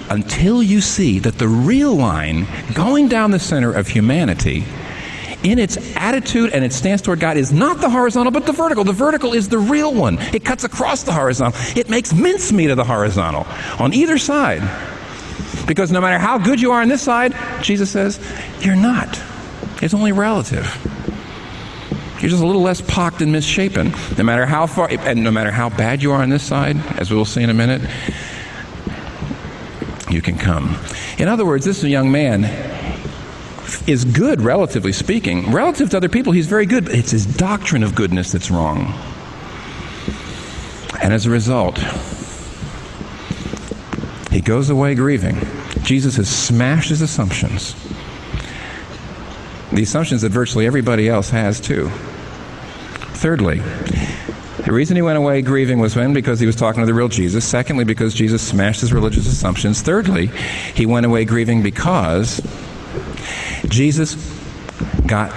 until 0.10 0.64
you 0.64 0.82
see 0.82 1.20
that 1.20 1.38
the 1.38 1.48
real 1.48 1.96
line 1.96 2.48
going 2.74 3.08
down 3.08 3.32
the 3.32 3.40
center 3.40 3.72
of 3.72 3.88
humanity 3.88 4.66
in 5.44 5.60
its 5.60 5.78
attitude 5.96 6.52
and 6.52 6.66
its 6.66 6.76
stance 6.76 7.02
toward 7.02 7.20
God 7.20 7.38
is 7.38 7.54
not 7.54 7.80
the 7.80 7.90
horizontal, 7.90 8.32
but 8.32 8.46
the 8.46 8.52
vertical. 8.52 8.84
The 8.84 8.92
vertical 8.92 9.34
is 9.34 9.50
the 9.50 9.60
real 9.60 9.94
one. 9.94 10.18
It 10.34 10.44
cuts 10.44 10.64
across 10.64 11.04
the 11.04 11.14
horizontal. 11.14 11.60
It 11.78 11.90
makes 11.90 12.14
mincemeat 12.14 12.72
of 12.72 12.78
the 12.78 12.84
horizontal 12.84 13.46
on 13.80 13.94
either 13.94 14.18
side. 14.18 14.62
Because 15.68 15.92
no 15.92 16.02
matter 16.02 16.18
how 16.18 16.38
good 16.38 16.62
you 16.62 16.72
are 16.72 16.82
on 16.82 16.88
this 16.88 17.02
side, 17.02 17.36
Jesus 17.62 17.92
says, 17.92 18.20
you're 18.62 18.76
not. 18.76 19.22
It's 19.82 19.94
only 19.94 20.12
relative. 20.12 20.66
You're 22.20 22.32
just 22.32 22.42
a 22.42 22.48
little 22.48 22.64
less 22.64 22.82
pocked 22.82 23.22
and 23.22 23.32
misshapen. 23.32 23.94
No 24.18 24.24
matter 24.24 24.46
how 24.46 24.66
far, 24.66 24.90
and 24.90 25.24
no 25.24 25.30
matter 25.30 25.52
how 25.52 25.70
bad 25.70 26.02
you 26.02 26.12
are 26.14 26.24
on 26.24 26.30
this 26.30 26.44
side, 26.44 26.78
as 26.98 27.12
we 27.12 27.18
will 27.18 27.26
see 27.26 27.44
in 27.44 27.52
a 27.52 27.54
minute, 27.54 27.82
you 30.10 30.22
can 30.22 30.38
come. 30.38 30.78
In 31.18 31.28
other 31.28 31.46
words, 31.46 31.66
this 31.66 31.84
young 31.84 32.12
man 32.12 32.46
is 33.88 34.06
good, 34.06 34.42
relatively 34.42 34.94
speaking. 34.94 35.52
Relative 35.52 35.90
to 35.90 35.98
other 35.98 36.10
people, 36.10 36.34
he's 36.34 36.48
very 36.48 36.66
good, 36.66 36.86
but 36.86 36.96
it's 36.96 37.12
his 37.12 37.26
doctrine 37.26 37.84
of 37.84 37.96
goodness 37.96 38.32
that's 38.32 38.50
wrong. 38.50 38.94
And 41.02 41.14
as 41.14 41.26
a 41.26 41.30
result, 41.30 41.78
he 44.32 44.42
goes 44.42 44.70
away 44.70 44.96
grieving. 44.96 45.38
Jesus 45.84 46.16
has 46.18 46.30
smashed 46.30 46.90
his 46.90 47.02
assumptions. 47.02 47.76
The 49.72 49.84
assumptions 49.84 50.22
that 50.22 50.32
virtually 50.32 50.66
everybody 50.66 51.10
else 51.10 51.30
has, 51.30 51.60
too. 51.60 51.90
Thirdly, 53.14 53.62
the 54.68 54.74
reason 54.74 54.98
he 54.98 55.02
went 55.02 55.18
away 55.18 55.42
grieving 55.42 55.80
was 55.80 55.96
when 55.96 56.12
because 56.12 56.42
he 56.42 56.46
was 56.46 56.58
talking 56.58 56.82
to 56.82 56.86
the 56.86 56.94
real 56.94 57.08
Jesus. 57.08 57.46
Secondly, 57.46 57.86
because 57.86 58.14
Jesus 58.14 58.46
smashed 58.46 58.82
his 58.82 58.92
religious 58.92 59.26
assumptions. 59.26 59.82
Thirdly, 59.82 60.28
he 60.76 60.86
went 60.86 61.06
away 61.06 61.24
grieving 61.24 61.64
because 61.64 62.42
Jesus 63.70 64.16
got 65.06 65.32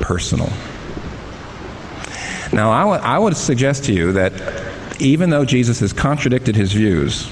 personal. 0.00 0.52
Now, 2.52 2.70
I, 2.70 2.82
w- 2.82 3.00
I 3.00 3.18
would 3.18 3.36
suggest 3.36 3.86
to 3.86 3.92
you 3.92 4.12
that 4.12 4.32
even 5.00 5.30
though 5.30 5.44
Jesus 5.44 5.80
has 5.80 5.92
contradicted 5.92 6.54
his 6.54 6.72
views, 6.72 7.28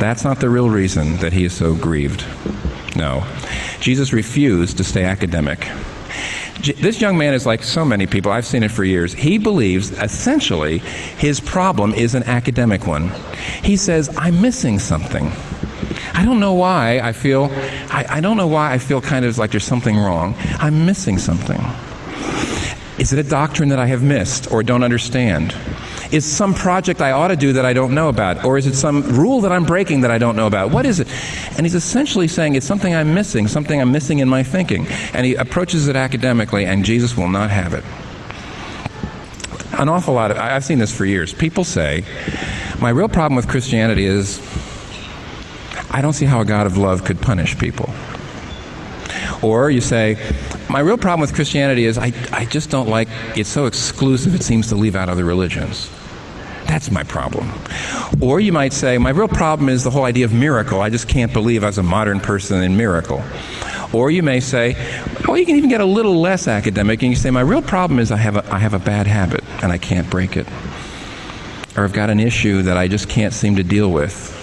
that's 0.00 0.24
not 0.24 0.40
the 0.40 0.50
real 0.50 0.70
reason 0.70 1.18
that 1.18 1.32
he 1.32 1.44
is 1.44 1.52
so 1.52 1.76
grieved. 1.76 2.24
No. 2.96 3.24
Jesus 3.78 4.12
refused 4.12 4.78
to 4.78 4.82
stay 4.82 5.04
academic. 5.04 5.68
This 6.72 7.00
young 7.00 7.18
man 7.18 7.34
is 7.34 7.44
like 7.44 7.62
so 7.62 7.84
many 7.84 8.06
people, 8.06 8.32
I've 8.32 8.46
seen 8.46 8.62
it 8.62 8.70
for 8.70 8.84
years. 8.84 9.12
He 9.12 9.36
believes 9.36 9.90
essentially 9.92 10.78
his 10.78 11.38
problem 11.40 11.92
is 11.92 12.14
an 12.14 12.22
academic 12.22 12.86
one. 12.86 13.10
He 13.62 13.76
says, 13.76 14.14
I'm 14.16 14.40
missing 14.40 14.78
something. 14.78 15.30
I 16.14 16.24
don't 16.24 16.40
know 16.40 16.54
why 16.54 17.00
I 17.00 17.12
feel, 17.12 17.50
I, 17.90 18.06
I 18.08 18.20
don't 18.20 18.36
know 18.36 18.46
why 18.46 18.72
I 18.72 18.78
feel 18.78 19.00
kind 19.00 19.24
of 19.24 19.36
like 19.36 19.50
there's 19.50 19.64
something 19.64 19.96
wrong. 19.96 20.34
I'm 20.58 20.86
missing 20.86 21.18
something. 21.18 21.60
Is 22.98 23.12
it 23.12 23.18
a 23.18 23.28
doctrine 23.28 23.68
that 23.68 23.78
I 23.78 23.86
have 23.86 24.02
missed 24.02 24.50
or 24.50 24.62
don't 24.62 24.82
understand? 24.82 25.54
Is 26.14 26.24
some 26.24 26.54
project 26.54 27.00
I 27.00 27.10
ought 27.10 27.28
to 27.28 27.36
do 27.36 27.54
that 27.54 27.64
I 27.64 27.72
don't 27.72 27.92
know 27.92 28.08
about? 28.08 28.44
Or 28.44 28.56
is 28.56 28.68
it 28.68 28.76
some 28.76 29.02
rule 29.18 29.40
that 29.40 29.50
I'm 29.50 29.64
breaking 29.64 30.02
that 30.02 30.12
I 30.12 30.18
don't 30.18 30.36
know 30.36 30.46
about? 30.46 30.70
What 30.70 30.86
is 30.86 31.00
it? 31.00 31.08
And 31.56 31.66
he's 31.66 31.74
essentially 31.74 32.28
saying 32.28 32.54
it's 32.54 32.64
something 32.64 32.94
I'm 32.94 33.12
missing, 33.12 33.48
something 33.48 33.80
I'm 33.80 33.90
missing 33.90 34.20
in 34.20 34.28
my 34.28 34.44
thinking. 34.44 34.86
And 35.12 35.26
he 35.26 35.34
approaches 35.34 35.88
it 35.88 35.96
academically, 35.96 36.66
and 36.66 36.84
Jesus 36.84 37.16
will 37.16 37.28
not 37.28 37.50
have 37.50 37.74
it. 37.74 37.82
An 39.80 39.88
awful 39.88 40.14
lot 40.14 40.30
of, 40.30 40.36
I've 40.36 40.64
seen 40.64 40.78
this 40.78 40.96
for 40.96 41.04
years. 41.04 41.34
People 41.34 41.64
say, 41.64 42.04
my 42.78 42.90
real 42.90 43.08
problem 43.08 43.34
with 43.34 43.48
Christianity 43.48 44.04
is 44.04 44.40
I 45.90 46.00
don't 46.00 46.12
see 46.12 46.26
how 46.26 46.40
a 46.40 46.44
God 46.44 46.68
of 46.68 46.76
love 46.76 47.04
could 47.04 47.20
punish 47.20 47.58
people. 47.58 47.92
Or 49.42 49.68
you 49.68 49.80
say, 49.80 50.16
my 50.70 50.78
real 50.78 50.96
problem 50.96 51.22
with 51.22 51.34
Christianity 51.34 51.86
is 51.86 51.98
I, 51.98 52.12
I 52.32 52.44
just 52.44 52.70
don't 52.70 52.88
like 52.88 53.08
it's 53.36 53.48
so 53.48 53.66
exclusive, 53.66 54.36
it 54.36 54.44
seems 54.44 54.68
to 54.68 54.76
leave 54.76 54.94
out 54.94 55.08
other 55.08 55.24
religions. 55.24 55.90
That's 56.74 56.90
my 56.90 57.04
problem. 57.04 57.52
Or 58.20 58.40
you 58.40 58.50
might 58.50 58.72
say, 58.72 58.98
my 58.98 59.10
real 59.10 59.28
problem 59.28 59.68
is 59.68 59.84
the 59.84 59.90
whole 59.90 60.02
idea 60.02 60.24
of 60.24 60.32
miracle. 60.32 60.80
I 60.80 60.90
just 60.90 61.06
can't 61.06 61.32
believe 61.32 61.62
as 61.62 61.78
a 61.78 61.84
modern 61.84 62.18
person 62.18 62.64
in 62.64 62.76
miracle. 62.76 63.22
Or 63.92 64.10
you 64.10 64.24
may 64.24 64.40
say, 64.40 64.74
or 65.28 65.38
you 65.38 65.46
can 65.46 65.54
even 65.54 65.70
get 65.70 65.80
a 65.80 65.84
little 65.84 66.20
less 66.20 66.48
academic 66.48 67.00
and 67.04 67.12
you 67.12 67.16
say, 67.16 67.30
my 67.30 67.42
real 67.42 67.62
problem 67.62 68.00
is 68.00 68.10
I 68.10 68.16
have 68.16 68.34
a, 68.34 68.52
I 68.52 68.58
have 68.58 68.74
a 68.74 68.80
bad 68.80 69.06
habit 69.06 69.44
and 69.62 69.70
I 69.70 69.78
can't 69.78 70.10
break 70.10 70.36
it. 70.36 70.48
Or 71.76 71.84
I've 71.84 71.92
got 71.92 72.10
an 72.10 72.18
issue 72.18 72.62
that 72.62 72.76
I 72.76 72.88
just 72.88 73.08
can't 73.08 73.32
seem 73.32 73.54
to 73.54 73.62
deal 73.62 73.92
with 73.92 74.33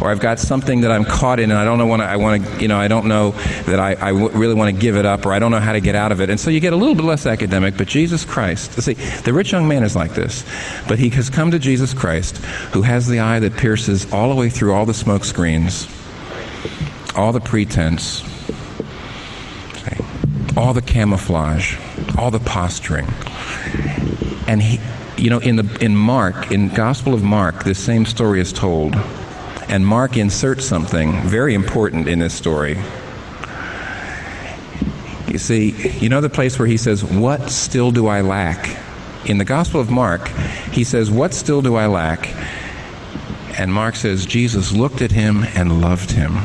or 0.00 0.10
I've 0.10 0.20
got 0.20 0.38
something 0.38 0.82
that 0.82 0.90
I'm 0.90 1.04
caught 1.04 1.40
in 1.40 1.50
and 1.50 1.58
I 1.58 1.64
don't 1.64 1.78
know 1.78 1.86
when 1.86 2.00
I 2.00 2.16
want 2.16 2.44
to, 2.44 2.60
you 2.60 2.68
know, 2.68 2.78
I 2.78 2.88
don't 2.88 3.06
know 3.06 3.30
that 3.66 3.80
I, 3.80 3.92
I 3.92 4.12
w- 4.12 4.28
really 4.30 4.54
want 4.54 4.74
to 4.74 4.80
give 4.80 4.96
it 4.96 5.06
up 5.06 5.26
or 5.26 5.32
I 5.32 5.38
don't 5.38 5.50
know 5.50 5.60
how 5.60 5.72
to 5.72 5.80
get 5.80 5.94
out 5.94 6.12
of 6.12 6.20
it. 6.20 6.30
And 6.30 6.38
so 6.38 6.50
you 6.50 6.60
get 6.60 6.72
a 6.72 6.76
little 6.76 6.94
bit 6.94 7.04
less 7.04 7.26
academic, 7.26 7.76
but 7.76 7.88
Jesus 7.88 8.24
Christ, 8.24 8.72
see, 8.82 8.94
the 8.94 9.32
rich 9.32 9.52
young 9.52 9.66
man 9.68 9.82
is 9.82 9.96
like 9.96 10.14
this, 10.14 10.44
but 10.88 10.98
he 10.98 11.08
has 11.10 11.30
come 11.30 11.50
to 11.50 11.58
Jesus 11.58 11.94
Christ 11.94 12.38
who 12.72 12.82
has 12.82 13.06
the 13.06 13.20
eye 13.20 13.40
that 13.40 13.56
pierces 13.56 14.12
all 14.12 14.28
the 14.28 14.36
way 14.36 14.48
through 14.48 14.74
all 14.74 14.86
the 14.86 14.94
smoke 14.94 15.24
screens, 15.24 15.88
all 17.14 17.32
the 17.32 17.40
pretense, 17.40 18.22
all 20.56 20.72
the 20.72 20.82
camouflage, 20.82 21.76
all 22.18 22.30
the 22.30 22.40
posturing. 22.40 23.06
And 24.48 24.62
he, 24.62 24.80
you 25.16 25.30
know, 25.30 25.38
in 25.38 25.56
the 25.56 25.78
in 25.80 25.94
Mark, 25.94 26.50
in 26.50 26.68
Gospel 26.68 27.14
of 27.14 27.22
Mark, 27.22 27.64
this 27.64 27.78
same 27.78 28.06
story 28.06 28.40
is 28.40 28.52
told. 28.52 28.94
And 29.68 29.86
Mark 29.86 30.16
inserts 30.16 30.64
something 30.64 31.20
very 31.22 31.54
important 31.54 32.08
in 32.08 32.18
this 32.18 32.34
story. 32.34 32.78
You 35.28 35.38
see, 35.38 35.72
you 35.98 36.08
know 36.08 36.20
the 36.20 36.30
place 36.30 36.58
where 36.58 36.68
he 36.68 36.76
says, 36.76 37.04
What 37.04 37.50
still 37.50 37.90
do 37.90 38.06
I 38.06 38.20
lack? 38.20 38.78
In 39.26 39.38
the 39.38 39.44
Gospel 39.44 39.80
of 39.80 39.90
Mark, 39.90 40.28
he 40.72 40.84
says, 40.84 41.10
What 41.10 41.34
still 41.34 41.62
do 41.62 41.74
I 41.74 41.86
lack? 41.86 42.32
And 43.58 43.72
Mark 43.72 43.96
says, 43.96 44.24
Jesus 44.24 44.72
looked 44.72 45.02
at 45.02 45.10
him 45.10 45.44
and 45.54 45.80
loved 45.80 46.12
him 46.12 46.36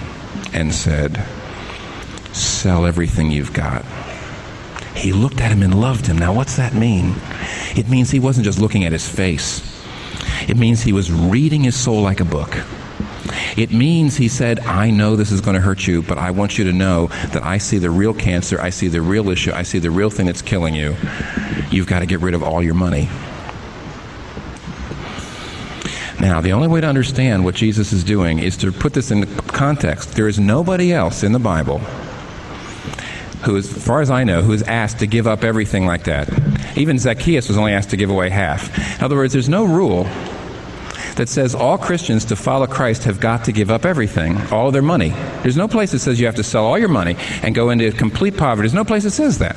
and 0.53 0.73
said, 0.73 1.23
Sell 2.33 2.85
everything 2.85 3.29
you've 3.29 3.53
got. 3.53 3.85
He 4.95 5.13
looked 5.13 5.41
at 5.41 5.51
him 5.51 5.61
and 5.61 5.79
loved 5.79 6.07
him. 6.07 6.17
Now, 6.17 6.33
what's 6.33 6.57
that 6.57 6.73
mean? 6.73 7.15
It 7.75 7.87
means 7.87 8.11
he 8.11 8.19
wasn't 8.19 8.45
just 8.45 8.59
looking 8.59 8.83
at 8.83 8.91
his 8.91 9.07
face, 9.07 9.61
it 10.47 10.57
means 10.57 10.81
he 10.81 10.93
was 10.93 11.11
reading 11.11 11.63
his 11.63 11.75
soul 11.75 12.01
like 12.01 12.19
a 12.19 12.25
book. 12.25 12.57
It 13.57 13.71
means 13.71 14.17
he 14.17 14.27
said, 14.27 14.59
I 14.59 14.89
know 14.89 15.15
this 15.15 15.31
is 15.31 15.41
going 15.41 15.55
to 15.55 15.61
hurt 15.61 15.87
you, 15.87 16.01
but 16.01 16.17
I 16.17 16.31
want 16.31 16.57
you 16.57 16.63
to 16.65 16.73
know 16.73 17.07
that 17.07 17.43
I 17.43 17.57
see 17.57 17.77
the 17.77 17.89
real 17.89 18.13
cancer, 18.13 18.59
I 18.61 18.69
see 18.69 18.87
the 18.87 19.01
real 19.01 19.29
issue, 19.29 19.51
I 19.51 19.63
see 19.63 19.79
the 19.79 19.91
real 19.91 20.09
thing 20.09 20.25
that's 20.25 20.41
killing 20.41 20.75
you. 20.75 20.95
You've 21.69 21.87
got 21.87 21.99
to 21.99 22.05
get 22.05 22.19
rid 22.19 22.33
of 22.33 22.43
all 22.43 22.61
your 22.61 22.73
money. 22.73 23.09
Now, 26.19 26.39
the 26.39 26.53
only 26.53 26.67
way 26.67 26.81
to 26.81 26.87
understand 26.87 27.43
what 27.43 27.55
Jesus 27.55 27.91
is 27.91 28.03
doing 28.03 28.37
is 28.37 28.55
to 28.57 28.71
put 28.71 28.93
this 28.93 29.09
in 29.09 29.25
context. 29.47 30.13
There 30.13 30.27
is 30.27 30.39
nobody 30.39 30.93
else 30.93 31.23
in 31.23 31.31
the 31.31 31.39
Bible 31.39 31.79
who, 33.43 33.57
as 33.57 33.71
far 33.71 34.01
as 34.01 34.11
I 34.11 34.23
know, 34.23 34.43
who 34.43 34.53
is 34.53 34.61
asked 34.63 34.99
to 34.99 35.07
give 35.07 35.25
up 35.25 35.43
everything 35.43 35.87
like 35.87 36.03
that. 36.03 36.29
Even 36.77 36.99
Zacchaeus 36.99 37.47
was 37.47 37.57
only 37.57 37.73
asked 37.73 37.89
to 37.89 37.97
give 37.97 38.11
away 38.11 38.29
half. 38.29 38.99
In 38.99 39.03
other 39.03 39.15
words, 39.15 39.33
there's 39.33 39.49
no 39.49 39.65
rule 39.65 40.07
that 41.15 41.29
says 41.29 41.55
all 41.55 41.77
Christians 41.77 42.25
to 42.25 42.35
follow 42.35 42.67
Christ 42.67 43.03
have 43.03 43.19
got 43.19 43.45
to 43.45 43.51
give 43.51 43.69
up 43.69 43.85
everything, 43.85 44.37
all 44.51 44.71
their 44.71 44.81
money. 44.81 45.09
There's 45.41 45.57
no 45.57 45.67
place 45.67 45.91
that 45.91 45.99
says 45.99 46.19
you 46.19 46.25
have 46.25 46.35
to 46.35 46.43
sell 46.43 46.65
all 46.65 46.77
your 46.77 46.89
money 46.89 47.15
and 47.41 47.53
go 47.53 47.69
into 47.69 47.91
complete 47.91 48.37
poverty. 48.37 48.67
There's 48.67 48.73
no 48.73 48.85
place 48.85 49.03
that 49.03 49.11
says 49.11 49.39
that. 49.39 49.55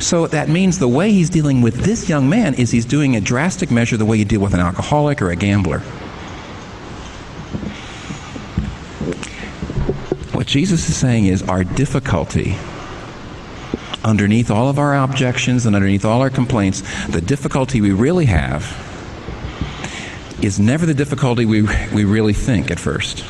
So 0.00 0.26
that 0.28 0.48
means 0.48 0.78
the 0.78 0.88
way 0.88 1.12
he's 1.12 1.30
dealing 1.30 1.62
with 1.62 1.76
this 1.76 2.08
young 2.08 2.28
man 2.28 2.54
is 2.54 2.70
he's 2.70 2.84
doing 2.84 3.16
a 3.16 3.20
drastic 3.20 3.70
measure 3.70 3.96
the 3.96 4.04
way 4.04 4.16
you 4.16 4.24
deal 4.24 4.40
with 4.40 4.54
an 4.54 4.60
alcoholic 4.60 5.22
or 5.22 5.30
a 5.30 5.36
gambler. 5.36 5.80
What 10.32 10.46
Jesus 10.46 10.88
is 10.88 10.96
saying 10.96 11.26
is 11.26 11.42
our 11.44 11.64
difficulty 11.64 12.56
underneath 14.02 14.50
all 14.50 14.68
of 14.68 14.78
our 14.78 14.94
objections 14.94 15.64
and 15.64 15.74
underneath 15.74 16.04
all 16.04 16.20
our 16.20 16.30
complaints, 16.30 16.82
the 17.06 17.20
difficulty 17.20 17.80
we 17.80 17.92
really 17.92 18.26
have 18.26 18.93
is 20.44 20.60
never 20.60 20.84
the 20.84 20.94
difficulty 20.94 21.46
we, 21.46 21.62
we 21.92 22.04
really 22.04 22.32
think 22.32 22.70
at 22.70 22.78
first. 22.78 23.24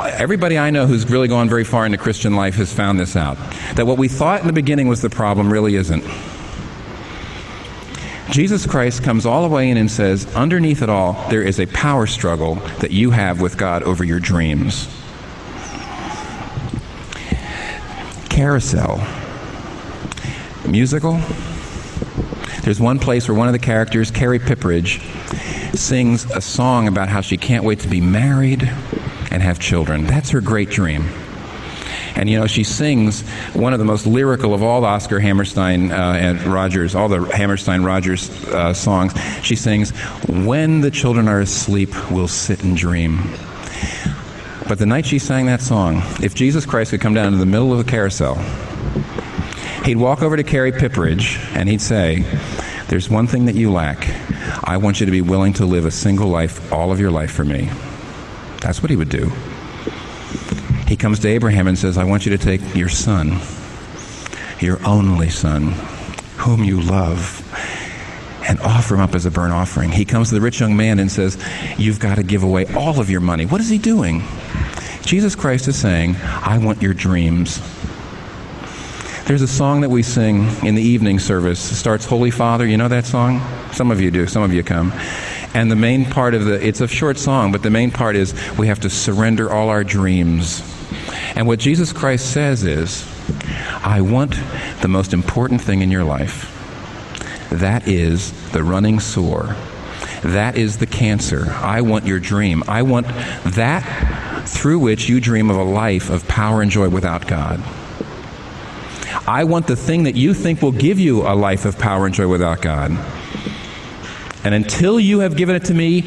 Everybody 0.00 0.58
I 0.58 0.70
know 0.70 0.86
who's 0.86 1.08
really 1.10 1.28
gone 1.28 1.48
very 1.48 1.64
far 1.64 1.84
into 1.84 1.98
Christian 1.98 2.34
life 2.34 2.54
has 2.54 2.72
found 2.72 2.98
this 2.98 3.16
out 3.16 3.36
that 3.74 3.86
what 3.86 3.98
we 3.98 4.08
thought 4.08 4.40
in 4.40 4.46
the 4.46 4.52
beginning 4.52 4.88
was 4.88 5.02
the 5.02 5.10
problem 5.10 5.52
really 5.52 5.74
isn't. 5.74 6.04
Jesus 8.30 8.66
Christ 8.66 9.02
comes 9.02 9.26
all 9.26 9.42
the 9.42 9.54
way 9.54 9.68
in 9.68 9.76
and 9.76 9.90
says, 9.90 10.32
underneath 10.34 10.80
it 10.80 10.88
all, 10.88 11.12
there 11.28 11.42
is 11.42 11.60
a 11.60 11.66
power 11.66 12.06
struggle 12.06 12.54
that 12.80 12.90
you 12.90 13.10
have 13.10 13.40
with 13.40 13.58
God 13.58 13.82
over 13.82 14.04
your 14.04 14.20
dreams. 14.20 14.88
Carousel. 18.30 19.06
Musical. 20.66 21.20
There's 22.62 22.80
one 22.80 23.00
place 23.00 23.28
where 23.28 23.36
one 23.36 23.48
of 23.48 23.52
the 23.52 23.58
characters, 23.58 24.12
Carrie 24.12 24.38
Pipperidge, 24.38 25.00
sings 25.76 26.30
a 26.30 26.40
song 26.40 26.86
about 26.86 27.08
how 27.08 27.20
she 27.20 27.36
can't 27.36 27.64
wait 27.64 27.80
to 27.80 27.88
be 27.88 28.00
married 28.00 28.62
and 29.32 29.42
have 29.42 29.58
children. 29.58 30.06
That's 30.06 30.30
her 30.30 30.40
great 30.40 30.70
dream. 30.70 31.08
And 32.14 32.30
you 32.30 32.38
know, 32.38 32.46
she 32.46 32.62
sings 32.62 33.22
one 33.54 33.72
of 33.72 33.80
the 33.80 33.84
most 33.84 34.06
lyrical 34.06 34.54
of 34.54 34.62
all 34.62 34.84
Oscar 34.84 35.18
Hammerstein 35.18 35.90
uh, 35.90 35.94
and 35.94 36.40
Rodgers, 36.42 36.94
all 36.94 37.08
the 37.08 37.24
Hammerstein 37.34 37.82
Rodgers 37.82 38.30
uh, 38.48 38.72
songs. 38.74 39.12
She 39.42 39.56
sings, 39.56 39.90
When 40.28 40.82
the 40.82 40.90
children 40.90 41.26
are 41.26 41.40
asleep, 41.40 41.90
we'll 42.12 42.28
sit 42.28 42.62
and 42.62 42.76
dream. 42.76 43.18
But 44.68 44.78
the 44.78 44.86
night 44.86 45.06
she 45.06 45.18
sang 45.18 45.46
that 45.46 45.60
song, 45.60 46.02
if 46.22 46.34
Jesus 46.34 46.64
Christ 46.64 46.92
could 46.92 47.00
come 47.00 47.14
down 47.14 47.26
into 47.26 47.38
the 47.38 47.46
middle 47.46 47.72
of 47.72 47.80
a 47.80 47.84
carousel, 47.84 48.36
he'd 49.84 49.96
walk 49.96 50.22
over 50.22 50.36
to 50.36 50.42
Carrie 50.42 50.72
Pipperidge 50.72 51.38
and 51.56 51.68
he'd 51.68 51.80
say, 51.80 52.24
There's 52.88 53.10
one 53.10 53.26
thing 53.26 53.46
that 53.46 53.54
you 53.54 53.72
lack. 53.72 54.08
I 54.64 54.76
want 54.76 55.00
you 55.00 55.06
to 55.06 55.12
be 55.12 55.20
willing 55.22 55.52
to 55.54 55.66
live 55.66 55.84
a 55.84 55.90
single 55.90 56.28
life 56.28 56.72
all 56.72 56.92
of 56.92 57.00
your 57.00 57.10
life 57.10 57.30
for 57.30 57.44
me. 57.44 57.70
That's 58.60 58.82
what 58.82 58.90
he 58.90 58.96
would 58.96 59.08
do. 59.08 59.30
He 60.86 60.96
comes 60.96 61.18
to 61.20 61.28
Abraham 61.28 61.66
and 61.66 61.78
says, 61.78 61.98
I 61.98 62.04
want 62.04 62.26
you 62.26 62.36
to 62.36 62.38
take 62.38 62.74
your 62.74 62.88
son, 62.88 63.40
your 64.60 64.78
only 64.86 65.30
son, 65.30 65.72
whom 66.36 66.62
you 66.62 66.80
love, 66.80 67.38
and 68.48 68.60
offer 68.60 68.94
him 68.94 69.00
up 69.00 69.14
as 69.14 69.26
a 69.26 69.30
burnt 69.30 69.52
offering. 69.52 69.90
He 69.90 70.04
comes 70.04 70.28
to 70.28 70.34
the 70.34 70.40
rich 70.40 70.60
young 70.60 70.76
man 70.76 70.98
and 70.98 71.10
says, 71.10 71.42
You've 71.78 71.98
got 71.98 72.16
to 72.16 72.22
give 72.22 72.42
away 72.42 72.66
all 72.74 73.00
of 73.00 73.10
your 73.10 73.20
money. 73.20 73.46
What 73.46 73.60
is 73.60 73.68
he 73.68 73.78
doing? 73.78 74.22
Jesus 75.02 75.34
Christ 75.34 75.66
is 75.66 75.78
saying, 75.78 76.16
I 76.22 76.58
want 76.58 76.82
your 76.82 76.94
dreams. 76.94 77.60
There's 79.24 79.42
a 79.42 79.48
song 79.48 79.82
that 79.82 79.88
we 79.88 80.02
sing 80.02 80.48
in 80.66 80.74
the 80.74 80.82
evening 80.82 81.20
service. 81.20 81.70
It 81.70 81.76
starts 81.76 82.04
Holy 82.04 82.32
Father. 82.32 82.66
You 82.66 82.76
know 82.76 82.88
that 82.88 83.06
song? 83.06 83.40
Some 83.72 83.92
of 83.92 84.00
you 84.00 84.10
do, 84.10 84.26
some 84.26 84.42
of 84.42 84.52
you 84.52 84.64
come. 84.64 84.92
And 85.54 85.70
the 85.70 85.76
main 85.76 86.04
part 86.04 86.34
of 86.34 86.44
the, 86.44 86.54
it's 86.66 86.80
a 86.80 86.88
short 86.88 87.18
song, 87.18 87.52
but 87.52 87.62
the 87.62 87.70
main 87.70 87.92
part 87.92 88.16
is 88.16 88.34
we 88.58 88.66
have 88.66 88.80
to 88.80 88.90
surrender 88.90 89.50
all 89.50 89.68
our 89.68 89.84
dreams. 89.84 90.60
And 91.36 91.46
what 91.46 91.60
Jesus 91.60 91.92
Christ 91.92 92.32
says 92.32 92.64
is, 92.64 93.08
I 93.84 94.00
want 94.00 94.34
the 94.80 94.88
most 94.88 95.12
important 95.12 95.60
thing 95.60 95.82
in 95.82 95.90
your 95.92 96.04
life. 96.04 96.48
That 97.50 97.86
is 97.86 98.32
the 98.50 98.64
running 98.64 98.98
sore. 98.98 99.54
That 100.22 100.56
is 100.56 100.78
the 100.78 100.86
cancer. 100.86 101.46
I 101.48 101.82
want 101.82 102.06
your 102.06 102.18
dream. 102.18 102.64
I 102.66 102.82
want 102.82 103.06
that 103.06 104.48
through 104.48 104.80
which 104.80 105.08
you 105.08 105.20
dream 105.20 105.48
of 105.48 105.56
a 105.56 105.62
life 105.62 106.10
of 106.10 106.26
power 106.26 106.60
and 106.60 106.72
joy 106.72 106.88
without 106.88 107.28
God. 107.28 107.62
I 109.26 109.44
want 109.44 109.68
the 109.68 109.76
thing 109.76 110.02
that 110.04 110.16
you 110.16 110.34
think 110.34 110.62
will 110.62 110.72
give 110.72 110.98
you 110.98 111.22
a 111.22 111.34
life 111.34 111.64
of 111.64 111.78
power 111.78 112.06
and 112.06 112.14
joy 112.14 112.26
without 112.26 112.60
God. 112.60 112.90
And 114.44 114.54
until 114.54 114.98
you 114.98 115.20
have 115.20 115.36
given 115.36 115.54
it 115.54 115.64
to 115.66 115.74
me, 115.74 116.04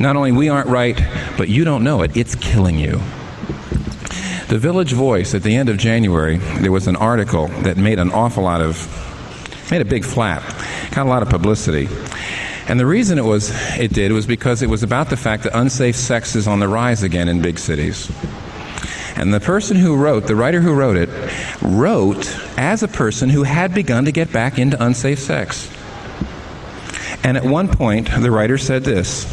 not 0.00 0.16
only 0.16 0.32
we 0.32 0.48
aren't 0.48 0.68
right, 0.68 1.00
but 1.38 1.48
you 1.48 1.64
don't 1.64 1.84
know 1.84 2.02
it. 2.02 2.16
It's 2.16 2.34
killing 2.34 2.78
you. 2.78 3.00
The 4.48 4.58
Village 4.58 4.92
Voice 4.92 5.34
at 5.34 5.42
the 5.42 5.54
end 5.54 5.68
of 5.68 5.76
January, 5.76 6.38
there 6.38 6.72
was 6.72 6.88
an 6.88 6.96
article 6.96 7.48
that 7.62 7.76
made 7.76 7.98
an 7.98 8.10
awful 8.10 8.42
lot 8.42 8.60
of, 8.60 8.76
made 9.70 9.80
a 9.80 9.84
big 9.84 10.04
flap, 10.04 10.42
got 10.92 11.06
a 11.06 11.08
lot 11.08 11.22
of 11.22 11.28
publicity. 11.28 11.88
And 12.68 12.80
the 12.80 12.86
reason 12.86 13.18
it 13.18 13.24
was 13.24 13.50
it 13.78 13.92
did 13.92 14.10
was 14.10 14.26
because 14.26 14.62
it 14.62 14.68
was 14.68 14.82
about 14.82 15.10
the 15.10 15.16
fact 15.16 15.44
that 15.44 15.56
unsafe 15.56 15.94
sex 15.94 16.34
is 16.34 16.48
on 16.48 16.58
the 16.58 16.66
rise 16.66 17.04
again 17.04 17.28
in 17.28 17.40
big 17.40 17.60
cities. 17.60 18.10
And 19.16 19.32
the 19.32 19.40
person 19.40 19.76
who 19.76 19.96
wrote, 19.96 20.26
the 20.26 20.36
writer 20.36 20.60
who 20.60 20.74
wrote 20.74 20.96
it, 20.96 21.08
wrote 21.62 22.26
as 22.58 22.82
a 22.82 22.88
person 22.88 23.30
who 23.30 23.42
had 23.42 23.74
begun 23.74 24.04
to 24.04 24.12
get 24.12 24.30
back 24.30 24.58
into 24.58 24.82
unsafe 24.82 25.18
sex. 25.18 25.70
And 27.24 27.36
at 27.36 27.44
one 27.44 27.68
point, 27.68 28.10
the 28.10 28.30
writer 28.30 28.58
said 28.58 28.84
this. 28.84 29.24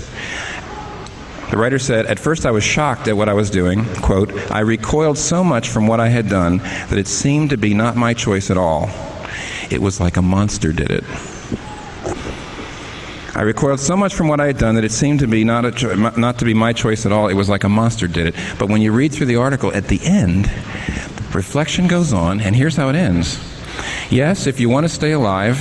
The 1.51 1.57
writer 1.57 1.77
said, 1.77 2.07
At 2.07 2.17
first 2.17 2.45
I 2.45 2.51
was 2.51 2.63
shocked 2.63 3.07
at 3.07 3.15
what 3.15 3.29
I 3.29 3.33
was 3.33 3.51
doing. 3.51 3.85
Quote, 3.97 4.33
I 4.49 4.61
recoiled 4.61 5.17
so 5.17 5.43
much 5.43 5.69
from 5.69 5.85
what 5.85 5.99
I 5.99 6.07
had 6.07 6.27
done 6.27 6.57
that 6.57 6.97
it 6.97 7.07
seemed 7.07 7.51
to 7.51 7.57
be 7.57 7.73
not 7.73 7.95
my 7.95 8.13
choice 8.15 8.49
at 8.49 8.57
all. 8.57 8.89
It 9.69 9.81
was 9.81 9.99
like 9.99 10.17
a 10.17 10.21
monster 10.21 10.73
did 10.73 10.89
it. 10.89 11.03
I 13.35 13.41
recoiled 13.41 13.79
so 13.79 13.97
much 13.97 14.13
from 14.13 14.27
what 14.27 14.39
I 14.39 14.45
had 14.45 14.59
done 14.59 14.75
that 14.75 14.83
it 14.83 14.91
seemed 14.91 15.19
to 15.21 15.27
be 15.27 15.43
not, 15.43 15.75
cho- 15.75 15.95
not 15.95 16.37
to 16.39 16.45
be 16.45 16.53
my 16.53 16.71
choice 16.71 17.05
at 17.05 17.11
all. 17.11 17.29
It 17.29 17.33
was 17.33 17.49
like 17.49 17.63
a 17.63 17.69
monster 17.69 18.07
did 18.07 18.27
it. 18.27 18.35
But 18.59 18.69
when 18.69 18.81
you 18.81 18.91
read 18.91 19.11
through 19.11 19.25
the 19.25 19.37
article, 19.37 19.73
at 19.73 19.87
the 19.87 19.99
end, 20.03 20.51
reflection 21.33 21.87
goes 21.87 22.13
on, 22.13 22.39
and 22.39 22.55
here's 22.55 22.75
how 22.75 22.89
it 22.89 22.95
ends. 22.95 23.39
Yes, 24.11 24.45
if 24.45 24.59
you 24.59 24.69
want 24.69 24.83
to 24.83 24.89
stay 24.89 25.13
alive, 25.13 25.57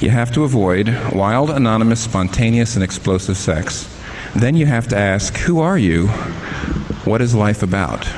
you 0.00 0.08
have 0.08 0.32
to 0.32 0.44
avoid 0.44 0.88
wild, 1.12 1.50
anonymous, 1.50 2.00
spontaneous, 2.00 2.76
and 2.76 2.82
explosive 2.82 3.36
sex. 3.36 3.90
Then 4.34 4.56
you 4.56 4.64
have 4.64 4.88
to 4.88 4.96
ask, 4.96 5.36
Who 5.36 5.60
are 5.60 5.78
you? 5.78 6.08
What 7.04 7.20
is 7.20 7.34
life 7.34 7.62
about? 7.62 8.08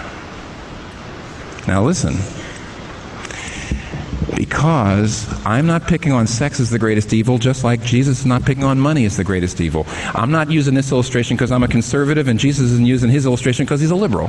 Now 1.66 1.82
listen. 1.82 2.14
Because 4.36 5.26
I'm 5.46 5.66
not 5.66 5.88
picking 5.88 6.12
on 6.12 6.26
sex 6.26 6.60
as 6.60 6.70
the 6.70 6.78
greatest 6.78 7.12
evil, 7.12 7.38
just 7.38 7.64
like 7.64 7.82
Jesus 7.82 8.20
is 8.20 8.26
not 8.26 8.44
picking 8.44 8.64
on 8.64 8.78
money 8.78 9.06
as 9.06 9.16
the 9.16 9.24
greatest 9.24 9.60
evil. 9.60 9.86
I'm 10.14 10.30
not 10.30 10.50
using 10.50 10.74
this 10.74 10.92
illustration 10.92 11.36
because 11.36 11.50
I'm 11.50 11.62
a 11.62 11.68
conservative, 11.68 12.28
and 12.28 12.38
Jesus 12.38 12.70
isn't 12.70 12.86
using 12.86 13.10
his 13.10 13.26
illustration 13.26 13.64
because 13.64 13.80
he's 13.80 13.90
a 13.90 13.96
liberal. 13.96 14.28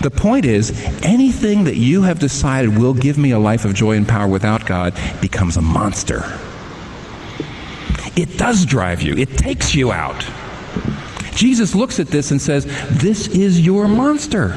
The 0.00 0.10
point 0.10 0.44
is, 0.44 0.70
anything 1.02 1.64
that 1.64 1.76
you 1.76 2.02
have 2.02 2.18
decided 2.18 2.78
will 2.78 2.92
give 2.92 3.16
me 3.16 3.30
a 3.30 3.38
life 3.38 3.64
of 3.64 3.74
joy 3.74 3.96
and 3.96 4.06
power 4.06 4.28
without 4.28 4.66
God 4.66 4.98
becomes 5.20 5.56
a 5.56 5.62
monster. 5.62 6.24
It 8.16 8.36
does 8.38 8.64
drive 8.64 9.02
you, 9.02 9.14
it 9.16 9.36
takes 9.36 9.74
you 9.74 9.92
out. 9.92 10.26
Jesus 11.34 11.74
looks 11.74 11.98
at 12.00 12.08
this 12.08 12.30
and 12.30 12.40
says, 12.40 12.64
This 12.90 13.28
is 13.28 13.60
your 13.60 13.88
monster. 13.88 14.50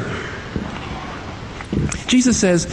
Jesus 2.08 2.40
says, 2.40 2.68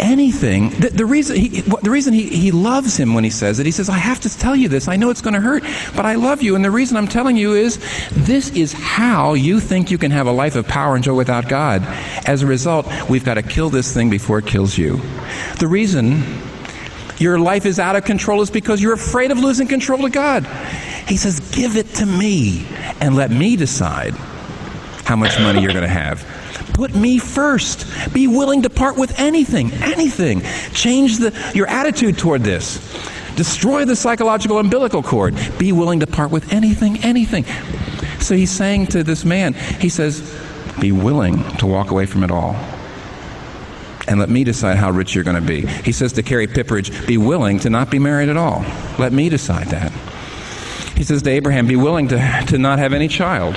anything. 0.00 0.70
The, 0.70 0.90
the 0.90 1.06
reason, 1.06 1.36
he, 1.36 1.60
the 1.60 1.90
reason 1.90 2.12
he, 2.12 2.24
he 2.28 2.50
loves 2.50 2.96
him 2.96 3.14
when 3.14 3.24
he 3.24 3.30
says 3.30 3.58
it, 3.58 3.66
he 3.66 3.72
says, 3.72 3.88
I 3.88 3.96
have 3.96 4.20
to 4.20 4.38
tell 4.38 4.56
you 4.56 4.68
this. 4.68 4.88
I 4.88 4.96
know 4.96 5.10
it's 5.10 5.20
going 5.20 5.34
to 5.34 5.40
hurt, 5.40 5.62
but 5.94 6.04
I 6.04 6.14
love 6.14 6.42
you. 6.42 6.56
And 6.56 6.64
the 6.64 6.70
reason 6.70 6.96
I'm 6.96 7.08
telling 7.08 7.36
you 7.36 7.54
is 7.54 7.78
this 8.12 8.50
is 8.50 8.72
how 8.72 9.34
you 9.34 9.60
think 9.60 9.90
you 9.90 9.98
can 9.98 10.10
have 10.10 10.26
a 10.26 10.32
life 10.32 10.56
of 10.56 10.66
power 10.66 10.94
and 10.94 11.04
joy 11.04 11.14
without 11.14 11.48
God. 11.48 11.82
As 12.26 12.42
a 12.42 12.46
result, 12.46 12.86
we've 13.08 13.24
got 13.24 13.34
to 13.34 13.42
kill 13.42 13.70
this 13.70 13.92
thing 13.92 14.10
before 14.10 14.38
it 14.38 14.46
kills 14.46 14.76
you. 14.76 15.00
The 15.58 15.68
reason 15.68 16.22
your 17.18 17.38
life 17.38 17.64
is 17.64 17.78
out 17.78 17.96
of 17.96 18.04
control 18.04 18.42
is 18.42 18.50
because 18.50 18.82
you're 18.82 18.94
afraid 18.94 19.30
of 19.30 19.38
losing 19.38 19.68
control 19.68 20.04
of 20.04 20.12
God. 20.12 20.44
He 21.06 21.16
says, 21.16 21.40
Give 21.54 21.76
it 21.76 21.86
to 21.96 22.06
me 22.06 22.66
and 23.00 23.14
let 23.14 23.30
me 23.30 23.56
decide 23.56 24.14
how 25.04 25.16
much 25.16 25.38
money 25.38 25.60
you're 25.60 25.72
going 25.72 25.82
to 25.82 25.88
have. 25.88 26.26
Put 26.74 26.94
me 26.94 27.18
first. 27.18 27.86
Be 28.12 28.26
willing 28.26 28.62
to 28.62 28.70
part 28.70 28.96
with 28.96 29.18
anything, 29.18 29.72
anything. 29.74 30.42
Change 30.72 31.18
the, 31.18 31.52
your 31.54 31.68
attitude 31.68 32.18
toward 32.18 32.42
this. 32.42 32.78
Destroy 33.36 33.84
the 33.84 33.96
psychological 33.96 34.58
umbilical 34.58 35.02
cord. 35.02 35.36
Be 35.56 35.72
willing 35.72 36.00
to 36.00 36.06
part 36.06 36.32
with 36.32 36.52
anything, 36.52 36.98
anything. 36.98 37.44
So 38.20 38.34
he's 38.34 38.50
saying 38.50 38.88
to 38.88 39.04
this 39.04 39.24
man, 39.24 39.54
he 39.54 39.88
says, 39.88 40.36
Be 40.80 40.90
willing 40.90 41.42
to 41.58 41.66
walk 41.66 41.90
away 41.90 42.06
from 42.06 42.24
it 42.24 42.30
all. 42.32 42.54
And 44.06 44.18
let 44.18 44.28
me 44.28 44.42
decide 44.44 44.76
how 44.76 44.90
rich 44.90 45.14
you're 45.14 45.24
going 45.24 45.40
to 45.40 45.46
be. 45.46 45.66
He 45.66 45.92
says 45.92 46.12
to 46.14 46.22
Carrie 46.22 46.46
Pipperidge, 46.48 47.06
Be 47.06 47.18
willing 47.18 47.60
to 47.60 47.70
not 47.70 47.90
be 47.90 48.00
married 48.00 48.28
at 48.28 48.36
all. 48.36 48.64
Let 48.98 49.12
me 49.12 49.28
decide 49.28 49.68
that. 49.68 49.92
He 50.96 51.04
says 51.04 51.22
to 51.22 51.30
Abraham, 51.30 51.66
Be 51.68 51.76
willing 51.76 52.08
to, 52.08 52.44
to 52.48 52.58
not 52.58 52.80
have 52.80 52.92
any 52.92 53.08
child. 53.08 53.56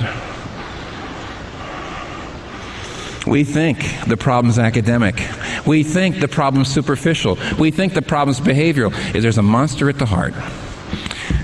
We 3.28 3.44
think 3.44 3.78
the 4.06 4.16
problem's 4.16 4.58
academic. 4.58 5.20
We 5.66 5.82
think 5.82 6.20
the 6.20 6.28
problem's 6.28 6.68
superficial. 6.72 7.38
We 7.58 7.70
think 7.70 7.92
the 7.92 8.02
problem's 8.02 8.40
behavioral. 8.40 8.92
Is 9.14 9.22
there's 9.22 9.38
a 9.38 9.42
monster 9.42 9.88
at 9.88 9.98
the 9.98 10.06
heart. 10.06 10.34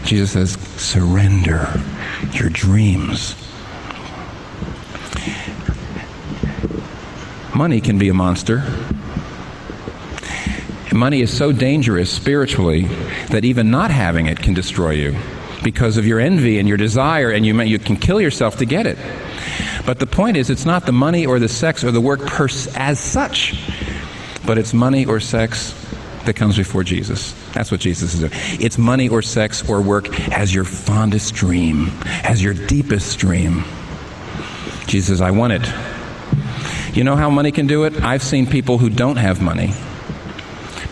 Jesus 0.04 0.32
says, 0.32 0.52
surrender 0.80 1.68
your 2.32 2.48
dreams. 2.48 3.36
Money 7.54 7.80
can 7.80 7.98
be 7.98 8.08
a 8.08 8.14
monster. 8.14 8.64
Money 10.92 11.20
is 11.20 11.36
so 11.36 11.52
dangerous 11.52 12.10
spiritually 12.10 12.82
that 13.28 13.44
even 13.44 13.70
not 13.70 13.90
having 13.90 14.26
it 14.26 14.38
can 14.38 14.54
destroy 14.54 14.90
you 14.90 15.16
because 15.62 15.96
of 15.96 16.06
your 16.06 16.20
envy 16.20 16.58
and 16.58 16.68
your 16.68 16.76
desire, 16.76 17.30
and 17.30 17.44
you, 17.46 17.60
you 17.62 17.78
can 17.78 17.96
kill 17.96 18.20
yourself 18.20 18.58
to 18.58 18.64
get 18.64 18.86
it. 18.86 18.98
But 19.86 19.98
the 19.98 20.06
point 20.06 20.36
is, 20.36 20.50
it's 20.50 20.64
not 20.64 20.86
the 20.86 20.92
money 20.92 21.26
or 21.26 21.38
the 21.38 21.48
sex 21.48 21.84
or 21.84 21.90
the 21.90 22.00
work 22.00 22.26
pers- 22.26 22.68
as 22.74 22.98
such, 22.98 23.54
but 24.46 24.58
it's 24.58 24.72
money 24.72 25.04
or 25.04 25.20
sex 25.20 25.74
that 26.24 26.34
comes 26.36 26.56
before 26.56 26.84
Jesus. 26.84 27.34
That's 27.52 27.70
what 27.70 27.80
Jesus 27.80 28.14
is 28.14 28.20
doing. 28.20 28.32
It's 28.60 28.78
money 28.78 29.08
or 29.08 29.20
sex 29.20 29.68
or 29.68 29.82
work 29.82 30.18
as 30.30 30.54
your 30.54 30.64
fondest 30.64 31.34
dream, 31.34 31.90
as 32.22 32.42
your 32.42 32.54
deepest 32.54 33.18
dream. 33.18 33.64
Jesus 34.86 35.08
says, 35.08 35.20
I 35.20 35.30
want 35.30 35.52
it. 35.52 35.72
You 36.96 37.04
know 37.04 37.16
how 37.16 37.28
money 37.28 37.52
can 37.52 37.66
do 37.66 37.84
it? 37.84 38.02
I've 38.02 38.22
seen 38.22 38.46
people 38.46 38.78
who 38.78 38.88
don't 38.88 39.16
have 39.16 39.42
money 39.42 39.72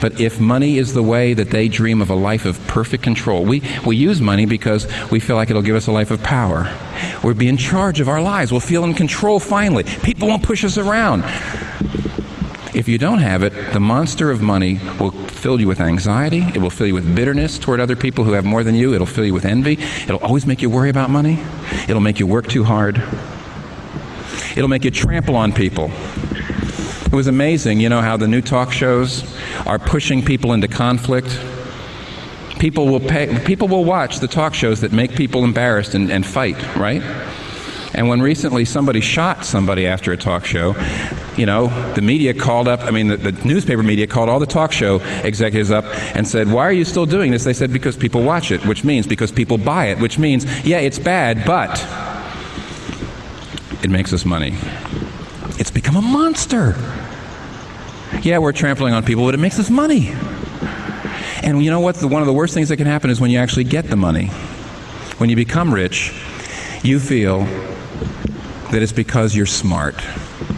but 0.02 0.20
if 0.20 0.40
money 0.40 0.78
is 0.78 0.94
the 0.94 1.02
way 1.02 1.32
that 1.32 1.50
they 1.50 1.68
dream 1.68 2.02
of 2.02 2.10
a 2.10 2.14
life 2.14 2.44
of 2.44 2.58
perfect 2.66 3.04
control, 3.04 3.44
we, 3.44 3.62
we 3.86 3.94
use 3.94 4.20
money 4.20 4.46
because 4.46 4.88
we 5.12 5.20
feel 5.20 5.36
like 5.36 5.48
it'll 5.48 5.62
give 5.62 5.76
us 5.76 5.86
a 5.86 5.92
life 5.92 6.10
of 6.10 6.20
power. 6.24 6.76
We'll 7.22 7.34
be 7.34 7.46
in 7.46 7.56
charge 7.56 8.00
of 8.00 8.08
our 8.08 8.20
lives. 8.20 8.50
We'll 8.50 8.60
feel 8.60 8.82
in 8.82 8.94
control 8.94 9.38
finally. 9.38 9.84
People 9.84 10.26
won't 10.26 10.42
push 10.42 10.64
us 10.64 10.76
around. 10.76 11.22
If 12.74 12.88
you 12.88 12.98
don't 12.98 13.20
have 13.20 13.44
it, 13.44 13.52
the 13.72 13.78
monster 13.78 14.32
of 14.32 14.42
money 14.42 14.80
will 14.98 15.12
fill 15.12 15.60
you 15.60 15.68
with 15.68 15.80
anxiety. 15.80 16.40
It 16.52 16.58
will 16.58 16.70
fill 16.70 16.88
you 16.88 16.94
with 16.94 17.14
bitterness 17.14 17.56
toward 17.56 17.78
other 17.78 17.94
people 17.94 18.24
who 18.24 18.32
have 18.32 18.44
more 18.44 18.64
than 18.64 18.74
you. 18.74 18.94
It'll 18.94 19.06
fill 19.06 19.24
you 19.24 19.34
with 19.34 19.44
envy. 19.44 19.74
It'll 19.74 20.18
always 20.18 20.46
make 20.46 20.62
you 20.62 20.70
worry 20.70 20.90
about 20.90 21.10
money. 21.10 21.38
It'll 21.86 22.00
make 22.00 22.18
you 22.18 22.26
work 22.26 22.48
too 22.48 22.64
hard. 22.64 23.00
It'll 24.56 24.68
make 24.68 24.82
you 24.84 24.90
trample 24.90 25.36
on 25.36 25.52
people. 25.52 25.92
It 27.12 27.16
was 27.16 27.26
amazing, 27.26 27.78
you 27.78 27.90
know, 27.90 28.00
how 28.00 28.16
the 28.16 28.26
new 28.26 28.40
talk 28.40 28.72
shows 28.72 29.22
are 29.66 29.78
pushing 29.78 30.24
people 30.24 30.54
into 30.54 30.66
conflict. 30.66 31.38
People 32.58 32.88
will, 32.88 33.00
pay, 33.00 33.38
people 33.44 33.68
will 33.68 33.84
watch 33.84 34.20
the 34.20 34.26
talk 34.26 34.54
shows 34.54 34.80
that 34.80 34.92
make 34.92 35.14
people 35.14 35.44
embarrassed 35.44 35.92
and, 35.92 36.10
and 36.10 36.24
fight, 36.24 36.56
right? 36.74 37.02
And 37.92 38.08
when 38.08 38.22
recently 38.22 38.64
somebody 38.64 39.02
shot 39.02 39.44
somebody 39.44 39.86
after 39.86 40.12
a 40.12 40.16
talk 40.16 40.46
show, 40.46 40.74
you 41.36 41.44
know, 41.44 41.66
the 41.92 42.00
media 42.00 42.32
called 42.32 42.66
up, 42.66 42.80
I 42.80 42.90
mean, 42.90 43.08
the, 43.08 43.18
the, 43.18 43.32
newspaper 43.46 43.82
media 43.82 44.06
called 44.06 44.30
all 44.30 44.40
the 44.40 44.46
talk 44.46 44.72
show 44.72 44.96
executives 45.22 45.70
up 45.70 45.84
and 46.16 46.26
said, 46.26 46.50
Why 46.50 46.62
are 46.62 46.72
you 46.72 46.86
still 46.86 47.04
doing 47.04 47.30
this? 47.30 47.44
They 47.44 47.52
said, 47.52 47.74
Because 47.74 47.94
people 47.94 48.22
watch 48.22 48.50
it, 48.50 48.64
which 48.64 48.84
means 48.84 49.06
because 49.06 49.30
people 49.30 49.58
buy 49.58 49.88
it, 49.88 49.98
which 49.98 50.18
means, 50.18 50.46
yeah, 50.64 50.78
it's 50.78 50.98
bad, 50.98 51.44
but 51.44 51.86
it 53.84 53.90
makes 53.90 54.14
us 54.14 54.24
money. 54.24 54.54
It's 55.58 55.70
become 55.70 55.96
a 55.96 56.02
monster. 56.02 56.74
Yeah, 58.20 58.38
we're 58.38 58.52
trampling 58.52 58.94
on 58.94 59.04
people, 59.04 59.24
but 59.24 59.34
it 59.34 59.38
makes 59.38 59.58
us 59.58 59.70
money. 59.70 60.12
And 61.42 61.62
you 61.64 61.70
know 61.70 61.80
what? 61.80 61.96
The, 61.96 62.06
one 62.06 62.22
of 62.22 62.26
the 62.26 62.32
worst 62.32 62.54
things 62.54 62.68
that 62.68 62.76
can 62.76 62.86
happen 62.86 63.10
is 63.10 63.20
when 63.20 63.30
you 63.30 63.38
actually 63.38 63.64
get 63.64 63.88
the 63.88 63.96
money. 63.96 64.26
When 65.18 65.28
you 65.28 65.36
become 65.36 65.72
rich, 65.72 66.12
you 66.82 67.00
feel 67.00 67.44
that 68.70 68.82
it's 68.82 68.92
because 68.92 69.34
you're 69.34 69.46
smart, 69.46 69.96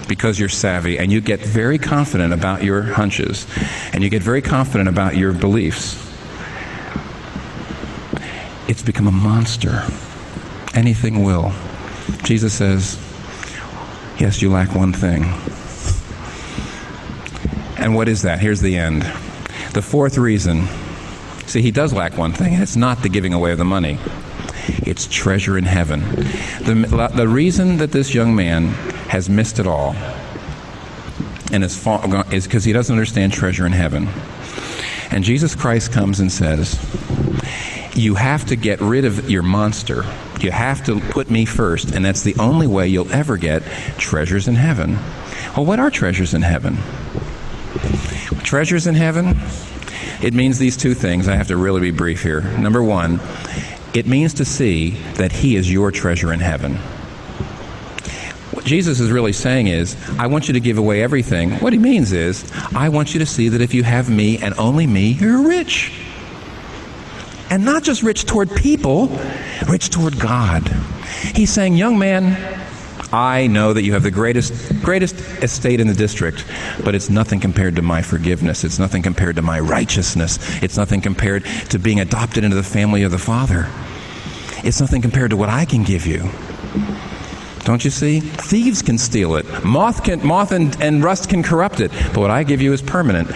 because 0.09 0.39
you're 0.39 0.49
savvy, 0.49 0.99
and 0.99 1.11
you 1.13 1.21
get 1.21 1.41
very 1.41 1.79
confident 1.79 2.33
about 2.33 2.63
your 2.63 2.83
hunches, 2.83 3.47
and 3.93 4.05
you 4.05 4.11
get 4.11 4.23
very 4.23 4.43
confident 4.43 4.89
about 4.89 5.17
your 5.17 5.33
beliefs. 5.33 6.01
It's 8.69 8.83
become 8.83 9.07
a 9.07 9.13
monster. 9.13 9.85
Anything 10.75 11.23
will. 11.23 11.53
Jesus 12.25 12.53
says, 12.53 12.99
Yes, 14.19 14.41
you 14.41 14.51
lack 14.51 14.75
one 14.75 14.93
thing. 14.93 15.25
And 17.85 17.95
what 17.95 18.09
is 18.09 18.23
that? 18.23 18.41
Here's 18.41 18.63
the 18.63 18.79
end. 18.79 19.03
The 19.75 19.83
fourth 19.83 20.17
reason 20.17 20.67
see, 21.45 21.61
he 21.61 21.71
does 21.71 21.93
lack 21.93 22.17
one 22.17 22.33
thing, 22.33 22.55
and 22.55 22.63
it's 22.63 22.77
not 22.77 23.03
the 23.03 23.11
giving 23.11 23.35
away 23.35 23.53
of 23.53 23.59
the 23.59 23.65
money, 23.67 23.99
it's 24.79 25.07
treasure 25.07 25.59
in 25.59 25.65
heaven. 25.65 26.01
The, 26.63 27.13
the 27.15 27.29
reason 27.29 27.77
that 27.77 27.93
this 27.93 28.15
young 28.15 28.35
man 28.35 28.69
has 29.09 29.29
missed 29.29 29.59
it 29.59 29.67
all 29.67 29.95
and 31.53 31.63
is 31.63 31.77
because 32.47 32.65
he 32.65 32.73
doesn't 32.73 32.95
understand 32.95 33.35
treasure 33.35 33.67
in 33.67 33.73
heaven. 33.73 34.09
And 35.11 35.23
Jesus 35.23 35.55
Christ 35.55 35.93
comes 35.93 36.21
and 36.21 36.33
says, 36.33 36.81
You 37.95 38.15
have 38.15 38.47
to 38.47 38.57
get 38.57 38.81
rid 38.81 39.05
of 39.05 39.31
your 39.31 39.43
monster. 39.43 40.07
You 40.41 40.53
have 40.53 40.83
to 40.87 41.01
put 41.01 41.31
me 41.31 41.45
first, 41.45 41.93
and 41.93 42.03
that's 42.03 42.23
the 42.23 42.35
only 42.39 42.67
way 42.67 42.89
you'll 42.89 43.13
ever 43.13 43.37
get 43.37 43.63
treasures 43.99 44.49
in 44.49 44.55
heaven. 44.55 44.97
Well, 45.55 45.67
what 45.67 45.79
are 45.79 45.91
treasures 45.91 46.33
in 46.33 46.41
heaven? 46.41 46.79
Treasures 48.45 48.87
in 48.87 48.95
heaven, 48.95 49.37
it 50.23 50.35
means 50.35 50.59
these 50.59 50.77
two 50.77 50.95
things. 50.95 51.29
I 51.29 51.35
have 51.35 51.49
to 51.49 51.57
really 51.57 51.81
be 51.81 51.91
brief 51.91 52.23
here. 52.23 52.43
Number 52.59 52.83
one, 52.83 53.19
it 53.95 54.07
means 54.07 54.35
to 54.35 54.45
see 54.45 54.91
that 55.15 55.33
He 55.33 55.57
is 55.57 55.73
your 55.73 55.91
treasure 55.91 56.33
in 56.33 56.41
heaven. 56.41 56.77
What 58.53 58.65
Jesus 58.65 59.01
is 59.01 59.11
really 59.11 59.33
saying 59.33 59.67
is, 59.67 59.97
I 60.19 60.27
want 60.27 60.47
you 60.47 60.55
to 60.55 60.61
give 60.61 60.79
away 60.79 61.03
everything. 61.03 61.53
What 61.55 61.73
He 61.73 61.79
means 61.79 62.13
is, 62.13 62.51
I 62.75 62.91
want 62.91 63.15
you 63.15 63.21
to 63.21 63.27
see 63.27 63.49
that 63.49 63.61
if 63.61 63.75
you 63.75 63.83
have 63.83 64.09
me 64.09 64.39
and 64.39 64.55
only 64.59 64.87
me, 64.87 65.13
you're 65.13 65.49
rich. 65.49 65.93
And 67.51 67.65
not 67.65 67.83
just 67.83 68.03
rich 68.03 68.25
toward 68.27 68.51
people, 68.55 69.09
rich 69.69 69.91
toward 69.91 70.21
God. 70.21 70.69
He's 71.35 71.51
saying, 71.51 71.77
Young 71.77 71.99
man, 71.99 72.54
I 73.15 73.47
know 73.47 73.73
that 73.73 73.83
you 73.83 73.93
have 73.93 74.03
the 74.03 74.11
greatest, 74.11 74.83
greatest 74.83 75.15
estate 75.41 75.79
in 75.79 75.87
the 75.87 75.95
district, 75.95 76.45
but 76.83 76.97
it's 76.97 77.09
nothing 77.09 77.39
compared 77.39 77.77
to 77.77 77.83
my 77.83 78.03
forgiveness. 78.03 78.65
It's 78.65 78.81
nothing 78.81 79.03
compared 79.03 79.37
to 79.37 79.43
my 79.43 79.61
righteousness. 79.61 80.41
It's 80.65 80.77
nothing 80.77 81.01
compared 81.01 81.45
to 81.71 81.79
being 81.79 82.01
adopted 82.01 82.43
into 82.43 82.57
the 82.57 82.65
family 82.65 83.05
of 83.05 83.13
the 83.13 83.19
Father. 83.19 83.71
It's 84.65 84.81
nothing 84.81 85.01
compared 85.01 85.31
to 85.31 85.37
what 85.37 85.49
I 85.49 85.65
can 85.65 85.85
give 85.85 86.09
you. 86.09 86.29
Don't 87.61 87.85
you 87.85 87.91
see? 87.93 88.19
Thieves 88.19 88.83
can 88.83 88.99
steal 88.99 89.37
it. 89.37 89.65
Moth, 89.65 90.03
can, 90.03 90.27
moth 90.27 90.51
and, 90.51 90.77
and 90.83 91.05
rust 91.05 91.31
can 91.31 91.45
corrupt 91.45 91.79
it. 91.79 91.93
But 92.13 92.17
what 92.17 92.33
I 92.33 92.43
give 92.43 92.61
you 92.61 92.73
is 92.73 92.83
permanent. 92.83 93.31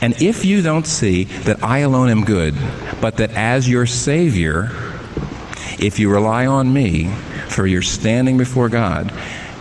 And 0.00 0.14
if 0.22 0.44
you 0.44 0.62
don't 0.62 0.86
see 0.86 1.24
that 1.42 1.60
I 1.64 1.78
alone 1.78 2.08
am 2.08 2.24
good, 2.24 2.54
but 3.00 3.16
that 3.16 3.32
as 3.32 3.68
your 3.68 3.86
Savior, 3.86 4.70
if 5.80 5.98
you 5.98 6.08
rely 6.08 6.46
on 6.46 6.72
me, 6.72 7.12
for 7.54 7.66
your 7.66 7.82
standing 7.82 8.36
before 8.36 8.68
God, 8.68 9.12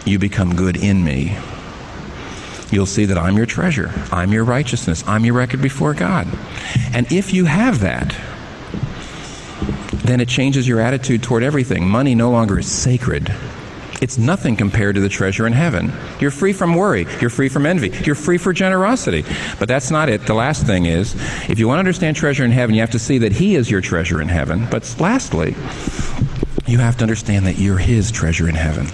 you 0.06 0.18
become 0.18 0.56
good 0.56 0.78
in 0.78 1.04
me. 1.04 1.38
You'll 2.72 2.88
see 2.88 3.06
that 3.06 3.20
I'm 3.20 3.38
your 3.38 3.46
treasure. 3.46 3.92
I'm 4.12 4.34
your 4.34 4.44
righteousness. 4.44 5.04
I'm 5.06 5.24
your 5.24 5.36
record 5.36 5.62
before 5.62 5.94
God. 5.94 6.28
And 6.92 7.12
if 7.12 7.34
you 7.34 7.46
have 7.46 7.82
that, 7.82 8.16
then 10.04 10.20
it 10.20 10.28
changes 10.28 10.68
your 10.68 10.80
attitude 10.80 11.22
toward 11.22 11.44
everything. 11.44 11.88
Money 11.88 12.16
no 12.16 12.32
longer 12.32 12.58
is 12.58 12.70
sacred. 12.70 13.34
It's 14.02 14.18
nothing 14.18 14.56
compared 14.56 14.96
to 14.96 15.02
the 15.02 15.08
treasure 15.08 15.46
in 15.46 15.54
heaven. 15.54 15.94
You're 16.20 16.32
free 16.32 16.52
from 16.52 16.74
worry. 16.74 17.06
You're 17.22 17.30
free 17.30 17.48
from 17.48 17.66
envy. 17.66 17.90
You're 18.04 18.16
free 18.16 18.40
for 18.40 18.52
generosity. 18.52 19.24
But 19.60 19.68
that's 19.68 19.92
not 19.92 20.10
it. 20.10 20.26
The 20.26 20.34
last 20.34 20.66
thing 20.66 20.88
is 20.88 21.16
if 21.48 21.60
you 21.60 21.68
want 21.68 21.78
to 21.78 21.80
understand 21.80 22.18
treasure 22.18 22.44
in 22.44 22.52
heaven, 22.52 22.74
you 22.74 22.82
have 22.82 22.92
to 22.92 23.00
see 23.00 23.20
that 23.20 23.34
He 23.34 23.56
is 23.56 23.70
your 23.70 23.82
treasure 23.82 24.20
in 24.20 24.28
heaven. 24.28 24.68
But 24.70 24.96
lastly, 25.00 25.56
you 26.66 26.80
have 26.80 26.98
to 26.98 27.04
understand 27.04 27.46
that 27.46 27.58
you're 27.58 27.78
His 27.78 28.12
treasure 28.12 28.48
in 28.48 28.56
heaven. 28.56 28.88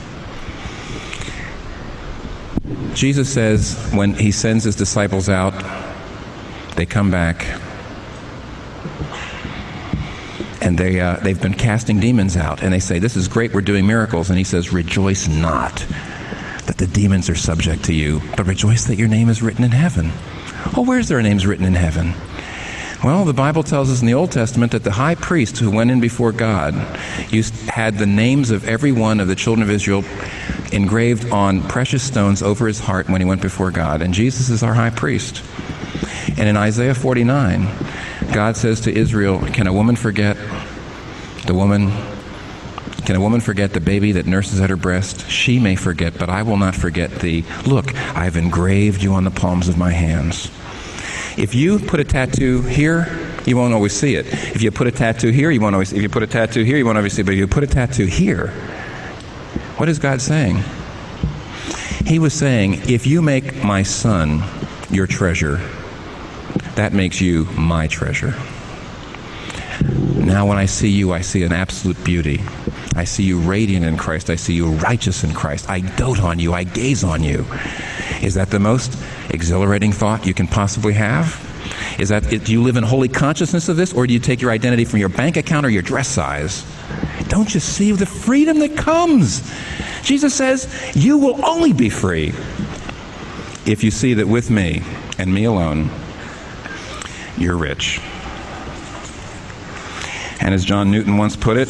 Jesus 2.93 3.31
says 3.31 3.89
when 3.93 4.13
He 4.13 4.31
sends 4.31 4.63
His 4.63 4.75
disciples 4.75 5.29
out, 5.29 5.53
they 6.75 6.85
come 6.85 7.11
back 7.11 7.45
and 10.61 10.77
they, 10.77 10.99
uh, 10.99 11.17
they've 11.17 11.41
been 11.41 11.53
casting 11.53 11.99
demons 11.99 12.35
out. 12.37 12.61
And 12.61 12.73
they 12.73 12.79
say, 12.79 12.99
This 12.99 13.15
is 13.15 13.27
great, 13.27 13.53
we're 13.53 13.61
doing 13.61 13.87
miracles. 13.87 14.29
And 14.29 14.37
he 14.37 14.43
says, 14.43 14.73
Rejoice 14.73 15.27
not 15.27 15.77
that 16.65 16.77
the 16.77 16.87
demons 16.87 17.29
are 17.29 17.35
subject 17.35 17.85
to 17.85 17.93
you, 17.93 18.21
but 18.37 18.45
rejoice 18.45 18.85
that 18.85 18.97
your 18.97 19.07
name 19.07 19.29
is 19.29 19.41
written 19.41 19.63
in 19.63 19.71
heaven. 19.71 20.11
Oh, 20.75 20.83
where's 20.85 21.07
their 21.07 21.21
names 21.21 21.47
written 21.47 21.65
in 21.65 21.73
heaven? 21.73 22.13
Well, 23.01 23.23
the 23.23 23.33
Bible 23.33 23.63
tells 23.63 23.89
us 23.89 24.01
in 24.01 24.07
the 24.07 24.13
Old 24.13 24.29
Testament 24.29 24.73
that 24.73 24.83
the 24.83 24.91
high 24.91 25.15
priest 25.15 25.57
who 25.57 25.71
went 25.71 25.89
in 25.89 26.01
before 26.01 26.33
God 26.33 26.75
used, 27.29 27.55
had 27.69 27.97
the 27.97 28.05
names 28.05 28.51
of 28.51 28.67
every 28.67 28.91
one 28.91 29.21
of 29.21 29.29
the 29.29 29.35
children 29.35 29.63
of 29.63 29.69
Israel 29.73 30.03
engraved 30.73 31.31
on 31.31 31.61
precious 31.61 32.03
stones 32.03 32.41
over 32.41 32.67
his 32.67 32.79
heart 32.79 33.07
when 33.07 33.21
he 33.21 33.25
went 33.25 33.41
before 33.41 33.71
God. 33.71 34.01
And 34.01 34.13
Jesus 34.13 34.49
is 34.49 34.63
our 34.63 34.73
high 34.73 34.89
priest. 34.89 35.41
And 36.37 36.49
in 36.49 36.57
Isaiah 36.57 36.93
49, 36.93 37.69
God 38.33 38.57
says 38.57 38.81
to 38.81 38.93
Israel, 38.93 39.39
Can 39.39 39.67
a 39.67 39.73
woman 39.73 39.95
forget 39.95 40.35
the 41.45 41.53
woman? 41.53 41.93
Can 43.05 43.15
a 43.15 43.21
woman 43.21 43.39
forget 43.39 43.71
the 43.71 43.79
baby 43.79 44.11
that 44.11 44.25
nurses 44.25 44.59
at 44.59 44.69
her 44.69 44.75
breast? 44.75 45.29
She 45.29 45.57
may 45.57 45.77
forget, 45.77 46.19
but 46.19 46.29
I 46.29 46.43
will 46.43 46.57
not 46.57 46.75
forget 46.75 47.11
thee. 47.11 47.45
Look, 47.65 47.95
I've 48.15 48.35
engraved 48.35 49.01
you 49.01 49.13
on 49.13 49.23
the 49.23 49.31
palms 49.31 49.69
of 49.69 49.77
my 49.77 49.91
hands. 49.91 50.51
If 51.39 51.55
you 51.55 51.79
put 51.79 52.01
a 52.01 52.03
tattoo 52.03 52.63
here, 52.63 53.07
you 53.45 53.55
won't 53.55 53.73
always 53.73 53.93
see 53.93 54.15
it. 54.15 54.27
If 54.27 54.61
you 54.61 54.71
put 54.71 54.87
a 54.87 54.91
tattoo 54.91 55.29
here, 55.29 55.49
you 55.49 55.61
won't 55.61 55.73
always. 55.73 55.93
If 55.93 56.01
you 56.01 56.09
put 56.09 56.21
a 56.21 56.27
tattoo 56.27 56.63
here, 56.63 56.75
you 56.75 56.85
won't 56.85 56.97
always 56.97 57.13
see 57.13 57.21
it. 57.21 57.25
But 57.25 57.31
if 57.31 57.37
you 57.37 57.47
put 57.47 57.63
a 57.63 57.67
tattoo 57.67 58.07
here, 58.07 58.47
what 59.77 59.87
is 59.87 59.99
God 59.99 60.19
saying? 60.19 60.61
He 62.05 62.19
was 62.19 62.33
saying, 62.33 62.89
if 62.89 63.07
you 63.07 63.21
make 63.21 63.63
my 63.63 63.83
son 63.83 64.43
your 64.89 65.07
treasure, 65.07 65.61
that 66.75 66.91
makes 66.91 67.21
you 67.21 67.45
my 67.57 67.87
treasure. 67.87 68.35
Now, 70.15 70.45
when 70.45 70.57
I 70.57 70.65
see 70.65 70.89
you, 70.89 71.13
I 71.13 71.21
see 71.21 71.43
an 71.43 71.53
absolute 71.53 72.03
beauty. 72.03 72.41
I 72.97 73.05
see 73.05 73.23
you 73.23 73.39
radiant 73.39 73.85
in 73.85 73.95
Christ. 73.95 74.29
I 74.29 74.35
see 74.35 74.55
you 74.55 74.71
righteous 74.71 75.23
in 75.23 75.33
Christ. 75.33 75.69
I 75.69 75.79
dote 75.79 76.19
on 76.19 76.37
you. 76.37 76.53
I 76.53 76.65
gaze 76.65 77.05
on 77.05 77.23
you. 77.23 77.45
Is 78.21 78.33
that 78.33 78.49
the 78.49 78.59
most 78.59 78.97
exhilarating 79.29 79.91
thought 79.91 80.25
you 80.25 80.33
can 80.33 80.47
possibly 80.47 80.93
have? 80.93 81.45
Is 81.99 82.09
that 82.09 82.29
do 82.29 82.51
you 82.51 82.63
live 82.63 82.77
in 82.77 82.83
holy 82.83 83.09
consciousness 83.09 83.69
of 83.69 83.77
this, 83.77 83.93
or 83.93 84.07
do 84.07 84.13
you 84.13 84.19
take 84.19 84.41
your 84.41 84.51
identity 84.51 84.85
from 84.85 84.99
your 84.99 85.09
bank 85.09 85.37
account 85.37 85.65
or 85.65 85.69
your 85.69 85.81
dress 85.81 86.07
size? 86.07 86.65
Don't 87.27 87.53
you 87.53 87.59
see 87.59 87.91
the 87.91 88.05
freedom 88.05 88.59
that 88.59 88.77
comes? 88.77 89.41
Jesus 90.03 90.33
says, 90.33 90.67
You 90.95 91.17
will 91.17 91.45
only 91.45 91.73
be 91.73 91.89
free 91.89 92.33
if 93.65 93.83
you 93.83 93.91
see 93.91 94.15
that 94.15 94.27
with 94.27 94.49
me 94.49 94.81
and 95.17 95.33
me 95.33 95.43
alone, 95.43 95.89
you're 97.37 97.57
rich. 97.57 98.01
And 100.41 100.53
as 100.53 100.63
John 100.63 100.89
Newton 100.89 101.17
once 101.17 101.35
put 101.35 101.57
it, 101.57 101.67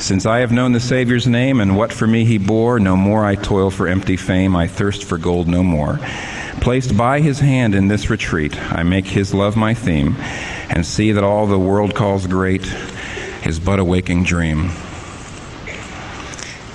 since 0.00 0.26
I 0.26 0.38
have 0.38 0.52
known 0.52 0.72
the 0.72 0.80
Savior's 0.80 1.26
name 1.26 1.60
and 1.60 1.76
what 1.76 1.92
for 1.92 2.06
me 2.06 2.24
he 2.24 2.38
bore, 2.38 2.78
no 2.78 2.96
more 2.96 3.24
I 3.24 3.34
toil 3.34 3.70
for 3.70 3.88
empty 3.88 4.16
fame, 4.16 4.54
I 4.54 4.66
thirst 4.66 5.04
for 5.04 5.18
gold 5.18 5.48
no 5.48 5.62
more. 5.62 5.98
Placed 6.60 6.96
by 6.96 7.20
his 7.20 7.40
hand 7.40 7.74
in 7.74 7.88
this 7.88 8.08
retreat, 8.08 8.56
I 8.72 8.82
make 8.82 9.06
his 9.06 9.34
love 9.34 9.56
my 9.56 9.74
theme, 9.74 10.16
and 10.70 10.84
see 10.86 11.12
that 11.12 11.24
all 11.24 11.46
the 11.46 11.58
world 11.58 11.94
calls 11.94 12.26
great 12.26 12.66
is 13.44 13.60
but 13.60 13.78
a 13.78 13.84
waking 13.84 14.24
dream. 14.24 14.70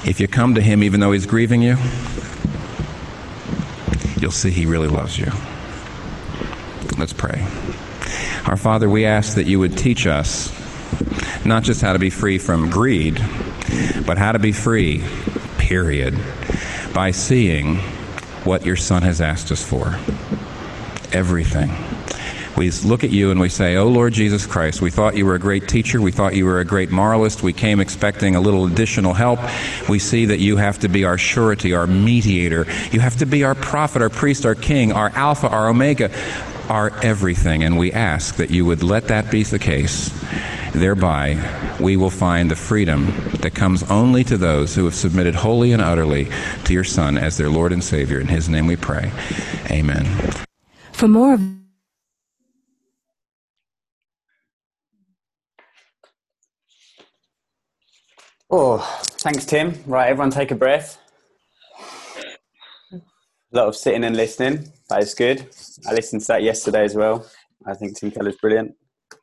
If 0.06 0.20
you 0.20 0.28
come 0.28 0.56
to 0.56 0.62
him 0.62 0.84
even 0.84 1.00
though 1.00 1.12
he's 1.12 1.26
grieving 1.26 1.62
you, 1.62 1.78
you'll 4.20 4.32
see 4.32 4.52
he 4.52 4.66
really 4.66 4.90
loves 4.90 5.18
you. 5.18 5.32
Let's 6.98 7.14
pray. 7.14 7.46
Our 8.46 8.58
Father, 8.58 8.90
we 8.90 9.06
ask 9.06 9.36
that 9.36 9.46
you 9.46 9.60
would 9.60 9.78
teach 9.78 10.06
us 10.06 10.52
not 11.46 11.64
just 11.64 11.82
how 11.82 11.94
to 11.94 12.00
be 12.00 12.10
free 12.10 12.38
from 12.38 12.70
greed, 12.70 13.16
but 14.06 14.18
how 14.18 14.32
to 14.32 14.40
be 14.40 14.52
free, 14.52 15.04
period, 15.58 16.18
by 16.94 17.12
seeing 17.12 17.78
what 18.46 18.66
your 18.66 18.76
Son 18.76 19.02
has 19.04 19.22
asked 19.22 19.52
us 19.52 19.64
for. 19.64 19.98
Everything. 21.12 21.72
We 22.56 22.70
look 22.70 23.04
at 23.04 23.10
you 23.10 23.32
and 23.32 23.40
we 23.40 23.50
say, 23.50 23.78
Oh 23.78 23.88
Lord 23.88 24.14
Jesus 24.14 24.46
Christ, 24.46 24.80
we 24.80 24.92
thought 24.92 25.18
you 25.18 25.26
were 25.26 25.34
a 25.34 25.40
great 25.40 25.68
teacher. 25.68 26.00
We 26.00 26.12
thought 26.12 26.36
you 26.36 26.46
were 26.46 26.60
a 26.60 26.66
great 26.66 26.92
moralist. 26.92 27.42
We 27.42 27.52
came 27.52 27.80
expecting 27.80 28.36
a 28.36 28.42
little 28.42 28.66
additional 28.66 29.14
help. 29.14 29.40
We 29.90 29.98
see 29.98 30.26
that 30.26 30.40
you 30.40 30.58
have 30.58 30.80
to 30.80 30.88
be 30.88 31.04
our 31.04 31.18
surety, 31.18 31.74
our 31.74 31.88
mediator. 31.88 32.68
You 32.92 33.00
have 33.00 33.18
to 33.18 33.26
be 33.26 33.44
our 33.44 33.56
prophet, 33.56 34.04
our 34.04 34.12
priest, 34.12 34.46
our 34.46 34.54
king, 34.54 34.92
our 34.92 35.10
Alpha, 35.10 35.50
our 35.50 35.68
Omega, 35.68 36.12
our 36.70 36.92
everything. 37.04 37.64
And 37.64 37.78
we 37.78 37.92
ask 37.92 38.36
that 38.36 38.50
you 38.50 38.66
would 38.66 38.84
let 38.84 39.08
that 39.08 39.32
be 39.32 39.44
the 39.44 39.60
case. 39.60 40.10
Thereby, 40.74 41.38
we 41.80 41.98
will 41.98 42.10
find 42.10 42.50
the 42.50 42.56
freedom 42.56 43.14
that 43.42 43.54
comes 43.54 43.84
only 43.92 44.24
to 44.26 44.38
those 44.38 44.76
who 44.76 44.86
have 44.86 44.96
submitted 44.96 45.36
wholly 45.36 45.72
and 45.72 45.82
utterly 45.82 46.28
to 46.66 46.74
your 46.74 46.84
Son 46.84 47.18
as 47.18 47.38
their 47.38 47.50
Lord 47.50 47.72
and 47.72 47.84
Savior. 47.84 48.20
In 48.20 48.28
his 48.28 48.50
name 48.50 48.68
we 48.68 48.76
pray. 48.76 49.12
Amen. 49.70 50.06
For 50.92 51.08
more 51.08 51.34
of 51.34 51.42
Oh, 58.56 58.78
thanks, 59.18 59.46
Tim. 59.46 59.74
Right, 59.88 60.10
everyone 60.10 60.30
take 60.30 60.52
a 60.52 60.56
breath. 60.56 61.00
A 62.92 63.58
lot 63.58 63.68
of 63.68 63.76
sitting 63.76 64.04
and 64.04 64.16
listening. 64.16 64.72
That 64.94 65.02
is 65.02 65.16
good. 65.16 65.50
I 65.88 65.94
listened 65.96 66.22
to 66.22 66.28
that 66.28 66.44
yesterday 66.44 66.84
as 66.84 66.94
well. 66.94 67.28
I 67.66 67.74
think 67.74 67.98
Tim 67.98 68.12
Keller's 68.12 68.36
brilliant. 68.36 68.76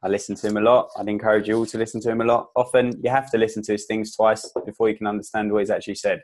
I 0.02 0.08
listen 0.08 0.34
to 0.34 0.48
him 0.48 0.56
a 0.56 0.60
lot. 0.60 0.88
I'd 0.98 1.08
encourage 1.08 1.46
you 1.46 1.58
all 1.58 1.66
to 1.66 1.78
listen 1.78 2.00
to 2.00 2.10
him 2.10 2.20
a 2.20 2.24
lot. 2.24 2.48
Often 2.56 3.00
you 3.04 3.08
have 3.08 3.30
to 3.30 3.38
listen 3.38 3.62
to 3.62 3.72
his 3.72 3.86
things 3.86 4.16
twice 4.16 4.50
before 4.66 4.88
you 4.88 4.96
can 4.96 5.06
understand 5.06 5.52
what 5.52 5.60
he's 5.60 5.70
actually 5.70 5.94
said. 5.94 6.22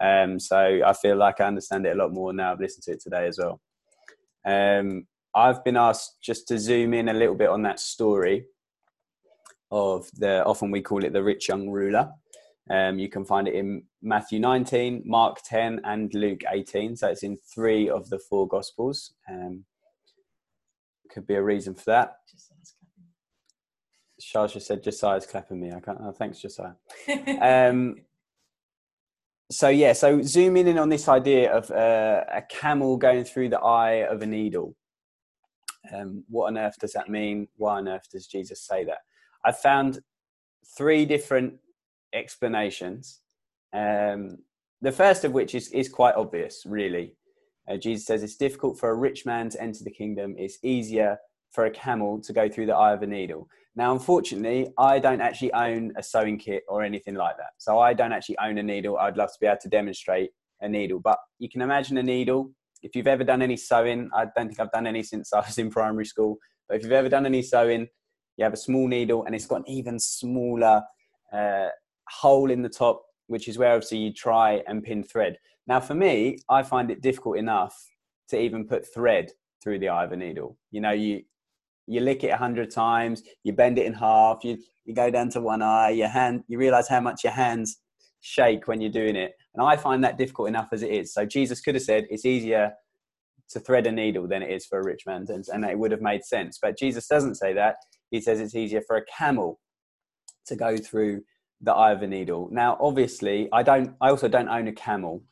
Um, 0.00 0.38
so 0.38 0.80
I 0.86 0.92
feel 0.92 1.16
like 1.16 1.40
I 1.40 1.46
understand 1.46 1.86
it 1.86 1.96
a 1.96 1.98
lot 1.98 2.12
more 2.12 2.32
now. 2.32 2.52
I've 2.52 2.60
listened 2.60 2.84
to 2.84 2.92
it 2.92 3.02
today 3.02 3.26
as 3.26 3.36
well. 3.36 3.60
Um, 4.46 5.08
I've 5.34 5.64
been 5.64 5.76
asked 5.76 6.18
just 6.22 6.46
to 6.46 6.58
zoom 6.60 6.94
in 6.94 7.08
a 7.08 7.14
little 7.14 7.34
bit 7.34 7.48
on 7.48 7.62
that 7.62 7.80
story 7.80 8.46
of 9.72 10.08
the 10.18 10.44
often 10.44 10.70
we 10.70 10.82
call 10.82 11.02
it 11.02 11.12
the 11.12 11.24
rich 11.24 11.48
young 11.48 11.68
ruler. 11.68 12.12
Um, 12.70 12.98
you 12.98 13.08
can 13.08 13.24
find 13.24 13.46
it 13.46 13.54
in 13.54 13.82
Matthew 14.02 14.40
19, 14.40 15.02
Mark 15.04 15.38
10, 15.44 15.82
and 15.84 16.12
Luke 16.14 16.42
18. 16.50 16.96
So 16.96 17.08
it's 17.08 17.22
in 17.22 17.36
three 17.36 17.90
of 17.90 18.08
the 18.08 18.18
four 18.18 18.48
Gospels. 18.48 19.12
Um, 19.28 19.64
could 21.10 21.26
be 21.26 21.34
a 21.34 21.42
reason 21.42 21.74
for 21.74 21.84
that. 21.86 22.16
Shasha 24.20 24.60
said 24.60 24.82
Josiah's 24.82 25.26
clapping 25.26 25.60
me. 25.60 25.70
I 25.72 25.80
can't. 25.80 25.98
Oh, 26.00 26.12
thanks, 26.12 26.40
Josiah. 26.40 26.72
um, 27.40 27.96
so 29.50 29.68
yeah, 29.68 29.92
so 29.92 30.22
zooming 30.22 30.66
in 30.66 30.78
on 30.78 30.88
this 30.88 31.08
idea 31.08 31.52
of 31.52 31.70
uh, 31.70 32.24
a 32.32 32.42
camel 32.42 32.96
going 32.96 33.24
through 33.24 33.50
the 33.50 33.60
eye 33.60 34.06
of 34.06 34.22
a 34.22 34.26
needle. 34.26 34.74
Um, 35.92 36.24
what 36.28 36.46
on 36.46 36.56
earth 36.56 36.76
does 36.80 36.92
that 36.94 37.10
mean? 37.10 37.48
Why 37.56 37.76
on 37.76 37.88
earth 37.88 38.08
does 38.10 38.26
Jesus 38.26 38.62
say 38.62 38.84
that? 38.84 38.98
I 39.44 39.52
found 39.52 40.00
three 40.76 41.04
different 41.04 41.54
explanations. 42.14 43.20
Um, 43.72 44.38
the 44.80 44.92
first 44.92 45.24
of 45.24 45.32
which 45.32 45.54
is, 45.54 45.68
is 45.72 45.88
quite 45.88 46.14
obvious, 46.14 46.62
really. 46.66 47.16
Uh, 47.68 47.76
Jesus 47.76 48.06
says 48.06 48.22
it's 48.22 48.36
difficult 48.36 48.78
for 48.78 48.90
a 48.90 48.94
rich 48.94 49.24
man 49.26 49.48
to 49.50 49.60
enter 49.60 49.82
the 49.82 49.90
kingdom, 49.90 50.34
it's 50.38 50.58
easier 50.62 51.18
for 51.50 51.66
a 51.66 51.70
camel 51.70 52.20
to 52.20 52.32
go 52.32 52.48
through 52.48 52.66
the 52.66 52.74
eye 52.74 52.92
of 52.92 53.02
a 53.02 53.06
needle. 53.06 53.48
Now, 53.76 53.92
unfortunately, 53.92 54.68
I 54.78 54.98
don't 54.98 55.20
actually 55.20 55.52
own 55.52 55.92
a 55.96 56.02
sewing 56.02 56.38
kit 56.38 56.62
or 56.68 56.82
anything 56.82 57.14
like 57.14 57.36
that. 57.38 57.50
So 57.58 57.78
I 57.78 57.92
don't 57.94 58.12
actually 58.12 58.38
own 58.38 58.58
a 58.58 58.62
needle. 58.62 58.98
I'd 58.98 59.16
love 59.16 59.30
to 59.30 59.38
be 59.40 59.46
able 59.46 59.58
to 59.62 59.68
demonstrate 59.68 60.30
a 60.60 60.68
needle, 60.68 61.00
but 61.00 61.18
you 61.38 61.48
can 61.48 61.62
imagine 61.62 61.98
a 61.98 62.02
needle. 62.02 62.52
If 62.82 62.94
you've 62.94 63.06
ever 63.06 63.24
done 63.24 63.42
any 63.42 63.56
sewing, 63.56 64.10
I 64.14 64.26
don't 64.36 64.48
think 64.48 64.60
I've 64.60 64.70
done 64.70 64.86
any 64.86 65.02
since 65.02 65.32
I 65.32 65.40
was 65.40 65.58
in 65.58 65.70
primary 65.70 66.06
school, 66.06 66.36
but 66.68 66.76
if 66.76 66.82
you've 66.82 66.92
ever 66.92 67.08
done 67.08 67.26
any 67.26 67.42
sewing, 67.42 67.88
you 68.36 68.44
have 68.44 68.52
a 68.52 68.58
small 68.58 68.86
needle 68.88 69.24
and 69.24 69.34
it's 69.34 69.46
got 69.46 69.60
an 69.60 69.68
even 69.68 69.98
smaller 69.98 70.82
uh, 71.32 71.68
hole 72.08 72.50
in 72.50 72.62
the 72.62 72.68
top, 72.68 73.02
which 73.26 73.48
is 73.48 73.58
where 73.58 73.72
obviously 73.72 73.98
you 73.98 74.12
try 74.12 74.62
and 74.66 74.82
pin 74.82 75.02
thread. 75.02 75.38
Now, 75.66 75.80
for 75.80 75.94
me, 75.94 76.38
I 76.48 76.62
find 76.62 76.90
it 76.90 77.00
difficult 77.02 77.38
enough 77.38 77.74
to 78.28 78.38
even 78.38 78.66
put 78.66 78.92
thread 78.92 79.30
through 79.62 79.78
the 79.78 79.88
eye 79.88 80.04
of 80.04 80.12
a 80.12 80.16
needle. 80.16 80.56
You 80.70 80.80
know, 80.80 80.92
you 80.92 81.22
You 81.86 82.00
lick 82.00 82.24
it 82.24 82.32
a 82.32 82.36
hundred 82.36 82.70
times, 82.70 83.22
you 83.44 83.52
bend 83.52 83.78
it 83.78 83.86
in 83.86 83.94
half, 83.94 84.44
you, 84.44 84.56
you 84.86 84.94
go 84.94 85.10
down 85.10 85.28
to 85.30 85.40
one 85.40 85.62
eye, 85.62 85.90
your 85.90 86.08
hand, 86.08 86.42
you 86.48 86.58
realize 86.58 86.88
how 86.88 87.00
much 87.00 87.24
your 87.24 87.32
hands 87.32 87.78
shake 88.20 88.66
when 88.66 88.80
you're 88.80 89.00
doing 89.02 89.16
it. 89.16 89.32
And 89.54 89.62
I 89.66 89.76
find 89.76 90.02
that 90.02 90.16
difficult 90.16 90.48
enough 90.48 90.68
as 90.72 90.82
it 90.82 90.90
is. 90.90 91.12
So 91.12 91.26
Jesus 91.26 91.60
could 91.60 91.74
have 91.74 91.84
said 91.84 92.06
it's 92.08 92.24
easier 92.24 92.72
to 93.50 93.60
thread 93.60 93.86
a 93.86 93.92
needle 93.92 94.26
than 94.26 94.42
it 94.42 94.50
is 94.50 94.64
for 94.66 94.80
a 94.80 94.84
rich 94.84 95.02
man, 95.06 95.26
and, 95.28 95.44
and 95.52 95.64
it 95.64 95.78
would 95.78 95.92
have 95.92 96.00
made 96.00 96.24
sense. 96.24 96.58
But 96.60 96.78
Jesus 96.78 97.06
doesn't 97.06 97.36
say 97.36 97.52
that. 97.52 97.76
He 98.10 98.20
says 98.20 98.40
it's 98.40 98.54
easier 98.54 98.82
for 98.86 98.96
a 98.96 99.04
camel 99.18 99.60
to 100.46 100.56
go 100.56 100.78
through 100.78 101.22
the 101.64 101.72
eye 101.72 101.92
of 101.92 102.02
a 102.02 102.06
needle. 102.06 102.48
Now, 102.52 102.76
obviously, 102.80 103.48
I 103.52 103.62
don't. 103.62 103.94
I 104.00 104.10
also 104.10 104.28
don't 104.28 104.48
own 104.48 104.68
a 104.68 104.72
camel, 104.72 105.22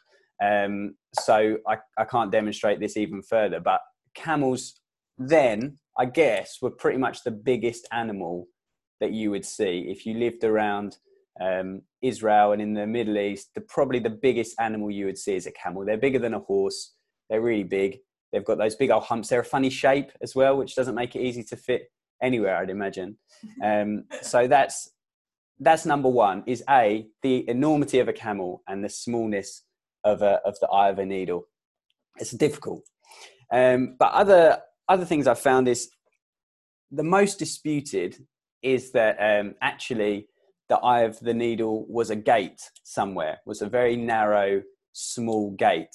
um, 0.43 0.95
so 1.20 1.59
I, 1.66 1.76
I 1.99 2.05
can't 2.05 2.33
demonstrate 2.33 2.80
this 2.80 2.97
even 2.97 3.22
further. 3.22 3.61
But 3.61 3.80
camels, 4.14 4.80
then 5.18 5.78
I 5.99 6.07
guess, 6.07 6.59
were 6.61 6.70
pretty 6.70 6.99
much 6.99 7.22
the 7.22 7.30
biggest 7.30 7.87
animal 7.93 8.49
that 9.01 9.12
you 9.12 9.30
would 9.30 9.45
see 9.45 9.87
if 9.89 10.07
you 10.07 10.14
lived 10.14 10.45
around 10.45 10.97
um, 11.41 11.83
Israel 12.03 12.53
and 12.53 12.62
in 12.62 12.74
the 12.74 12.87
Middle 12.87 13.18
East. 13.18 13.51
The 13.55 13.61
probably 13.61 13.99
the 13.99 14.11
biggest 14.11 14.55
animal 14.59 14.91
you 14.91 15.07
would 15.07 15.18
see 15.18 15.35
is 15.35 15.47
a 15.47 15.53
camel. 15.53 15.85
They're 15.85 15.99
bigger 15.99 16.18
than 16.18 16.35
a 16.35 16.41
horse. 16.41 16.95
They're 17.28 17.43
really 17.43 17.64
big. 17.64 17.99
They've 18.33 18.45
got 18.45 18.59
those 18.59 18.76
big 18.76 18.91
old 18.91 19.05
humps. 19.05 19.28
They're 19.28 19.41
a 19.41 19.45
funny 19.45 19.70
shape 19.70 20.11
as 20.22 20.35
well, 20.35 20.57
which 20.57 20.74
doesn't 20.74 20.95
make 20.95 21.14
it 21.14 21.20
easy 21.20 21.45
to 21.45 21.57
fit 21.57 21.91
anywhere, 22.22 22.57
I'd 22.57 22.70
imagine. 22.70 23.18
Um, 23.62 24.05
so 24.22 24.47
that's 24.47 24.89
that's 25.61 25.86
number 25.86 26.09
one. 26.09 26.42
Is 26.46 26.62
a 26.68 27.07
the 27.22 27.48
enormity 27.48 27.98
of 27.98 28.09
a 28.09 28.12
camel 28.12 28.62
and 28.68 28.84
the 28.84 28.88
smallness 28.88 29.62
of 30.05 30.22
a 30.22 30.40
of 30.44 30.59
the 30.61 30.68
eye 30.68 30.90
of 30.90 30.98
a 30.98 31.07
needle. 31.07 31.46
It's 32.18 32.32
difficult. 32.32 32.84
Um, 33.53 33.96
but 33.98 34.12
other 34.12 34.61
other 34.88 35.05
things 35.05 35.26
I've 35.26 35.38
found 35.38 35.68
is 35.68 35.90
the 36.90 37.05
most 37.05 37.38
disputed 37.38 38.16
is 38.62 38.92
that 38.92 39.16
um, 39.18 39.55
actually 39.61 40.28
the 40.68 40.78
eye 40.78 41.03
of 41.03 41.18
the 41.20 41.34
needle 41.34 41.86
was 41.88 42.11
a 42.11 42.16
gate 42.16 42.61
somewhere, 42.84 43.40
was 43.44 43.62
a 43.62 43.68
very 43.68 43.96
narrow, 43.96 44.62
small 44.92 45.50
gate, 45.53 45.94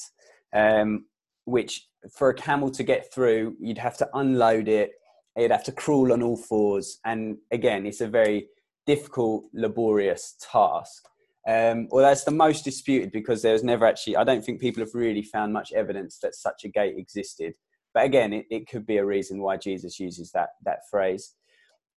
um, 0.54 1.06
which 1.46 1.88
for 2.16 2.30
a 2.30 2.34
camel 2.34 2.70
to 2.72 2.84
get 2.84 3.12
through, 3.14 3.56
you'd 3.60 3.78
have 3.78 3.98
to 3.98 4.10
unload 4.14 4.68
it, 4.68 4.92
you'd 5.36 5.52
have 5.52 5.64
to 5.64 5.72
crawl 5.72 6.12
on 6.12 6.22
all 6.22 6.38
fours. 6.38 7.00
And 7.06 7.38
again, 7.52 7.86
it's 7.86 8.02
a 8.02 8.08
very 8.08 8.50
difficult, 8.88 9.46
laborious 9.54 10.36
task. 10.40 11.04
Um, 11.48 11.88
well, 11.92 12.04
that's 12.04 12.24
the 12.24 12.32
most 12.32 12.66
disputed 12.66 13.12
because 13.12 13.42
there's 13.42 13.64
never 13.64 13.86
actually, 13.86 14.16
I 14.16 14.24
don't 14.24 14.44
think 14.44 14.60
people 14.60 14.82
have 14.82 14.96
really 14.96 15.22
found 15.22 15.54
much 15.54 15.72
evidence 15.74 16.18
that 16.20 16.34
such 16.34 16.64
a 16.64 16.70
gate 16.70 16.96
existed. 16.98 17.54
But 17.94 18.06
again, 18.06 18.34
it, 18.34 18.46
it 18.50 18.68
could 18.68 18.86
be 18.86 18.98
a 18.98 19.06
reason 19.06 19.42
why 19.42 19.58
Jesus 19.58 20.00
uses 20.00 20.32
that, 20.32 20.50
that 20.66 20.80
phrase. 20.90 21.36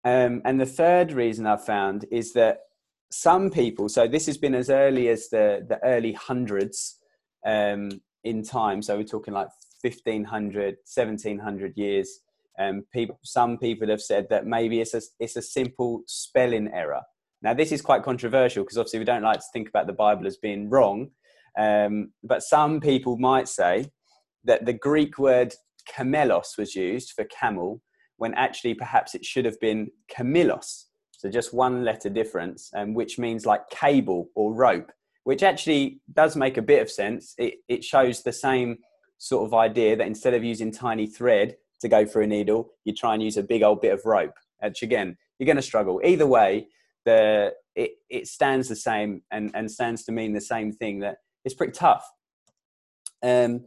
Um, 0.04 0.42
and 0.44 0.60
the 0.60 0.66
third 0.66 1.12
reason 1.12 1.46
I've 1.46 1.64
found 1.64 2.04
is 2.10 2.32
that 2.32 2.60
some 3.10 3.50
people, 3.50 3.88
so 3.88 4.06
this 4.06 4.26
has 4.26 4.36
been 4.36 4.54
as 4.54 4.70
early 4.70 5.08
as 5.08 5.28
the, 5.28 5.64
the 5.68 5.82
early 5.84 6.12
hundreds 6.12 6.98
um, 7.46 7.90
in 8.24 8.42
time, 8.42 8.82
so 8.82 8.96
we're 8.96 9.04
talking 9.04 9.34
like 9.34 9.48
1500, 9.82 10.76
1700 10.94 11.76
years. 11.76 12.20
Um, 12.58 12.84
people, 12.92 13.18
some 13.22 13.58
people 13.58 13.88
have 13.88 14.00
said 14.00 14.26
that 14.30 14.46
maybe 14.46 14.80
it's 14.80 14.94
a, 14.94 15.02
it's 15.20 15.36
a 15.36 15.42
simple 15.42 16.02
spelling 16.06 16.68
error. 16.72 17.02
Now, 17.40 17.54
this 17.54 17.70
is 17.70 17.80
quite 17.80 18.02
controversial 18.02 18.64
because 18.64 18.78
obviously 18.78 18.98
we 18.98 19.04
don't 19.04 19.22
like 19.22 19.38
to 19.38 19.46
think 19.52 19.68
about 19.68 19.86
the 19.86 19.92
Bible 19.92 20.26
as 20.26 20.36
being 20.36 20.68
wrong. 20.68 21.10
Um, 21.58 22.12
but 22.22 22.42
some 22.42 22.80
people 22.80 23.16
might 23.16 23.48
say 23.48 23.86
that 24.44 24.66
the 24.66 24.72
Greek 24.72 25.18
word 25.18 25.54
camelos 25.88 26.58
was 26.58 26.74
used 26.74 27.12
for 27.12 27.24
camel 27.24 27.80
when 28.16 28.34
actually 28.34 28.74
perhaps 28.74 29.14
it 29.14 29.24
should 29.24 29.44
have 29.44 29.58
been 29.60 29.88
camillus. 30.08 30.88
So 31.12 31.28
just 31.28 31.54
one 31.54 31.84
letter 31.84 32.08
difference, 32.08 32.70
um, 32.76 32.94
which 32.94 33.18
means 33.18 33.46
like 33.46 33.68
cable 33.70 34.28
or 34.34 34.54
rope, 34.54 34.90
which 35.24 35.42
actually 35.42 36.00
does 36.12 36.36
make 36.36 36.56
a 36.56 36.62
bit 36.62 36.82
of 36.82 36.90
sense. 36.90 37.34
It, 37.38 37.54
it 37.68 37.84
shows 37.84 38.22
the 38.22 38.32
same 38.32 38.78
sort 39.18 39.46
of 39.46 39.54
idea 39.54 39.96
that 39.96 40.06
instead 40.06 40.34
of 40.34 40.44
using 40.44 40.72
tiny 40.72 41.06
thread 41.06 41.56
to 41.80 41.88
go 41.88 42.04
through 42.04 42.24
a 42.24 42.26
needle, 42.26 42.70
you 42.84 42.94
try 42.94 43.14
and 43.14 43.22
use 43.22 43.36
a 43.36 43.42
big 43.42 43.62
old 43.62 43.80
bit 43.80 43.92
of 43.92 44.04
rope, 44.04 44.34
which 44.60 44.82
again, 44.82 45.16
you're 45.38 45.46
going 45.46 45.56
to 45.56 45.62
struggle. 45.62 46.00
Either 46.04 46.26
way, 46.26 46.68
the 47.04 47.52
it, 47.74 47.92
it 48.10 48.26
stands 48.26 48.68
the 48.68 48.76
same 48.76 49.22
and, 49.30 49.50
and 49.54 49.70
stands 49.70 50.04
to 50.04 50.12
mean 50.12 50.32
the 50.32 50.40
same 50.40 50.72
thing 50.72 50.98
that 51.00 51.18
it's 51.44 51.54
pretty 51.54 51.72
tough. 51.72 52.04
Um, 53.22 53.64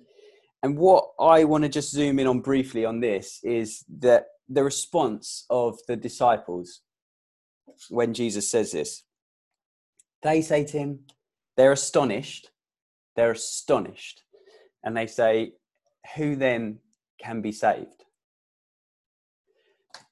and 0.63 0.77
what 0.77 1.05
I 1.19 1.45
want 1.45 1.63
to 1.63 1.69
just 1.69 1.91
zoom 1.91 2.19
in 2.19 2.27
on 2.27 2.41
briefly 2.41 2.85
on 2.85 2.99
this 2.99 3.39
is 3.43 3.83
that 3.99 4.25
the 4.49 4.63
response 4.63 5.45
of 5.49 5.79
the 5.87 5.95
disciples 5.95 6.81
when 7.89 8.13
Jesus 8.13 8.49
says 8.49 8.71
this. 8.71 9.03
They 10.23 10.41
say 10.41 10.65
to 10.65 10.77
him, 10.77 10.99
they're 11.57 11.71
astonished. 11.71 12.51
They're 13.15 13.31
astonished. 13.31 14.23
And 14.83 14.95
they 14.95 15.07
say, 15.07 15.53
Who 16.15 16.35
then 16.35 16.79
can 17.21 17.41
be 17.41 17.51
saved? 17.51 18.00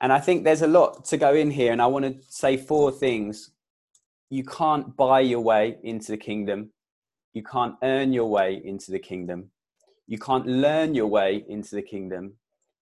And 0.01 0.13
I 0.13 0.19
think 0.19 0.43
there's 0.43 0.61
a 0.61 0.67
lot 0.67 1.05
to 1.05 1.17
go 1.17 1.33
in 1.33 1.51
here. 1.51 1.71
And 1.71 1.81
I 1.81 1.87
want 1.87 2.05
to 2.05 2.15
say 2.29 2.57
four 2.57 2.91
things. 2.91 3.51
You 4.29 4.43
can't 4.43 4.95
buy 4.95 5.21
your 5.21 5.41
way 5.41 5.77
into 5.83 6.11
the 6.11 6.17
kingdom, 6.17 6.71
you 7.33 7.43
can't 7.43 7.75
earn 7.81 8.13
your 8.13 8.29
way 8.29 8.61
into 8.63 8.91
the 8.91 8.99
kingdom, 8.99 9.49
you 10.07 10.19
can't 10.19 10.45
learn 10.45 10.93
your 10.93 11.07
way 11.07 11.43
into 11.47 11.75
the 11.75 11.81
kingdom, 11.81 12.33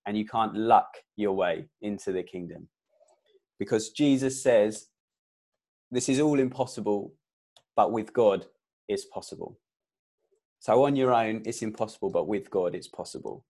and 0.06 0.18
you 0.18 0.26
can't 0.26 0.56
luck 0.56 0.90
your 1.16 1.34
way 1.34 1.70
into 1.82 2.12
the 2.12 2.24
kingdom. 2.24 2.68
Because 3.60 3.90
Jesus 3.92 4.44
says, 4.44 4.88
This 5.90 6.10
is 6.10 6.20
all 6.20 6.40
impossible, 6.40 7.14
but 7.78 7.94
with 7.94 8.14
God, 8.14 8.46
it's 8.90 9.06
possible. 9.06 9.58
So 10.60 10.84
on 10.84 10.96
your 10.96 11.14
own, 11.14 11.44
it's 11.46 11.62
impossible, 11.62 12.10
but 12.10 12.28
with 12.28 12.50
God, 12.50 12.76
it's 12.76 12.88
possible. 12.88 13.46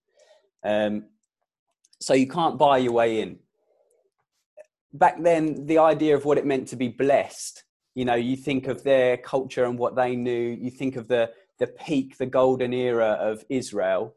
Um, 0.64 1.06
so 2.00 2.14
you 2.14 2.28
can't 2.28 2.60
buy 2.60 2.78
your 2.78 2.92
way 2.94 3.22
in. 3.22 3.40
Back 4.94 5.22
then, 5.22 5.66
the 5.66 5.80
idea 5.80 6.16
of 6.16 6.26
what 6.26 6.38
it 6.38 6.46
meant 6.46 6.68
to 6.70 6.76
be 6.76 6.88
blessed, 6.88 7.64
you 7.96 8.06
know, 8.06 8.16
you 8.16 8.36
think 8.36 8.68
of 8.68 8.84
their 8.84 9.18
culture 9.18 9.66
and 9.66 9.78
what 9.78 9.96
they 9.96 10.16
knew, 10.16 10.58
you 10.60 10.72
think 10.72 10.96
of 10.96 11.08
the, 11.08 11.32
the 11.60 11.68
peak, 11.68 12.18
the 12.18 12.26
golden 12.26 12.74
era 12.74 13.18
of 13.20 13.44
Israel 13.50 14.16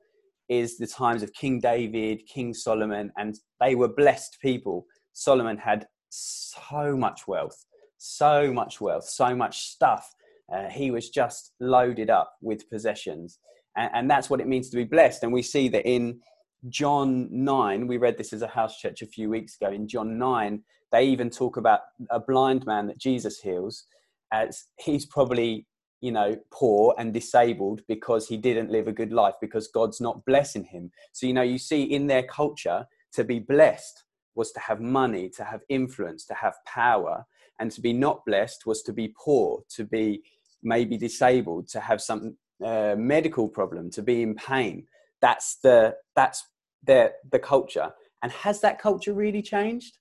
is 0.50 0.76
the 0.76 0.86
times 0.86 1.22
of 1.22 1.32
King 1.32 1.60
David, 1.60 2.26
King 2.26 2.52
Solomon, 2.52 3.12
and 3.16 3.38
they 3.60 3.74
were 3.76 3.88
blessed 3.88 4.38
people. 4.42 4.84
Solomon 5.12 5.56
had 5.56 5.86
so 6.10 6.96
much 6.96 7.26
wealth, 7.28 7.64
so 7.98 8.52
much 8.52 8.80
wealth, 8.80 9.04
so 9.04 9.34
much 9.34 9.60
stuff. 9.68 10.12
Uh, 10.52 10.68
he 10.68 10.90
was 10.90 11.08
just 11.08 11.52
loaded 11.60 12.10
up 12.10 12.32
with 12.42 12.68
possessions. 12.68 13.38
And, 13.76 13.90
and, 13.94 14.10
that's 14.10 14.28
what 14.28 14.40
it 14.40 14.48
means 14.48 14.68
to 14.70 14.76
be 14.76 14.84
blessed. 14.84 15.22
And 15.22 15.32
we 15.32 15.42
see 15.42 15.68
that 15.68 15.88
in 15.88 16.20
John 16.68 17.28
9, 17.30 17.86
we 17.86 17.96
read 17.96 18.18
this 18.18 18.32
as 18.32 18.42
a 18.42 18.46
house 18.46 18.78
church 18.78 19.02
a 19.02 19.06
few 19.06 19.30
weeks 19.30 19.56
ago. 19.56 19.72
In 19.72 19.88
John 19.88 20.18
9, 20.18 20.62
they 20.92 21.04
even 21.04 21.30
talk 21.30 21.56
about 21.56 21.80
a 22.10 22.20
blind 22.20 22.66
man 22.66 22.86
that 22.88 22.98
Jesus 22.98 23.40
heals 23.40 23.84
as 24.32 24.64
he's 24.78 25.06
probably 25.06 25.66
you 26.00 26.12
know 26.12 26.36
poor 26.50 26.94
and 26.98 27.12
disabled 27.12 27.82
because 27.86 28.26
he 28.26 28.36
didn't 28.36 28.70
live 28.70 28.88
a 28.88 28.92
good 28.92 29.12
life 29.12 29.34
because 29.40 29.68
god's 29.68 30.00
not 30.00 30.24
blessing 30.24 30.64
him 30.64 30.90
so 31.12 31.26
you 31.26 31.34
know 31.34 31.42
you 31.42 31.58
see 31.58 31.82
in 31.82 32.06
their 32.06 32.22
culture 32.22 32.86
to 33.12 33.22
be 33.22 33.38
blessed 33.38 34.04
was 34.34 34.50
to 34.52 34.60
have 34.60 34.80
money 34.80 35.28
to 35.28 35.44
have 35.44 35.60
influence 35.68 36.24
to 36.24 36.34
have 36.34 36.54
power 36.66 37.24
and 37.58 37.70
to 37.70 37.80
be 37.80 37.92
not 37.92 38.24
blessed 38.24 38.64
was 38.64 38.82
to 38.82 38.92
be 38.92 39.14
poor 39.22 39.62
to 39.68 39.84
be 39.84 40.22
maybe 40.62 40.96
disabled 40.96 41.68
to 41.68 41.80
have 41.80 42.00
some 42.00 42.36
uh, 42.64 42.94
medical 42.96 43.48
problem 43.48 43.90
to 43.90 44.02
be 44.02 44.22
in 44.22 44.34
pain 44.34 44.86
that's 45.20 45.58
the 45.62 45.94
that's 46.16 46.44
the 46.86 47.12
the 47.30 47.38
culture 47.38 47.90
and 48.22 48.32
has 48.32 48.60
that 48.60 48.80
culture 48.80 49.12
really 49.12 49.42
changed 49.42 49.98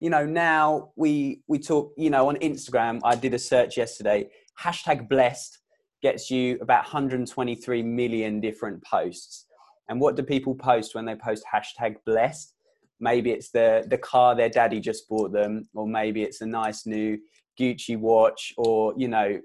you 0.00 0.10
know 0.10 0.26
now 0.26 0.90
we 0.96 1.42
we 1.48 1.58
talk 1.58 1.92
you 1.96 2.10
know 2.10 2.28
on 2.28 2.36
instagram 2.36 3.00
i 3.04 3.14
did 3.14 3.34
a 3.34 3.38
search 3.38 3.76
yesterday 3.76 4.28
hashtag 4.60 5.08
blessed 5.08 5.62
gets 6.02 6.30
you 6.30 6.58
about 6.60 6.84
123 6.84 7.82
million 7.82 8.40
different 8.40 8.82
posts. 8.84 9.46
And 9.88 10.00
what 10.00 10.16
do 10.16 10.22
people 10.22 10.54
post 10.54 10.94
when 10.94 11.04
they 11.04 11.14
post 11.14 11.44
hashtag 11.52 11.96
blessed? 12.04 12.54
Maybe 13.00 13.30
it's 13.30 13.50
the, 13.50 13.84
the 13.88 13.98
car 13.98 14.34
their 14.34 14.48
daddy 14.48 14.80
just 14.80 15.08
bought 15.08 15.32
them, 15.32 15.68
or 15.74 15.86
maybe 15.86 16.22
it's 16.22 16.40
a 16.40 16.46
nice 16.46 16.86
new 16.86 17.18
Gucci 17.60 17.98
watch, 17.98 18.52
or, 18.56 18.94
you 18.96 19.08
know, 19.08 19.40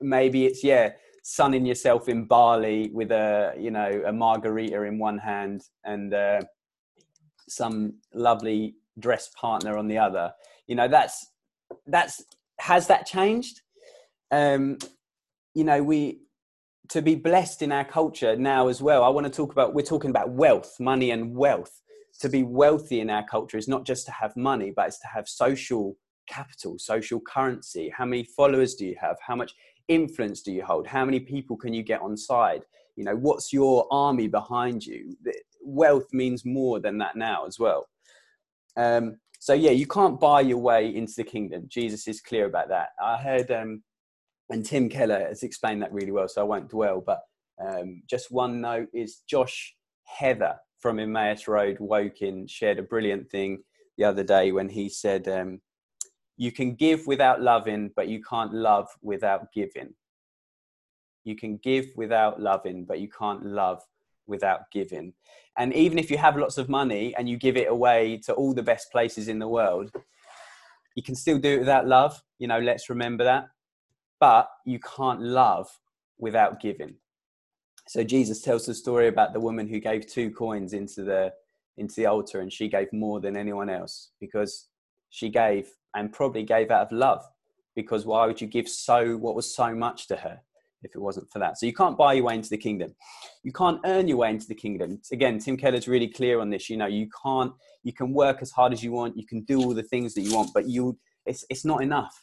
maybe 0.00 0.46
it's, 0.46 0.64
yeah, 0.64 0.92
sunning 1.24 1.66
yourself 1.66 2.08
in 2.08 2.26
Bali 2.26 2.90
with 2.92 3.10
a, 3.10 3.54
you 3.58 3.72
know, 3.72 4.02
a 4.06 4.12
margarita 4.12 4.82
in 4.82 4.98
one 4.98 5.18
hand 5.18 5.62
and 5.84 6.14
uh, 6.14 6.42
some 7.48 7.94
lovely 8.12 8.76
dress 9.00 9.30
partner 9.34 9.76
on 9.76 9.88
the 9.88 9.98
other. 9.98 10.32
You 10.68 10.76
know, 10.76 10.86
that's, 10.86 11.32
that's, 11.86 12.22
has 12.60 12.86
that 12.86 13.06
changed? 13.06 13.62
um, 14.34 14.78
you 15.54 15.64
know, 15.64 15.82
we 15.82 16.20
to 16.88 17.00
be 17.00 17.14
blessed 17.14 17.62
in 17.62 17.72
our 17.72 17.84
culture 17.84 18.36
now 18.36 18.68
as 18.68 18.82
well. 18.82 19.02
I 19.04 19.08
want 19.08 19.26
to 19.26 19.32
talk 19.32 19.52
about 19.52 19.74
we're 19.74 19.82
talking 19.82 20.10
about 20.10 20.30
wealth, 20.30 20.74
money, 20.80 21.10
and 21.10 21.34
wealth. 21.34 21.80
to 22.20 22.28
be 22.28 22.42
wealthy 22.44 23.00
in 23.00 23.10
our 23.10 23.24
culture 23.26 23.58
is 23.58 23.66
not 23.66 23.84
just 23.84 24.06
to 24.06 24.12
have 24.12 24.36
money, 24.36 24.72
but 24.74 24.86
it's 24.86 25.00
to 25.00 25.08
have 25.08 25.28
social 25.28 25.96
capital, 26.28 26.78
social 26.78 27.20
currency. 27.20 27.92
How 27.96 28.04
many 28.04 28.24
followers 28.24 28.74
do 28.74 28.86
you 28.86 28.96
have? 29.00 29.16
How 29.26 29.36
much 29.36 29.52
influence 29.88 30.42
do 30.42 30.52
you 30.52 30.64
hold? 30.64 30.86
How 30.86 31.04
many 31.04 31.20
people 31.20 31.56
can 31.56 31.74
you 31.74 31.82
get 31.82 32.00
on 32.00 32.16
side? 32.16 32.62
You 32.96 33.04
know, 33.04 33.16
what's 33.16 33.52
your 33.52 33.86
army 33.90 34.28
behind 34.28 34.84
you? 34.84 35.16
Wealth 35.62 36.06
means 36.12 36.44
more 36.44 36.80
than 36.80 36.98
that 36.98 37.16
now 37.16 37.46
as 37.46 37.58
well. 37.58 37.86
Um, 38.76 39.18
so 39.40 39.52
yeah, 39.52 39.72
you 39.72 39.86
can't 39.86 40.18
buy 40.18 40.40
your 40.40 40.58
way 40.58 40.94
into 40.94 41.14
the 41.16 41.24
kingdom. 41.24 41.64
Jesus 41.68 42.08
is 42.08 42.20
clear 42.20 42.46
about 42.46 42.68
that. 42.68 42.90
I 43.02 43.16
heard, 43.16 43.50
um, 43.50 43.82
and 44.50 44.64
Tim 44.64 44.88
Keller 44.88 45.26
has 45.28 45.42
explained 45.42 45.82
that 45.82 45.92
really 45.92 46.12
well, 46.12 46.28
so 46.28 46.40
I 46.40 46.44
won't 46.44 46.70
dwell. 46.70 47.02
But 47.04 47.20
um, 47.64 48.02
just 48.08 48.30
one 48.30 48.60
note 48.60 48.88
is 48.94 49.22
Josh 49.28 49.74
Heather 50.04 50.56
from 50.80 50.98
Emmaus 50.98 51.46
Road, 51.48 51.78
Woking, 51.80 52.46
shared 52.46 52.78
a 52.78 52.82
brilliant 52.82 53.30
thing 53.30 53.62
the 53.96 54.04
other 54.04 54.22
day 54.22 54.52
when 54.52 54.68
he 54.68 54.88
said, 54.88 55.28
um, 55.28 55.60
"You 56.36 56.52
can 56.52 56.74
give 56.74 57.06
without 57.06 57.40
loving, 57.40 57.90
but 57.94 58.08
you 58.08 58.22
can't 58.22 58.52
love 58.52 58.88
without 59.02 59.52
giving." 59.52 59.94
You 61.24 61.36
can 61.36 61.56
give 61.56 61.86
without 61.96 62.40
loving, 62.40 62.84
but 62.84 63.00
you 63.00 63.08
can't 63.08 63.44
love 63.44 63.82
without 64.26 64.70
giving. 64.70 65.14
And 65.56 65.72
even 65.72 65.98
if 65.98 66.10
you 66.10 66.18
have 66.18 66.36
lots 66.36 66.58
of 66.58 66.68
money 66.68 67.14
and 67.16 67.28
you 67.28 67.36
give 67.36 67.56
it 67.56 67.68
away 67.68 68.18
to 68.26 68.34
all 68.34 68.52
the 68.52 68.62
best 68.62 68.90
places 68.92 69.28
in 69.28 69.38
the 69.38 69.48
world, 69.48 69.90
you 70.94 71.02
can 71.02 71.14
still 71.14 71.38
do 71.38 71.54
it 71.54 71.60
without 71.60 71.86
love. 71.86 72.22
You 72.38 72.48
know, 72.48 72.60
let's 72.60 72.90
remember 72.90 73.24
that. 73.24 73.48
But 74.20 74.48
you 74.64 74.78
can't 74.78 75.20
love 75.20 75.68
without 76.18 76.60
giving. 76.60 76.96
So 77.86 78.02
Jesus 78.02 78.40
tells 78.40 78.66
the 78.66 78.74
story 78.74 79.08
about 79.08 79.32
the 79.32 79.40
woman 79.40 79.68
who 79.68 79.78
gave 79.78 80.06
two 80.06 80.30
coins 80.30 80.72
into 80.72 81.02
the 81.04 81.32
into 81.76 81.96
the 81.96 82.06
altar 82.06 82.40
and 82.40 82.52
she 82.52 82.68
gave 82.68 82.92
more 82.92 83.18
than 83.20 83.36
anyone 83.36 83.68
else 83.68 84.10
because 84.20 84.68
she 85.10 85.28
gave 85.28 85.68
and 85.94 86.12
probably 86.12 86.42
gave 86.42 86.70
out 86.70 86.86
of 86.86 86.92
love 86.92 87.24
because 87.74 88.06
why 88.06 88.26
would 88.26 88.40
you 88.40 88.46
give 88.46 88.68
so 88.68 89.16
what 89.16 89.34
was 89.34 89.54
so 89.54 89.74
much 89.74 90.06
to 90.08 90.16
her 90.16 90.40
if 90.84 90.94
it 90.94 91.00
wasn't 91.00 91.30
for 91.30 91.38
that. 91.38 91.58
So 91.58 91.66
you 91.66 91.72
can't 91.72 91.96
buy 91.96 92.14
your 92.14 92.24
way 92.24 92.34
into 92.34 92.50
the 92.50 92.58
kingdom. 92.58 92.94
You 93.42 93.52
can't 93.52 93.80
earn 93.84 94.06
your 94.06 94.18
way 94.18 94.30
into 94.30 94.46
the 94.46 94.54
kingdom. 94.54 95.00
Again, 95.10 95.38
Tim 95.38 95.56
Keller's 95.56 95.88
really 95.88 96.08
clear 96.08 96.40
on 96.40 96.50
this. 96.50 96.70
You 96.70 96.76
know, 96.76 96.86
you 96.86 97.08
can't. 97.22 97.52
You 97.82 97.92
can 97.92 98.12
work 98.12 98.38
as 98.42 98.50
hard 98.50 98.72
as 98.72 98.82
you 98.82 98.92
want. 98.92 99.16
You 99.16 99.26
can 99.26 99.42
do 99.44 99.60
all 99.60 99.74
the 99.74 99.82
things 99.82 100.14
that 100.14 100.22
you 100.22 100.34
want, 100.34 100.50
but 100.54 100.68
you, 100.68 100.98
it's 101.26 101.44
it's 101.50 101.64
not 101.64 101.82
enough. 101.82 102.14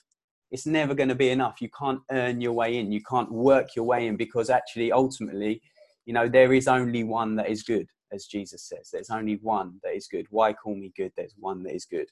It's 0.51 0.65
never 0.65 0.93
going 0.93 1.09
to 1.09 1.15
be 1.15 1.29
enough. 1.29 1.61
You 1.61 1.69
can't 1.69 2.01
earn 2.11 2.41
your 2.41 2.53
way 2.53 2.77
in. 2.77 2.91
You 2.91 3.01
can't 3.09 3.31
work 3.31 3.75
your 3.75 3.85
way 3.85 4.07
in 4.07 4.17
because 4.17 4.49
actually, 4.49 4.91
ultimately, 4.91 5.61
you 6.05 6.13
know, 6.13 6.27
there 6.27 6.53
is 6.53 6.67
only 6.67 7.03
one 7.03 7.35
that 7.37 7.49
is 7.49 7.63
good, 7.63 7.87
as 8.11 8.25
Jesus 8.25 8.63
says. 8.63 8.89
There's 8.91 9.09
only 9.09 9.35
one 9.41 9.79
that 9.83 9.95
is 9.95 10.07
good. 10.07 10.27
Why 10.29 10.53
call 10.53 10.75
me 10.75 10.91
good? 10.95 11.11
There's 11.15 11.35
one 11.37 11.63
that 11.63 11.75
is 11.75 11.85
good. 11.85 12.07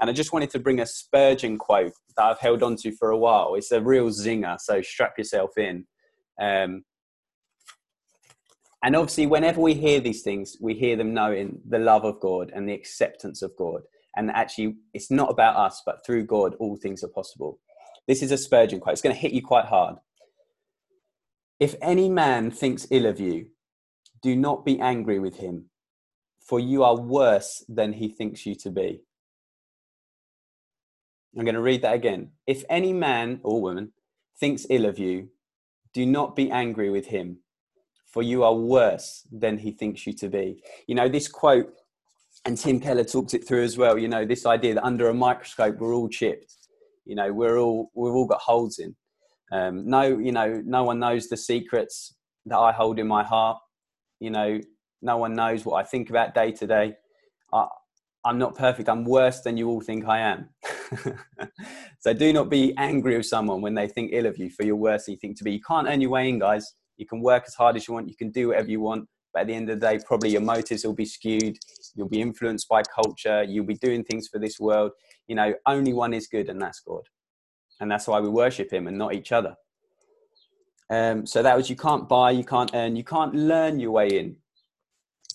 And 0.00 0.10
I 0.10 0.12
just 0.12 0.32
wanted 0.32 0.50
to 0.50 0.58
bring 0.58 0.80
a 0.80 0.86
Spurgeon 0.86 1.58
quote 1.58 1.92
that 2.16 2.24
I've 2.24 2.40
held 2.40 2.62
on 2.62 2.76
to 2.76 2.92
for 2.92 3.10
a 3.10 3.18
while. 3.18 3.54
It's 3.54 3.72
a 3.72 3.80
real 3.80 4.08
zinger, 4.08 4.60
so 4.60 4.82
strap 4.82 5.18
yourself 5.18 5.56
in. 5.56 5.86
Um, 6.40 6.84
and 8.82 8.94
obviously, 8.96 9.26
whenever 9.26 9.60
we 9.60 9.72
hear 9.72 10.00
these 10.00 10.22
things, 10.22 10.58
we 10.60 10.74
hear 10.74 10.94
them 10.96 11.14
knowing 11.14 11.60
the 11.66 11.78
love 11.78 12.04
of 12.04 12.20
God 12.20 12.52
and 12.54 12.68
the 12.68 12.74
acceptance 12.74 13.40
of 13.40 13.56
God. 13.56 13.82
And 14.16 14.30
actually, 14.30 14.76
it's 14.92 15.10
not 15.10 15.30
about 15.30 15.56
us, 15.56 15.82
but 15.86 16.04
through 16.04 16.26
God, 16.26 16.54
all 16.60 16.76
things 16.76 17.02
are 17.02 17.08
possible. 17.08 17.58
This 18.06 18.22
is 18.22 18.30
a 18.30 18.36
Spurgeon 18.36 18.80
quote. 18.80 18.92
It's 18.92 19.02
going 19.02 19.14
to 19.14 19.20
hit 19.20 19.32
you 19.32 19.42
quite 19.42 19.64
hard. 19.64 19.96
If 21.58 21.76
any 21.80 22.08
man 22.08 22.50
thinks 22.50 22.86
ill 22.90 23.06
of 23.06 23.18
you, 23.18 23.46
do 24.24 24.34
not 24.34 24.64
be 24.64 24.80
angry 24.80 25.18
with 25.18 25.36
him, 25.36 25.66
for 26.40 26.58
you 26.58 26.82
are 26.82 26.98
worse 26.98 27.62
than 27.68 27.92
he 27.92 28.08
thinks 28.08 28.46
you 28.46 28.54
to 28.54 28.70
be. 28.70 29.02
I'm 31.36 31.44
going 31.44 31.54
to 31.54 31.60
read 31.60 31.82
that 31.82 31.92
again. 31.92 32.30
If 32.46 32.64
any 32.70 32.94
man 32.94 33.40
or 33.42 33.60
woman 33.60 33.92
thinks 34.40 34.66
ill 34.70 34.86
of 34.86 34.98
you, 34.98 35.28
do 35.92 36.06
not 36.06 36.34
be 36.34 36.50
angry 36.50 36.88
with 36.88 37.06
him, 37.08 37.40
for 38.06 38.22
you 38.22 38.44
are 38.44 38.54
worse 38.54 39.28
than 39.30 39.58
he 39.58 39.72
thinks 39.72 40.06
you 40.06 40.14
to 40.14 40.30
be. 40.30 40.62
You 40.86 40.94
know, 40.94 41.08
this 41.10 41.28
quote, 41.28 41.74
and 42.46 42.56
Tim 42.56 42.80
Keller 42.80 43.04
talks 43.04 43.34
it 43.34 43.46
through 43.46 43.64
as 43.64 43.76
well, 43.76 43.98
you 43.98 44.08
know, 44.08 44.24
this 44.24 44.46
idea 44.46 44.72
that 44.74 44.84
under 44.84 45.10
a 45.10 45.14
microscope 45.14 45.76
we're 45.78 45.94
all 45.94 46.08
chipped. 46.08 46.56
You 47.04 47.14
know, 47.14 47.30
we're 47.30 47.58
all 47.58 47.90
we've 47.94 48.14
all 48.14 48.26
got 48.26 48.40
holes 48.40 48.78
in. 48.78 48.96
Um, 49.52 49.86
no, 49.86 50.02
you 50.18 50.32
know, 50.32 50.62
no 50.64 50.82
one 50.84 50.98
knows 50.98 51.28
the 51.28 51.36
secrets 51.36 52.14
that 52.46 52.56
I 52.58 52.72
hold 52.72 52.98
in 52.98 53.06
my 53.06 53.22
heart. 53.22 53.58
You 54.24 54.30
know, 54.30 54.58
no 55.02 55.18
one 55.18 55.34
knows 55.34 55.66
what 55.66 55.74
I 55.74 55.86
think 55.86 56.08
about 56.08 56.34
day 56.34 56.50
to 56.52 56.66
day. 56.66 56.94
I'm 58.26 58.38
not 58.38 58.56
perfect. 58.56 58.88
I'm 58.88 59.04
worse 59.04 59.42
than 59.42 59.58
you 59.58 59.68
all 59.68 59.82
think 59.82 60.06
I 60.06 60.20
am. 60.20 60.48
so 62.00 62.14
do 62.14 62.32
not 62.32 62.48
be 62.48 62.72
angry 62.78 63.18
with 63.18 63.26
someone 63.26 63.60
when 63.60 63.74
they 63.74 63.86
think 63.86 64.12
ill 64.14 64.24
of 64.24 64.38
you 64.38 64.48
for 64.48 64.64
your 64.64 64.76
worse 64.76 65.04
than 65.04 65.12
you 65.12 65.18
think 65.18 65.36
to 65.38 65.44
be. 65.44 65.52
You 65.52 65.60
can't 65.60 65.86
earn 65.86 66.00
your 66.00 66.08
way 66.08 66.30
in, 66.30 66.38
guys. 66.38 66.74
You 66.96 67.06
can 67.06 67.20
work 67.20 67.44
as 67.46 67.54
hard 67.54 67.76
as 67.76 67.86
you 67.86 67.92
want. 67.92 68.08
You 68.08 68.16
can 68.16 68.30
do 68.30 68.48
whatever 68.48 68.70
you 68.70 68.80
want. 68.80 69.06
But 69.34 69.40
at 69.40 69.46
the 69.48 69.54
end 69.54 69.68
of 69.68 69.78
the 69.78 69.86
day, 69.86 69.98
probably 70.06 70.30
your 70.30 70.40
motives 70.40 70.86
will 70.86 70.94
be 70.94 71.04
skewed. 71.04 71.58
You'll 71.94 72.08
be 72.08 72.22
influenced 72.22 72.66
by 72.66 72.82
culture. 72.82 73.42
You'll 73.42 73.66
be 73.66 73.74
doing 73.74 74.04
things 74.04 74.28
for 74.28 74.38
this 74.38 74.58
world. 74.58 74.92
You 75.26 75.34
know, 75.34 75.52
only 75.66 75.92
one 75.92 76.14
is 76.14 76.26
good, 76.26 76.48
and 76.48 76.62
that's 76.62 76.80
God. 76.80 77.02
And 77.80 77.90
that's 77.90 78.06
why 78.06 78.20
we 78.20 78.30
worship 78.30 78.72
Him 78.72 78.86
and 78.86 78.96
not 78.96 79.12
each 79.12 79.32
other. 79.32 79.54
Um, 80.90 81.26
so 81.26 81.42
that 81.42 81.56
was 81.56 81.70
you 81.70 81.76
can't 81.76 82.08
buy, 82.08 82.30
you 82.30 82.44
can't 82.44 82.70
earn, 82.74 82.96
you 82.96 83.04
can't 83.04 83.34
learn 83.34 83.80
your 83.80 83.90
way 83.90 84.08
in. 84.08 84.36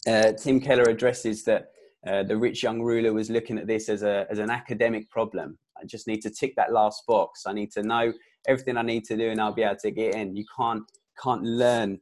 Uh, 0.07 0.33
Tim 0.33 0.59
Keller 0.59 0.83
addresses 0.83 1.43
that 1.45 1.71
uh, 2.07 2.23
the 2.23 2.37
rich 2.37 2.63
young 2.63 2.81
ruler 2.81 3.13
was 3.13 3.29
looking 3.29 3.57
at 3.57 3.67
this 3.67 3.89
as, 3.89 4.03
a, 4.03 4.25
as 4.29 4.39
an 4.39 4.49
academic 4.49 5.09
problem. 5.09 5.57
I 5.77 5.85
just 5.85 6.07
need 6.07 6.21
to 6.21 6.29
tick 6.29 6.55
that 6.55 6.71
last 6.71 7.03
box. 7.07 7.43
I 7.45 7.53
need 7.53 7.71
to 7.73 7.83
know 7.83 8.13
everything 8.47 8.77
I 8.77 8.81
need 8.83 9.05
to 9.05 9.17
do 9.17 9.29
and 9.29 9.41
I'll 9.41 9.53
be 9.53 9.63
able 9.63 9.77
to 9.77 9.91
get 9.91 10.15
in. 10.15 10.35
You 10.35 10.45
can't, 10.55 10.83
can't 11.21 11.43
learn 11.43 11.99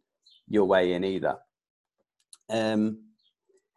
your 0.48 0.66
way 0.66 0.94
in 0.94 1.04
either. 1.04 1.38
Um, 2.50 3.00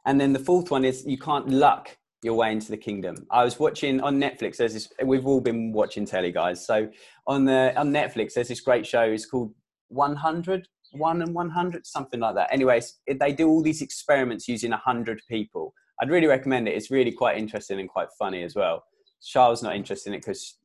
and 0.07 0.21
then 0.21 0.33
the 0.33 0.39
fourth 0.39 0.71
one 0.71 0.85
is 0.85 1.05
you 1.07 1.19
can't 1.19 1.49
luck 1.49 1.97
your 2.23 2.35
way 2.35 2.53
into 2.53 2.71
the 2.71 2.77
kingdom. 2.77 3.27
I 3.31 3.45
was 3.45 3.59
watching 3.59 4.01
on 4.01 4.21
Netflix. 4.21 4.57
There's 4.57 4.75
this. 4.75 4.89
We've 5.03 5.27
all 5.27 5.41
been 5.41 5.73
watching 5.73 6.05
telly, 6.05 6.33
guys. 6.33 6.65
So 6.65 6.89
on 7.27 7.45
the 7.45 7.73
on 7.77 7.91
Netflix, 7.93 8.35
there's 8.35 8.49
this 8.49 8.61
great 8.61 8.87
show. 8.87 9.03
It's 9.03 9.27
called 9.27 9.55
100, 9.91 10.67
One 10.93 11.23
and 11.23 11.35
100, 11.35 11.87
something 11.87 12.19
like 12.19 12.35
that. 12.35 12.53
Anyways, 12.53 12.99
it, 13.07 13.21
they 13.21 13.33
do 13.33 13.49
all 13.49 13.63
these 13.63 13.83
experiments 13.83 14.49
using 14.49 14.71
100 14.71 15.21
people, 15.29 15.75
I'd 16.01 16.11
really 16.11 16.27
recommend 16.27 16.67
it. 16.67 16.75
It's 16.75 16.91
really 16.91 17.13
quite 17.13 17.37
interesting 17.37 17.79
and 17.79 17.89
quite 17.89 18.09
funny 18.19 18.43
as 18.43 18.55
well. 18.55 18.85
Charles 19.23 19.63
not 19.63 19.77
interested 19.77 20.11
in 20.11 20.15
it 20.15 20.21
because 20.21 20.57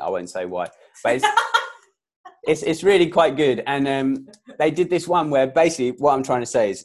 I 0.00 0.10
won't 0.10 0.28
say 0.28 0.44
why, 0.44 0.68
but 1.02 1.16
it's, 1.16 1.26
it's, 2.46 2.62
it's 2.62 2.84
really 2.84 3.08
quite 3.08 3.36
good. 3.36 3.62
And 3.66 3.88
um, 3.88 4.28
they 4.58 4.70
did 4.70 4.90
this 4.90 5.08
one 5.08 5.30
where 5.30 5.46
basically 5.46 5.92
what 5.92 6.12
I'm 6.12 6.22
trying 6.22 6.42
to 6.42 6.46
say 6.46 6.70
is 6.70 6.84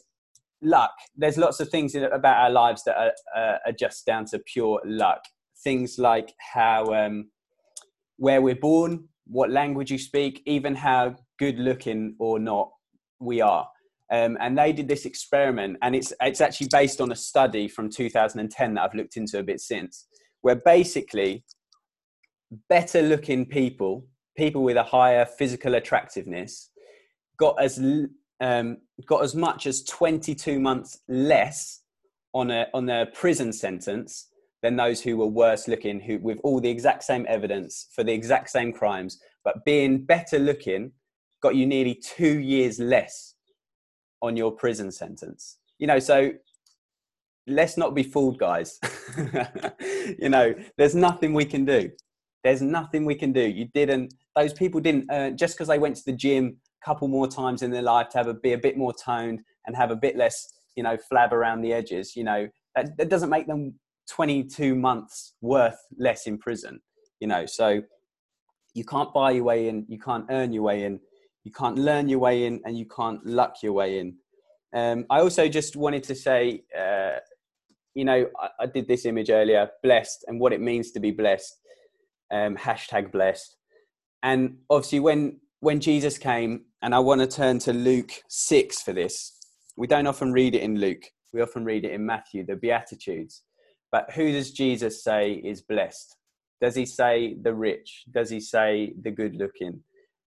luck. 0.62 0.94
There's 1.14 1.36
lots 1.36 1.60
of 1.60 1.68
things 1.68 1.94
in, 1.94 2.04
about 2.04 2.38
our 2.38 2.50
lives 2.50 2.84
that 2.84 2.96
are, 2.96 3.12
uh, 3.36 3.58
are, 3.66 3.72
just 3.72 4.06
down 4.06 4.24
to 4.26 4.38
pure 4.38 4.80
luck. 4.86 5.20
Things 5.62 5.98
like 5.98 6.32
how 6.38 6.86
um, 6.86 7.28
where 8.16 8.40
we're 8.40 8.54
born, 8.54 9.08
what 9.26 9.50
language 9.50 9.90
you 9.90 9.98
speak, 9.98 10.42
even 10.46 10.74
how 10.74 11.16
good 11.38 11.58
looking 11.58 12.14
or 12.18 12.38
not 12.38 12.70
we 13.20 13.40
are. 13.40 13.68
Um, 14.12 14.36
and 14.40 14.56
they 14.56 14.72
did 14.72 14.86
this 14.86 15.06
experiment, 15.06 15.78
and 15.82 15.96
it's 15.96 16.12
it's 16.20 16.40
actually 16.40 16.68
based 16.70 17.00
on 17.00 17.10
a 17.10 17.16
study 17.16 17.68
from 17.68 17.88
2010 17.90 18.74
that 18.74 18.82
I've 18.82 18.94
looked 18.94 19.16
into 19.16 19.38
a 19.38 19.42
bit 19.42 19.60
since, 19.60 20.06
where 20.42 20.56
basically 20.56 21.44
better 22.68 23.02
looking 23.02 23.46
people, 23.46 24.06
people 24.36 24.62
with 24.62 24.76
a 24.76 24.82
higher 24.82 25.24
physical 25.24 25.74
attractiveness, 25.74 26.70
got 27.38 27.60
as 27.60 27.78
um, 28.40 28.76
got 29.08 29.22
as 29.22 29.34
much 29.34 29.66
as 29.66 29.84
22 29.84 30.60
months 30.60 31.00
less 31.08 31.80
on 32.34 32.50
a 32.50 32.66
on 32.74 32.88
a 32.90 33.06
prison 33.06 33.52
sentence 33.52 34.28
than 34.62 34.76
those 34.76 35.00
who 35.00 35.16
were 35.16 35.26
worse 35.26 35.66
looking, 35.66 35.98
who 35.98 36.18
with 36.18 36.38
all 36.44 36.60
the 36.60 36.70
exact 36.70 37.04
same 37.04 37.24
evidence 37.28 37.88
for 37.94 38.04
the 38.04 38.12
exact 38.12 38.50
same 38.50 38.72
crimes, 38.72 39.18
but 39.44 39.64
being 39.64 40.04
better 40.04 40.38
looking 40.38 40.92
got 41.44 41.54
you 41.54 41.66
nearly 41.66 41.94
two 41.94 42.38
years 42.40 42.78
less 42.78 43.34
on 44.22 44.34
your 44.34 44.50
prison 44.50 44.90
sentence. 44.90 45.58
You 45.78 45.86
know, 45.86 45.98
so 45.98 46.32
let's 47.46 47.76
not 47.76 47.94
be 47.94 48.02
fooled, 48.02 48.38
guys. 48.38 48.80
you 50.18 50.30
know, 50.30 50.54
there's 50.78 50.94
nothing 50.94 51.34
we 51.34 51.44
can 51.44 51.66
do. 51.66 51.90
There's 52.44 52.62
nothing 52.62 53.04
we 53.04 53.14
can 53.14 53.30
do. 53.32 53.42
You 53.42 53.66
didn't, 53.74 54.14
those 54.34 54.54
people 54.54 54.80
didn't, 54.80 55.10
uh, 55.10 55.30
just 55.32 55.54
because 55.54 55.68
they 55.68 55.78
went 55.78 55.96
to 55.96 56.04
the 56.06 56.12
gym 56.12 56.56
a 56.82 56.84
couple 56.84 57.08
more 57.08 57.28
times 57.28 57.60
in 57.60 57.70
their 57.70 57.82
life 57.82 58.08
to 58.10 58.18
have 58.18 58.28
a, 58.28 58.34
be 58.34 58.54
a 58.54 58.58
bit 58.58 58.78
more 58.78 58.94
toned 58.94 59.40
and 59.66 59.76
have 59.76 59.90
a 59.90 59.96
bit 59.96 60.16
less, 60.16 60.60
you 60.76 60.82
know, 60.82 60.96
flab 61.12 61.32
around 61.32 61.60
the 61.60 61.74
edges, 61.74 62.16
you 62.16 62.24
know, 62.24 62.48
that, 62.74 62.96
that 62.96 63.10
doesn't 63.10 63.30
make 63.30 63.46
them 63.46 63.74
22 64.10 64.74
months 64.74 65.34
worth 65.42 65.78
less 65.98 66.26
in 66.26 66.38
prison, 66.38 66.80
you 67.20 67.28
know, 67.28 67.44
so 67.44 67.82
you 68.72 68.84
can't 68.84 69.12
buy 69.12 69.32
your 69.32 69.44
way 69.44 69.68
in, 69.68 69.84
you 69.88 69.98
can't 69.98 70.24
earn 70.30 70.50
your 70.52 70.62
way 70.62 70.84
in, 70.84 71.00
you 71.44 71.52
can't 71.52 71.78
learn 71.78 72.08
your 72.08 72.18
way 72.18 72.46
in 72.46 72.60
and 72.64 72.76
you 72.76 72.86
can't 72.86 73.24
luck 73.24 73.56
your 73.62 73.72
way 73.72 73.98
in. 73.98 74.16
Um, 74.74 75.06
I 75.10 75.20
also 75.20 75.48
just 75.48 75.76
wanted 75.76 76.02
to 76.04 76.14
say 76.14 76.64
uh, 76.76 77.18
you 77.94 78.04
know, 78.04 78.26
I, 78.38 78.48
I, 78.60 78.66
did 78.66 78.88
this 78.88 79.06
image 79.06 79.30
earlier, 79.30 79.70
blessed, 79.82 80.24
and 80.26 80.40
what 80.40 80.52
it 80.52 80.60
means 80.60 80.90
to 80.92 81.00
be 81.00 81.12
blessed. 81.12 81.56
Um, 82.32 82.56
hashtag 82.56 83.12
blessed. 83.12 83.56
And 84.22 84.58
obviously, 84.68 85.00
when 85.00 85.40
when 85.60 85.80
Jesus 85.80 86.18
came, 86.18 86.64
and 86.82 86.94
I 86.94 86.98
want 86.98 87.20
to 87.20 87.26
turn 87.26 87.58
to 87.60 87.72
Luke 87.72 88.12
six 88.28 88.82
for 88.82 88.92
this. 88.92 89.32
We 89.76 89.86
don't 89.86 90.06
often 90.06 90.32
read 90.32 90.54
it 90.54 90.62
in 90.62 90.78
Luke. 90.78 91.04
We 91.32 91.40
often 91.40 91.64
read 91.64 91.84
it 91.84 91.92
in 91.92 92.04
Matthew, 92.04 92.44
the 92.44 92.56
Beatitudes. 92.56 93.42
But 93.90 94.10
who 94.12 94.30
does 94.32 94.52
Jesus 94.52 95.02
say 95.02 95.32
is 95.32 95.62
blessed? 95.62 96.16
Does 96.60 96.74
he 96.74 96.86
say 96.86 97.36
the 97.40 97.54
rich? 97.54 98.04
Does 98.12 98.30
he 98.30 98.40
say 98.40 98.92
the 99.02 99.10
good 99.10 99.36
looking? 99.36 99.80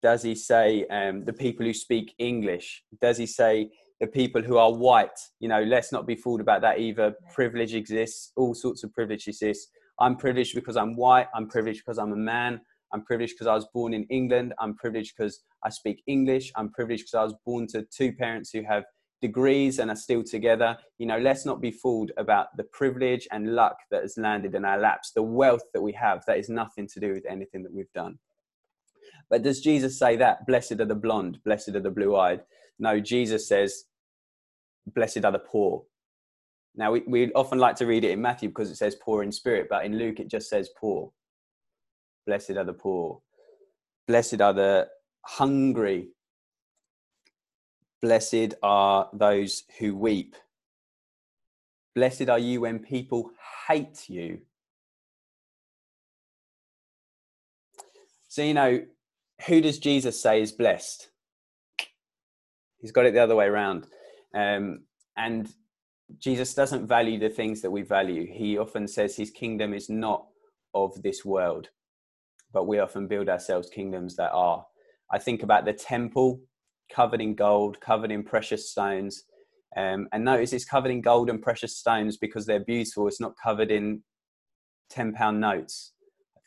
Does 0.02 0.22
he 0.22 0.34
say 0.34 0.86
um, 0.86 1.24
the 1.24 1.32
people 1.32 1.66
who 1.66 1.74
speak 1.74 2.14
English? 2.18 2.82
Does 3.00 3.18
he 3.18 3.26
say 3.26 3.70
the 4.00 4.06
people 4.06 4.42
who 4.42 4.58
are 4.58 4.72
white. 4.72 5.18
You 5.40 5.48
know, 5.48 5.62
let's 5.62 5.92
not 5.92 6.06
be 6.06 6.14
fooled 6.14 6.40
about 6.40 6.60
that 6.62 6.78
either. 6.78 7.14
Privilege 7.34 7.74
exists, 7.74 8.32
all 8.36 8.54
sorts 8.54 8.84
of 8.84 8.92
privilege 8.92 9.26
exists. 9.26 9.68
I'm 10.00 10.16
privileged 10.16 10.54
because 10.54 10.76
I'm 10.76 10.94
white. 10.96 11.26
I'm 11.34 11.48
privileged 11.48 11.82
because 11.84 11.98
I'm 11.98 12.12
a 12.12 12.16
man. 12.16 12.60
I'm 12.92 13.04
privileged 13.04 13.34
because 13.34 13.48
I 13.48 13.54
was 13.54 13.66
born 13.74 13.92
in 13.92 14.04
England. 14.04 14.54
I'm 14.60 14.74
privileged 14.76 15.14
because 15.16 15.40
I 15.64 15.70
speak 15.70 16.02
English. 16.06 16.52
I'm 16.56 16.70
privileged 16.70 17.04
because 17.04 17.14
I 17.14 17.24
was 17.24 17.34
born 17.44 17.66
to 17.68 17.84
two 17.94 18.12
parents 18.12 18.50
who 18.50 18.62
have 18.62 18.84
degrees 19.20 19.80
and 19.80 19.90
are 19.90 19.96
still 19.96 20.22
together. 20.22 20.78
You 20.98 21.06
know, 21.06 21.18
let's 21.18 21.44
not 21.44 21.60
be 21.60 21.72
fooled 21.72 22.12
about 22.16 22.56
the 22.56 22.64
privilege 22.72 23.26
and 23.32 23.54
luck 23.54 23.76
that 23.90 24.02
has 24.02 24.16
landed 24.16 24.54
in 24.54 24.64
our 24.64 24.78
laps, 24.78 25.10
the 25.10 25.22
wealth 25.22 25.64
that 25.74 25.82
we 25.82 25.92
have 25.92 26.22
that 26.26 26.38
is 26.38 26.48
nothing 26.48 26.86
to 26.94 27.00
do 27.00 27.12
with 27.12 27.26
anything 27.28 27.64
that 27.64 27.74
we've 27.74 27.92
done. 27.92 28.18
But 29.30 29.42
does 29.42 29.60
Jesus 29.60 29.98
say 29.98 30.16
that? 30.16 30.46
Blessed 30.46 30.80
are 30.80 30.86
the 30.86 30.94
blonde, 30.94 31.38
blessed 31.44 31.70
are 31.70 31.80
the 31.80 31.90
blue 31.90 32.16
eyed. 32.16 32.42
No, 32.78 33.00
Jesus 33.00 33.48
says, 33.48 33.84
blessed 34.86 35.24
are 35.24 35.32
the 35.32 35.38
poor. 35.38 35.84
Now, 36.74 36.92
we, 36.92 37.02
we 37.06 37.32
often 37.32 37.58
like 37.58 37.76
to 37.76 37.86
read 37.86 38.04
it 38.04 38.12
in 38.12 38.22
Matthew 38.22 38.48
because 38.48 38.70
it 38.70 38.76
says 38.76 38.94
poor 38.94 39.22
in 39.22 39.32
spirit, 39.32 39.66
but 39.68 39.84
in 39.84 39.98
Luke 39.98 40.20
it 40.20 40.30
just 40.30 40.48
says 40.48 40.70
poor. 40.78 41.10
Blessed 42.26 42.52
are 42.52 42.64
the 42.64 42.72
poor. 42.72 43.20
Blessed 44.06 44.40
are 44.40 44.52
the 44.52 44.88
hungry. 45.22 46.10
Blessed 48.00 48.54
are 48.62 49.08
those 49.12 49.64
who 49.78 49.96
weep. 49.96 50.36
Blessed 51.94 52.28
are 52.28 52.38
you 52.38 52.60
when 52.60 52.78
people 52.78 53.30
hate 53.66 54.08
you. 54.08 54.38
So, 58.28 58.42
you 58.42 58.54
know, 58.54 58.84
who 59.46 59.60
does 59.60 59.78
Jesus 59.78 60.20
say 60.20 60.42
is 60.42 60.52
blessed? 60.52 61.08
He's 62.80 62.92
got 62.92 63.06
it 63.06 63.14
the 63.14 63.22
other 63.22 63.36
way 63.36 63.46
around. 63.46 63.86
Um, 64.34 64.84
and 65.16 65.52
Jesus 66.18 66.54
doesn't 66.54 66.86
value 66.86 67.18
the 67.18 67.28
things 67.28 67.60
that 67.62 67.70
we 67.70 67.82
value. 67.82 68.26
He 68.26 68.56
often 68.56 68.86
says 68.88 69.16
his 69.16 69.30
kingdom 69.30 69.74
is 69.74 69.88
not 69.88 70.26
of 70.74 71.02
this 71.02 71.24
world, 71.24 71.68
but 72.52 72.66
we 72.66 72.78
often 72.78 73.08
build 73.08 73.28
ourselves 73.28 73.68
kingdoms 73.68 74.16
that 74.16 74.30
are. 74.32 74.64
I 75.12 75.18
think 75.18 75.42
about 75.42 75.64
the 75.64 75.72
temple 75.72 76.40
covered 76.92 77.20
in 77.20 77.34
gold, 77.34 77.80
covered 77.80 78.10
in 78.10 78.22
precious 78.22 78.70
stones. 78.70 79.24
Um, 79.76 80.08
and 80.12 80.24
notice 80.24 80.52
it's 80.52 80.64
covered 80.64 80.90
in 80.90 81.02
gold 81.02 81.28
and 81.28 81.42
precious 81.42 81.76
stones 81.76 82.16
because 82.16 82.46
they're 82.46 82.64
beautiful. 82.64 83.08
It's 83.08 83.20
not 83.20 83.34
covered 83.42 83.70
in 83.70 84.02
10 84.90 85.12
pound 85.12 85.40
notes. 85.40 85.92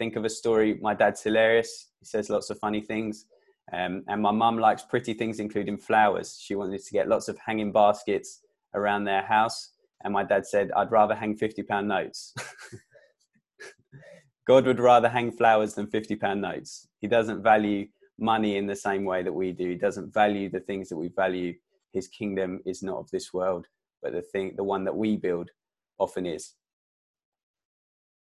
Think 0.02 0.16
of 0.16 0.26
a 0.26 0.32
story, 0.32 0.80
my 0.82 0.96
dad's 0.96 1.22
hilarious. 1.22 1.92
He 2.00 2.08
says 2.08 2.28
lots 2.28 2.50
of 2.50 2.58
funny 2.58 2.82
things. 2.82 3.28
Um, 3.72 4.04
and 4.08 4.20
my 4.20 4.32
mum 4.32 4.58
likes 4.58 4.82
pretty 4.82 5.14
things, 5.14 5.40
including 5.40 5.78
flowers. 5.78 6.40
She 6.42 6.56
wanted 6.56 6.84
to 6.84 6.92
get 6.92 7.08
lots 7.08 7.28
of 7.28 7.38
hanging 7.38 7.72
baskets 7.72 8.42
around 8.74 9.04
their 9.04 9.22
house. 9.22 9.74
And 10.04 10.12
my 10.12 10.24
dad 10.24 10.48
said, 10.48 10.72
I'd 10.76 10.92
rather 10.92 11.14
hang 11.14 11.36
50 11.36 11.62
pound 11.62 11.88
notes. 11.88 12.34
God 14.48 14.66
would 14.66 14.80
rather 14.80 15.08
hang 15.08 15.32
flowers 15.34 15.76
than 15.76 15.86
50 15.86 16.16
pound 16.16 16.42
notes. 16.42 16.88
He 17.00 17.08
doesn't 17.08 17.44
value 17.44 17.86
money 18.18 18.58
in 18.58 18.66
the 18.66 18.76
same 18.76 19.06
way 19.06 19.22
that 19.22 19.32
we 19.32 19.52
do. 19.52 19.70
He 19.70 19.76
doesn't 19.76 20.12
value 20.12 20.50
the 20.50 20.62
things 20.62 20.90
that 20.90 20.98
we 20.98 21.10
value. 21.10 21.54
His 21.94 22.08
kingdom 22.08 22.60
is 22.66 22.82
not 22.82 22.98
of 22.98 23.12
this 23.12 23.32
world, 23.36 23.68
but 24.02 24.14
the 24.14 24.24
thing, 24.24 24.56
the 24.58 24.64
one 24.64 24.84
that 24.86 24.98
we 24.98 25.16
build 25.16 25.52
often 26.00 26.26
is. 26.26 26.56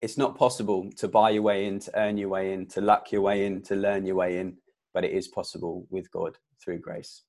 It's 0.03 0.17
not 0.17 0.37
possible 0.37 0.91
to 0.97 1.09
buy 1.09 1.31
your 1.31 1.43
way 1.43 1.67
in, 1.67 1.79
to 1.81 1.99
earn 1.99 2.17
your 2.17 2.31
way 2.31 2.53
in, 2.55 2.67
to 2.69 2.81
luck 2.81 3.13
your 3.13 3.21
way 3.21 3.47
in, 3.47 3.63
to 3.63 3.77
learn 3.77 4.07
your 4.07 4.17
way 4.17 4.39
in 4.39 4.57
but 4.93 5.05
it 5.05 5.13
is 5.13 5.29
possible 5.29 5.87
with 5.91 6.11
God 6.11 6.37
through 6.63 6.79
grace. 6.79 7.23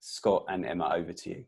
Scott 0.00 0.44
and 0.48 0.64
Emma, 0.64 0.90
over 0.94 1.12
to 1.12 1.30
you. 1.30 1.44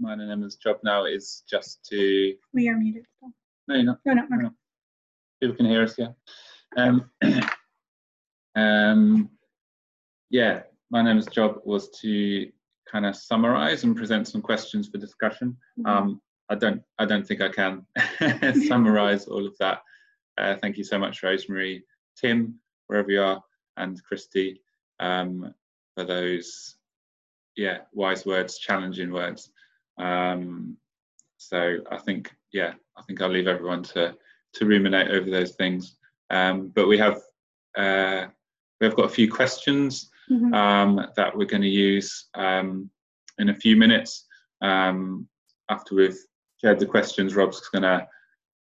Mine 0.00 0.20
and 0.20 0.30
Emma's 0.30 0.56
job 0.56 0.78
now 0.82 1.04
is 1.04 1.44
just 1.48 1.84
to. 1.86 2.34
We 2.52 2.68
are 2.68 2.76
muted. 2.76 3.06
No, 3.68 3.76
you're 3.76 3.84
not. 3.84 3.98
No, 4.04 4.12
no, 4.12 4.26
no. 4.28 4.50
People 5.40 5.56
can 5.56 5.66
hear 5.66 5.82
us, 5.82 5.96
yeah. 5.96 6.08
Um, 6.76 7.10
um, 8.54 9.30
yeah, 10.30 10.62
my 10.90 11.02
name's 11.02 11.26
job 11.26 11.60
was 11.64 11.90
to 12.00 12.50
kind 12.90 13.06
of 13.06 13.16
summarize 13.16 13.84
and 13.84 13.96
present 13.96 14.28
some 14.28 14.42
questions 14.42 14.88
for 14.88 14.98
discussion. 14.98 15.56
Mm-hmm. 15.78 15.86
Um, 15.86 16.22
I 16.48 16.54
don't 16.54 16.82
I 16.98 17.06
don't 17.06 17.26
think 17.26 17.40
I 17.40 17.48
can 17.48 17.86
summarize 18.68 19.26
all 19.26 19.46
of 19.46 19.56
that. 19.58 19.80
Uh, 20.36 20.56
thank 20.60 20.76
you 20.76 20.84
so 20.84 20.98
much, 20.98 21.22
Rosemary, 21.22 21.84
Tim, 22.20 22.58
wherever 22.86 23.10
you 23.10 23.22
are, 23.22 23.42
and 23.76 24.02
Christy 24.04 24.60
um, 25.00 25.54
for 25.96 26.04
those 26.04 26.76
yeah 27.56 27.78
wise 27.92 28.26
words, 28.26 28.58
challenging 28.58 29.12
words. 29.12 29.50
Um, 29.98 30.76
so 31.38 31.78
I 31.90 31.98
think 31.98 32.32
yeah 32.52 32.74
I 32.96 33.02
think 33.02 33.20
I'll 33.20 33.30
leave 33.30 33.48
everyone 33.48 33.82
to 33.94 34.14
to 34.54 34.66
ruminate 34.66 35.10
over 35.10 35.30
those 35.30 35.54
things. 35.54 35.96
Um, 36.30 36.68
but 36.68 36.88
we 36.88 36.98
have 36.98 37.20
uh, 37.76 38.26
we've 38.88 38.96
got 38.96 39.06
a 39.06 39.14
few 39.14 39.30
questions 39.30 40.10
mm-hmm. 40.30 40.52
um, 40.54 41.06
that 41.16 41.36
we're 41.36 41.46
going 41.46 41.62
to 41.62 41.68
use 41.68 42.26
um, 42.34 42.90
in 43.38 43.48
a 43.50 43.54
few 43.54 43.76
minutes. 43.76 44.26
Um, 44.60 45.28
after 45.70 45.94
we've 45.94 46.18
shared 46.60 46.78
the 46.78 46.86
questions, 46.86 47.34
Rob's 47.34 47.68
going 47.68 47.82
to 47.82 48.06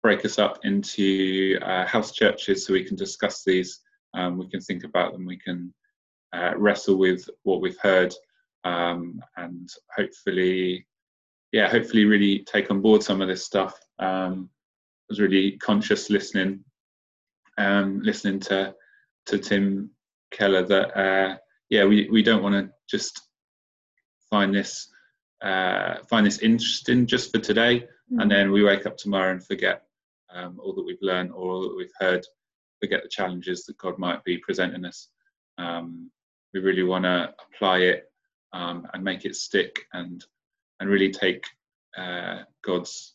break 0.02 0.26
us 0.26 0.38
up 0.38 0.60
into 0.64 1.58
uh, 1.62 1.86
house 1.86 2.12
churches 2.12 2.66
so 2.66 2.74
we 2.74 2.84
can 2.84 2.96
discuss 2.96 3.44
these. 3.44 3.80
Um, 4.14 4.38
we 4.38 4.50
can 4.50 4.62
think 4.62 4.84
about 4.84 5.14
them. 5.14 5.26
We 5.26 5.38
can 5.38 5.74
uh, 6.34 6.54
wrestle 6.58 6.98
with 6.98 7.28
what 7.44 7.62
we've 7.62 7.80
heard, 7.80 8.14
um, 8.64 9.22
and 9.38 9.70
hopefully, 9.96 10.86
yeah, 11.52 11.70
hopefully, 11.70 12.06
really 12.06 12.40
take 12.40 12.70
on 12.70 12.82
board 12.82 13.02
some 13.02 13.22
of 13.22 13.28
this 13.28 13.46
stuff. 13.46 13.80
Um, 14.00 14.50
I 14.52 15.06
was 15.10 15.20
really 15.20 15.58
conscious 15.58 16.10
listening, 16.10 16.64
um, 17.58 18.02
listening 18.04 18.40
to 18.42 18.76
to 19.28 19.38
Tim 19.38 19.90
Keller 20.34 20.64
that 20.64 20.98
uh, 21.00 21.38
yeah, 21.70 21.86
we, 21.86 22.10
we 22.10 22.22
don't 22.22 22.44
want 22.44 22.56
to 22.56 22.74
just 22.90 23.22
find 24.30 24.54
this 24.54 24.90
uh, 25.42 25.96
find 26.10 26.26
this 26.26 26.40
interesting 26.40 27.06
just 27.06 27.32
for 27.32 27.40
today, 27.40 27.80
mm-hmm. 27.80 28.20
and 28.20 28.32
then 28.32 28.52
we 28.52 28.64
wake 28.64 28.86
up 28.86 28.98
tomorrow 28.98 29.32
and 29.32 29.46
forget 29.46 29.84
um, 30.34 30.60
all 30.62 30.74
that 30.74 30.86
we've 30.86 31.02
learned 31.02 31.32
or 31.32 31.52
all 31.52 31.62
that 31.64 31.76
we've 31.76 31.92
heard, 32.00 32.26
forget 32.82 33.04
the 33.04 33.10
challenges 33.10 33.66
that 33.66 33.78
God 33.78 33.98
might 33.98 34.24
be 34.24 34.38
presenting 34.38 34.86
us. 34.86 35.10
Um, 35.58 36.12
we 36.54 36.60
really 36.60 36.84
want 36.84 37.06
to 37.06 37.34
apply 37.56 37.80
it 37.80 38.06
um, 38.54 38.88
and 38.94 39.04
make 39.04 39.26
it 39.26 39.36
stick 39.36 39.86
and 39.94 40.24
and 40.80 40.90
really 40.90 41.12
take 41.12 41.46
uh, 41.98 42.44
God's 42.64 43.14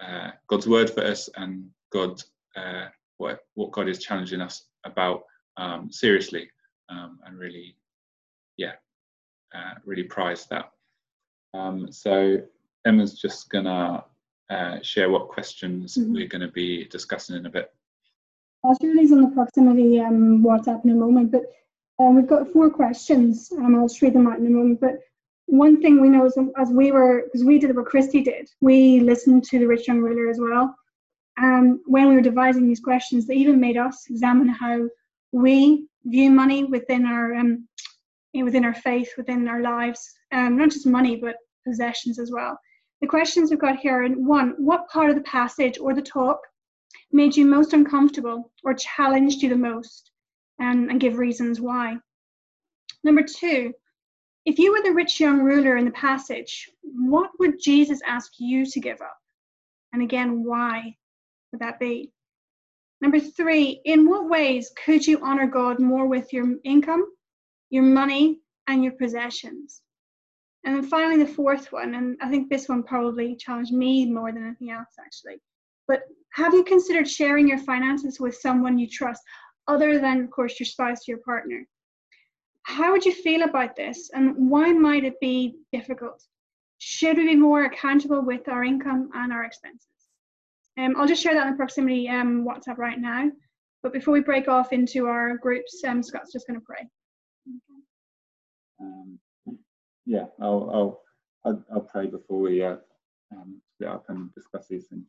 uh, 0.00 0.30
God's 0.48 0.66
word 0.66 0.90
for 0.90 1.04
us 1.04 1.28
and 1.36 1.68
God 1.92 2.22
uh, 2.56 2.86
what 3.18 3.40
what 3.54 3.72
God 3.72 3.88
is 3.88 3.98
challenging 3.98 4.40
us 4.40 4.64
about 4.84 5.22
um, 5.56 5.90
seriously 5.90 6.50
um, 6.88 7.18
and 7.26 7.38
really, 7.38 7.76
yeah, 8.56 8.72
uh, 9.54 9.74
really 9.84 10.04
prize 10.04 10.46
that. 10.46 10.70
Um, 11.54 11.90
so 11.92 12.38
Emma's 12.84 13.20
just 13.20 13.50
gonna 13.50 14.04
uh, 14.50 14.78
share 14.82 15.10
what 15.10 15.28
questions 15.28 15.96
mm-hmm. 15.96 16.12
we're 16.12 16.26
going 16.26 16.42
to 16.42 16.52
be 16.52 16.84
discussing 16.86 17.36
in 17.36 17.46
a 17.46 17.50
bit. 17.50 17.72
I'll 18.64 18.76
share 18.80 18.94
these 18.94 19.12
on 19.12 19.22
the 19.22 19.28
proximity 19.28 19.98
um, 19.98 20.44
WhatsApp 20.44 20.84
in 20.84 20.90
a 20.90 20.94
moment, 20.94 21.32
but 21.32 21.44
um, 21.98 22.16
we've 22.16 22.26
got 22.26 22.52
four 22.52 22.70
questions. 22.70 23.50
Um, 23.56 23.74
I'll 23.74 23.88
read 24.00 24.12
them 24.12 24.26
out 24.26 24.38
in 24.38 24.46
a 24.46 24.50
moment. 24.50 24.80
But 24.80 24.98
one 25.46 25.80
thing 25.80 26.00
we 26.00 26.08
know 26.08 26.26
is 26.26 26.36
as 26.58 26.70
we 26.70 26.92
were, 26.92 27.22
because 27.24 27.44
we 27.44 27.58
did 27.58 27.74
what 27.74 27.86
Christy 27.86 28.22
did, 28.22 28.50
we 28.60 29.00
listened 29.00 29.44
to 29.44 29.58
the 29.58 29.66
rich 29.66 29.88
young 29.88 30.00
ruler 30.00 30.28
as 30.28 30.38
well. 30.38 30.74
Um, 31.40 31.80
when 31.86 32.08
we 32.08 32.14
were 32.14 32.20
devising 32.20 32.66
these 32.68 32.80
questions, 32.80 33.26
they 33.26 33.34
even 33.34 33.58
made 33.58 33.76
us 33.76 34.06
examine 34.10 34.48
how 34.48 34.88
we 35.32 35.86
view 36.04 36.30
money 36.30 36.64
within 36.64 37.06
our 37.06 37.34
um, 37.34 37.66
within 38.34 38.64
our 38.64 38.74
faith, 38.74 39.10
within 39.16 39.48
our 39.48 39.60
lives, 39.60 40.12
um, 40.32 40.56
not 40.56 40.70
just 40.70 40.86
money 40.86 41.16
but 41.16 41.36
possessions 41.66 42.18
as 42.18 42.30
well. 42.30 42.58
The 43.00 43.08
questions 43.08 43.50
we've 43.50 43.58
got 43.58 43.78
here 43.78 44.04
are 44.04 44.08
one: 44.08 44.54
What 44.58 44.88
part 44.88 45.10
of 45.10 45.16
the 45.16 45.22
passage 45.22 45.78
or 45.78 45.94
the 45.94 46.02
talk 46.02 46.38
made 47.10 47.36
you 47.36 47.44
most 47.44 47.72
uncomfortable 47.72 48.52
or 48.64 48.74
challenged 48.74 49.42
you 49.42 49.48
the 49.48 49.56
most, 49.56 50.10
um, 50.60 50.88
and 50.88 51.00
give 51.00 51.18
reasons 51.18 51.60
why. 51.60 51.96
Number 53.04 53.22
two, 53.22 53.72
if 54.44 54.58
you 54.58 54.72
were 54.72 54.82
the 54.82 54.94
rich 54.94 55.20
young 55.20 55.40
ruler 55.40 55.76
in 55.76 55.84
the 55.84 55.92
passage, 55.92 56.68
what 56.82 57.30
would 57.38 57.60
Jesus 57.60 58.00
ask 58.06 58.32
you 58.38 58.66
to 58.66 58.80
give 58.80 59.00
up? 59.00 59.16
And 59.92 60.02
again, 60.02 60.44
why 60.44 60.96
would 61.50 61.60
that 61.60 61.78
be? 61.78 62.12
Number 63.02 63.18
three, 63.18 63.80
in 63.84 64.08
what 64.08 64.28
ways 64.28 64.70
could 64.84 65.04
you 65.04 65.18
honor 65.24 65.48
God 65.48 65.80
more 65.80 66.06
with 66.06 66.32
your 66.32 66.46
income, 66.62 67.04
your 67.68 67.82
money, 67.82 68.38
and 68.68 68.84
your 68.84 68.92
possessions? 68.92 69.82
And 70.64 70.76
then 70.76 70.84
finally, 70.84 71.16
the 71.16 71.34
fourth 71.34 71.72
one, 71.72 71.96
and 71.96 72.16
I 72.22 72.30
think 72.30 72.48
this 72.48 72.68
one 72.68 72.84
probably 72.84 73.34
challenged 73.34 73.72
me 73.72 74.06
more 74.06 74.30
than 74.30 74.46
anything 74.46 74.70
else, 74.70 74.94
actually. 75.04 75.42
But 75.88 76.04
have 76.34 76.54
you 76.54 76.62
considered 76.62 77.10
sharing 77.10 77.48
your 77.48 77.58
finances 77.58 78.20
with 78.20 78.36
someone 78.36 78.78
you 78.78 78.88
trust, 78.88 79.20
other 79.66 79.98
than, 79.98 80.20
of 80.20 80.30
course, 80.30 80.60
your 80.60 80.68
spouse, 80.68 81.00
or 81.00 81.12
your 81.12 81.18
partner? 81.18 81.66
How 82.62 82.92
would 82.92 83.04
you 83.04 83.12
feel 83.12 83.42
about 83.42 83.74
this, 83.74 84.10
and 84.14 84.48
why 84.48 84.72
might 84.72 85.02
it 85.02 85.18
be 85.18 85.56
difficult? 85.72 86.22
Should 86.78 87.16
we 87.16 87.24
be 87.24 87.34
more 87.34 87.64
accountable 87.64 88.22
with 88.22 88.48
our 88.48 88.62
income 88.62 89.10
and 89.12 89.32
our 89.32 89.42
expenses? 89.42 89.88
Um, 90.78 90.94
I'll 90.96 91.06
just 91.06 91.22
share 91.22 91.34
that 91.34 91.46
in 91.46 91.52
the 91.52 91.56
proximity 91.56 92.08
um, 92.08 92.46
WhatsApp 92.46 92.78
right 92.78 92.98
now. 92.98 93.30
But 93.82 93.92
before 93.92 94.14
we 94.14 94.20
break 94.20 94.48
off 94.48 94.72
into 94.72 95.06
our 95.06 95.36
groups, 95.36 95.82
um, 95.86 96.02
Scott's 96.02 96.32
just 96.32 96.46
going 96.46 96.58
to 96.58 96.64
pray. 96.64 96.88
Um, 98.80 99.18
yeah, 100.06 100.26
I'll, 100.40 100.70
I'll, 100.72 101.02
I'll, 101.44 101.64
I'll, 101.72 101.80
pray 101.80 102.06
before 102.06 102.40
we 102.40 102.62
uh, 102.62 102.76
um, 103.32 103.60
split 103.74 103.90
up 103.90 104.04
and 104.08 104.32
discuss 104.34 104.66
these 104.68 104.86
things. 104.86 105.04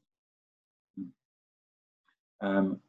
Um, 2.41 2.80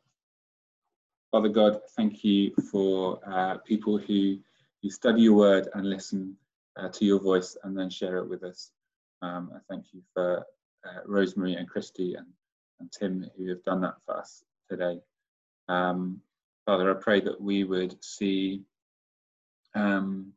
Father 1.31 1.49
God, 1.49 1.81
thank 1.97 2.25
you 2.25 2.53
for 2.71 3.21
uh, 3.27 3.59
people 3.59 3.99
who, 3.99 4.39
who 4.83 4.91
study 4.91 5.23
your 5.23 5.35
word 5.35 5.69
and 5.75 5.89
listen 5.89 6.37
uh, 6.77 6.89
to 6.89 7.05
your 7.05 7.21
voice 7.21 7.57
and 7.63 7.77
then 7.77 7.91
share 7.91 8.17
it 8.19 8.29
with 8.29 8.43
us. 8.43 8.73
Um, 9.23 9.51
I 9.55 9.59
thank 9.69 9.87
you 9.93 10.03
for 10.13 10.45
uh, 10.85 11.01
Rosemary 11.07 11.55
and 11.55 11.69
Christy 11.69 12.15
and 12.15 12.27
and 12.81 12.91
Tim 12.91 13.31
who 13.37 13.49
have 13.49 13.63
done 13.65 13.81
that 13.83 13.97
for 14.05 14.19
us 14.19 14.45
today. 14.69 15.01
Um, 15.69 16.21
Father, 16.67 16.91
I 16.91 17.01
pray 17.01 17.21
that 17.21 17.41
we 17.41 17.65
would 17.65 18.03
see, 18.03 18.63
um, 19.75 20.33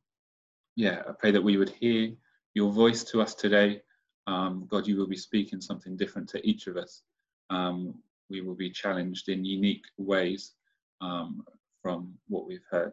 yeah, 0.76 1.04
I 1.08 1.12
pray 1.14 1.32
that 1.32 1.44
we 1.44 1.58
would 1.58 1.70
hear 1.70 2.12
your 2.54 2.72
voice 2.72 3.04
to 3.06 3.22
us 3.22 3.34
today. 3.34 3.82
Um, 4.28 4.68
God, 4.70 4.88
you 4.88 4.98
will 4.98 5.08
be 5.08 5.18
speaking 5.18 5.62
something 5.62 5.96
different 5.96 6.28
to 6.30 6.48
each 6.48 6.68
of 6.68 6.76
us. 6.76 7.02
Um, 7.50 7.96
we 8.30 8.42
will 8.42 8.56
be 8.56 8.70
challenged 8.70 9.30
in 9.30 9.46
unique 9.46 9.86
ways 9.98 10.54
um, 11.00 11.46
from 11.82 12.14
what 12.28 12.46
we've 12.46 12.66
heard. 12.70 12.92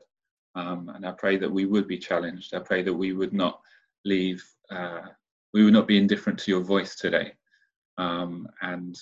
Um, 0.55 0.91
and 0.95 1.05
I 1.05 1.11
pray 1.11 1.37
that 1.39 1.51
we 1.51 1.67
would 1.67 1.89
be 1.89 1.99
challenged. 1.99 2.55
I 2.55 2.61
pray 2.61 2.83
that 2.83 2.95
we 2.95 3.13
would 3.13 3.33
not 3.33 3.61
leave, 4.05 4.45
uh, 4.71 5.01
we 5.53 5.65
would 5.65 5.73
not 5.73 5.89
be 5.89 5.99
indifferent 5.99 6.39
to 6.41 6.51
your 6.53 6.61
voice 6.61 6.95
today. 6.95 7.33
And 7.99 8.97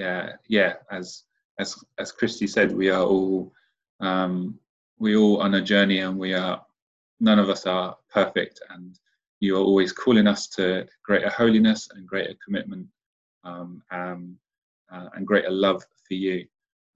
uh, 0.00 0.28
yeah, 0.48 0.74
as 0.90 1.24
as 1.58 1.82
as 1.98 2.12
Christy 2.12 2.46
said, 2.46 2.74
we 2.74 2.90
are 2.90 3.02
all 3.04 3.52
um, 4.00 4.58
we 4.98 5.16
all 5.16 5.40
on 5.40 5.54
a 5.54 5.62
journey, 5.62 5.98
and 5.98 6.18
we 6.18 6.34
are 6.34 6.64
none 7.20 7.38
of 7.38 7.50
us 7.50 7.66
are 7.66 7.96
perfect, 8.10 8.60
and 8.70 8.98
you 9.40 9.56
are 9.56 9.60
always 9.60 9.92
calling 9.92 10.26
us 10.26 10.46
to 10.48 10.86
greater 11.02 11.28
holiness 11.28 11.88
and 11.94 12.06
greater 12.06 12.34
commitment 12.44 12.86
um, 13.44 13.82
uh, 13.90 15.08
and 15.14 15.26
greater 15.26 15.50
love 15.50 15.84
for 16.06 16.14
you. 16.14 16.46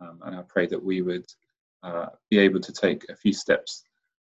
Um, 0.01 0.21
and 0.25 0.37
I 0.37 0.43
pray 0.43 0.67
that 0.67 0.83
we 0.83 1.03
would 1.03 1.27
uh, 1.83 2.07
be 2.31 2.39
able 2.39 2.61
to 2.61 2.73
take 2.73 3.09
a 3.09 3.17
few 3.17 3.33
steps 3.33 3.85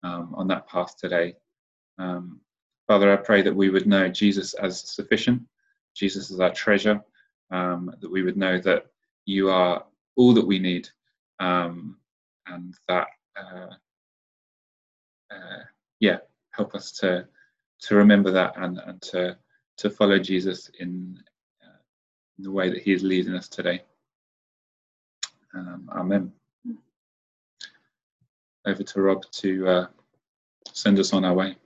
um, 0.03 0.35
on 0.35 0.49
that 0.49 0.69
path 0.69 0.97
today. 0.97 1.35
Um, 1.99 2.41
Father, 2.87 3.13
I 3.13 3.17
pray 3.17 3.43
that 3.43 3.55
we 3.55 3.71
would 3.71 3.87
know 3.87 4.09
Jesus 4.09 4.55
as 4.55 4.81
sufficient, 4.81 5.43
Jesus 5.95 6.31
as 6.31 6.41
our 6.41 6.53
treasure, 6.53 7.03
um, 7.53 7.95
that 8.01 8.11
we 8.11 8.23
would 8.23 8.37
know 8.37 8.59
that 8.59 8.87
you 9.27 9.51
are 9.51 9.85
all 10.17 10.35
that 10.35 10.47
we 10.47 10.59
need, 10.59 10.89
um, 11.39 11.97
and 12.47 12.75
that 12.89 13.07
uh, 13.37 13.69
uh, 15.31 15.63
yeah, 16.01 16.19
help 16.51 16.75
us 16.75 16.91
to 16.93 17.27
to 17.83 17.95
remember 17.95 18.31
that 18.31 18.55
and 18.57 18.79
and 18.87 19.01
to 19.03 19.37
to 19.79 19.91
follow 19.91 20.19
Jesus 20.19 20.71
in, 20.79 21.19
uh, 21.63 21.79
in 22.39 22.45
the 22.45 22.51
way 22.51 22.71
that 22.71 22.83
He 22.83 22.93
is 22.93 23.03
leading 23.03 23.35
us 23.35 23.49
today. 23.49 23.83
Um, 25.55 25.89
amen. 25.93 26.33
Over 28.65 28.83
to 28.83 29.01
Rob 29.01 29.25
to 29.33 29.69
uh, 29.69 29.87
send 30.73 30.99
us 30.99 31.13
on 31.13 31.25
our 31.25 31.35
way. 31.35 31.57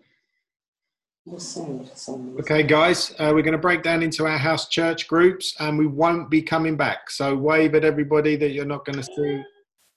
Okay, 2.38 2.62
guys, 2.62 3.12
uh, 3.18 3.32
we're 3.34 3.42
going 3.42 3.52
to 3.52 3.58
break 3.58 3.82
down 3.82 4.02
into 4.02 4.26
our 4.26 4.38
house 4.38 4.68
church 4.68 5.08
groups 5.08 5.54
and 5.58 5.76
we 5.76 5.86
won't 5.86 6.30
be 6.30 6.40
coming 6.40 6.76
back. 6.76 7.10
So 7.10 7.34
wave 7.34 7.74
at 7.74 7.84
everybody 7.84 8.36
that 8.36 8.50
you're 8.50 8.64
not 8.64 8.84
going 8.84 8.98
to 8.98 9.02
see 9.02 9.42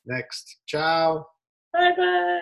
next. 0.06 0.58
Ciao. 0.66 1.28
Bye 1.74 1.92
bye. 1.96 2.40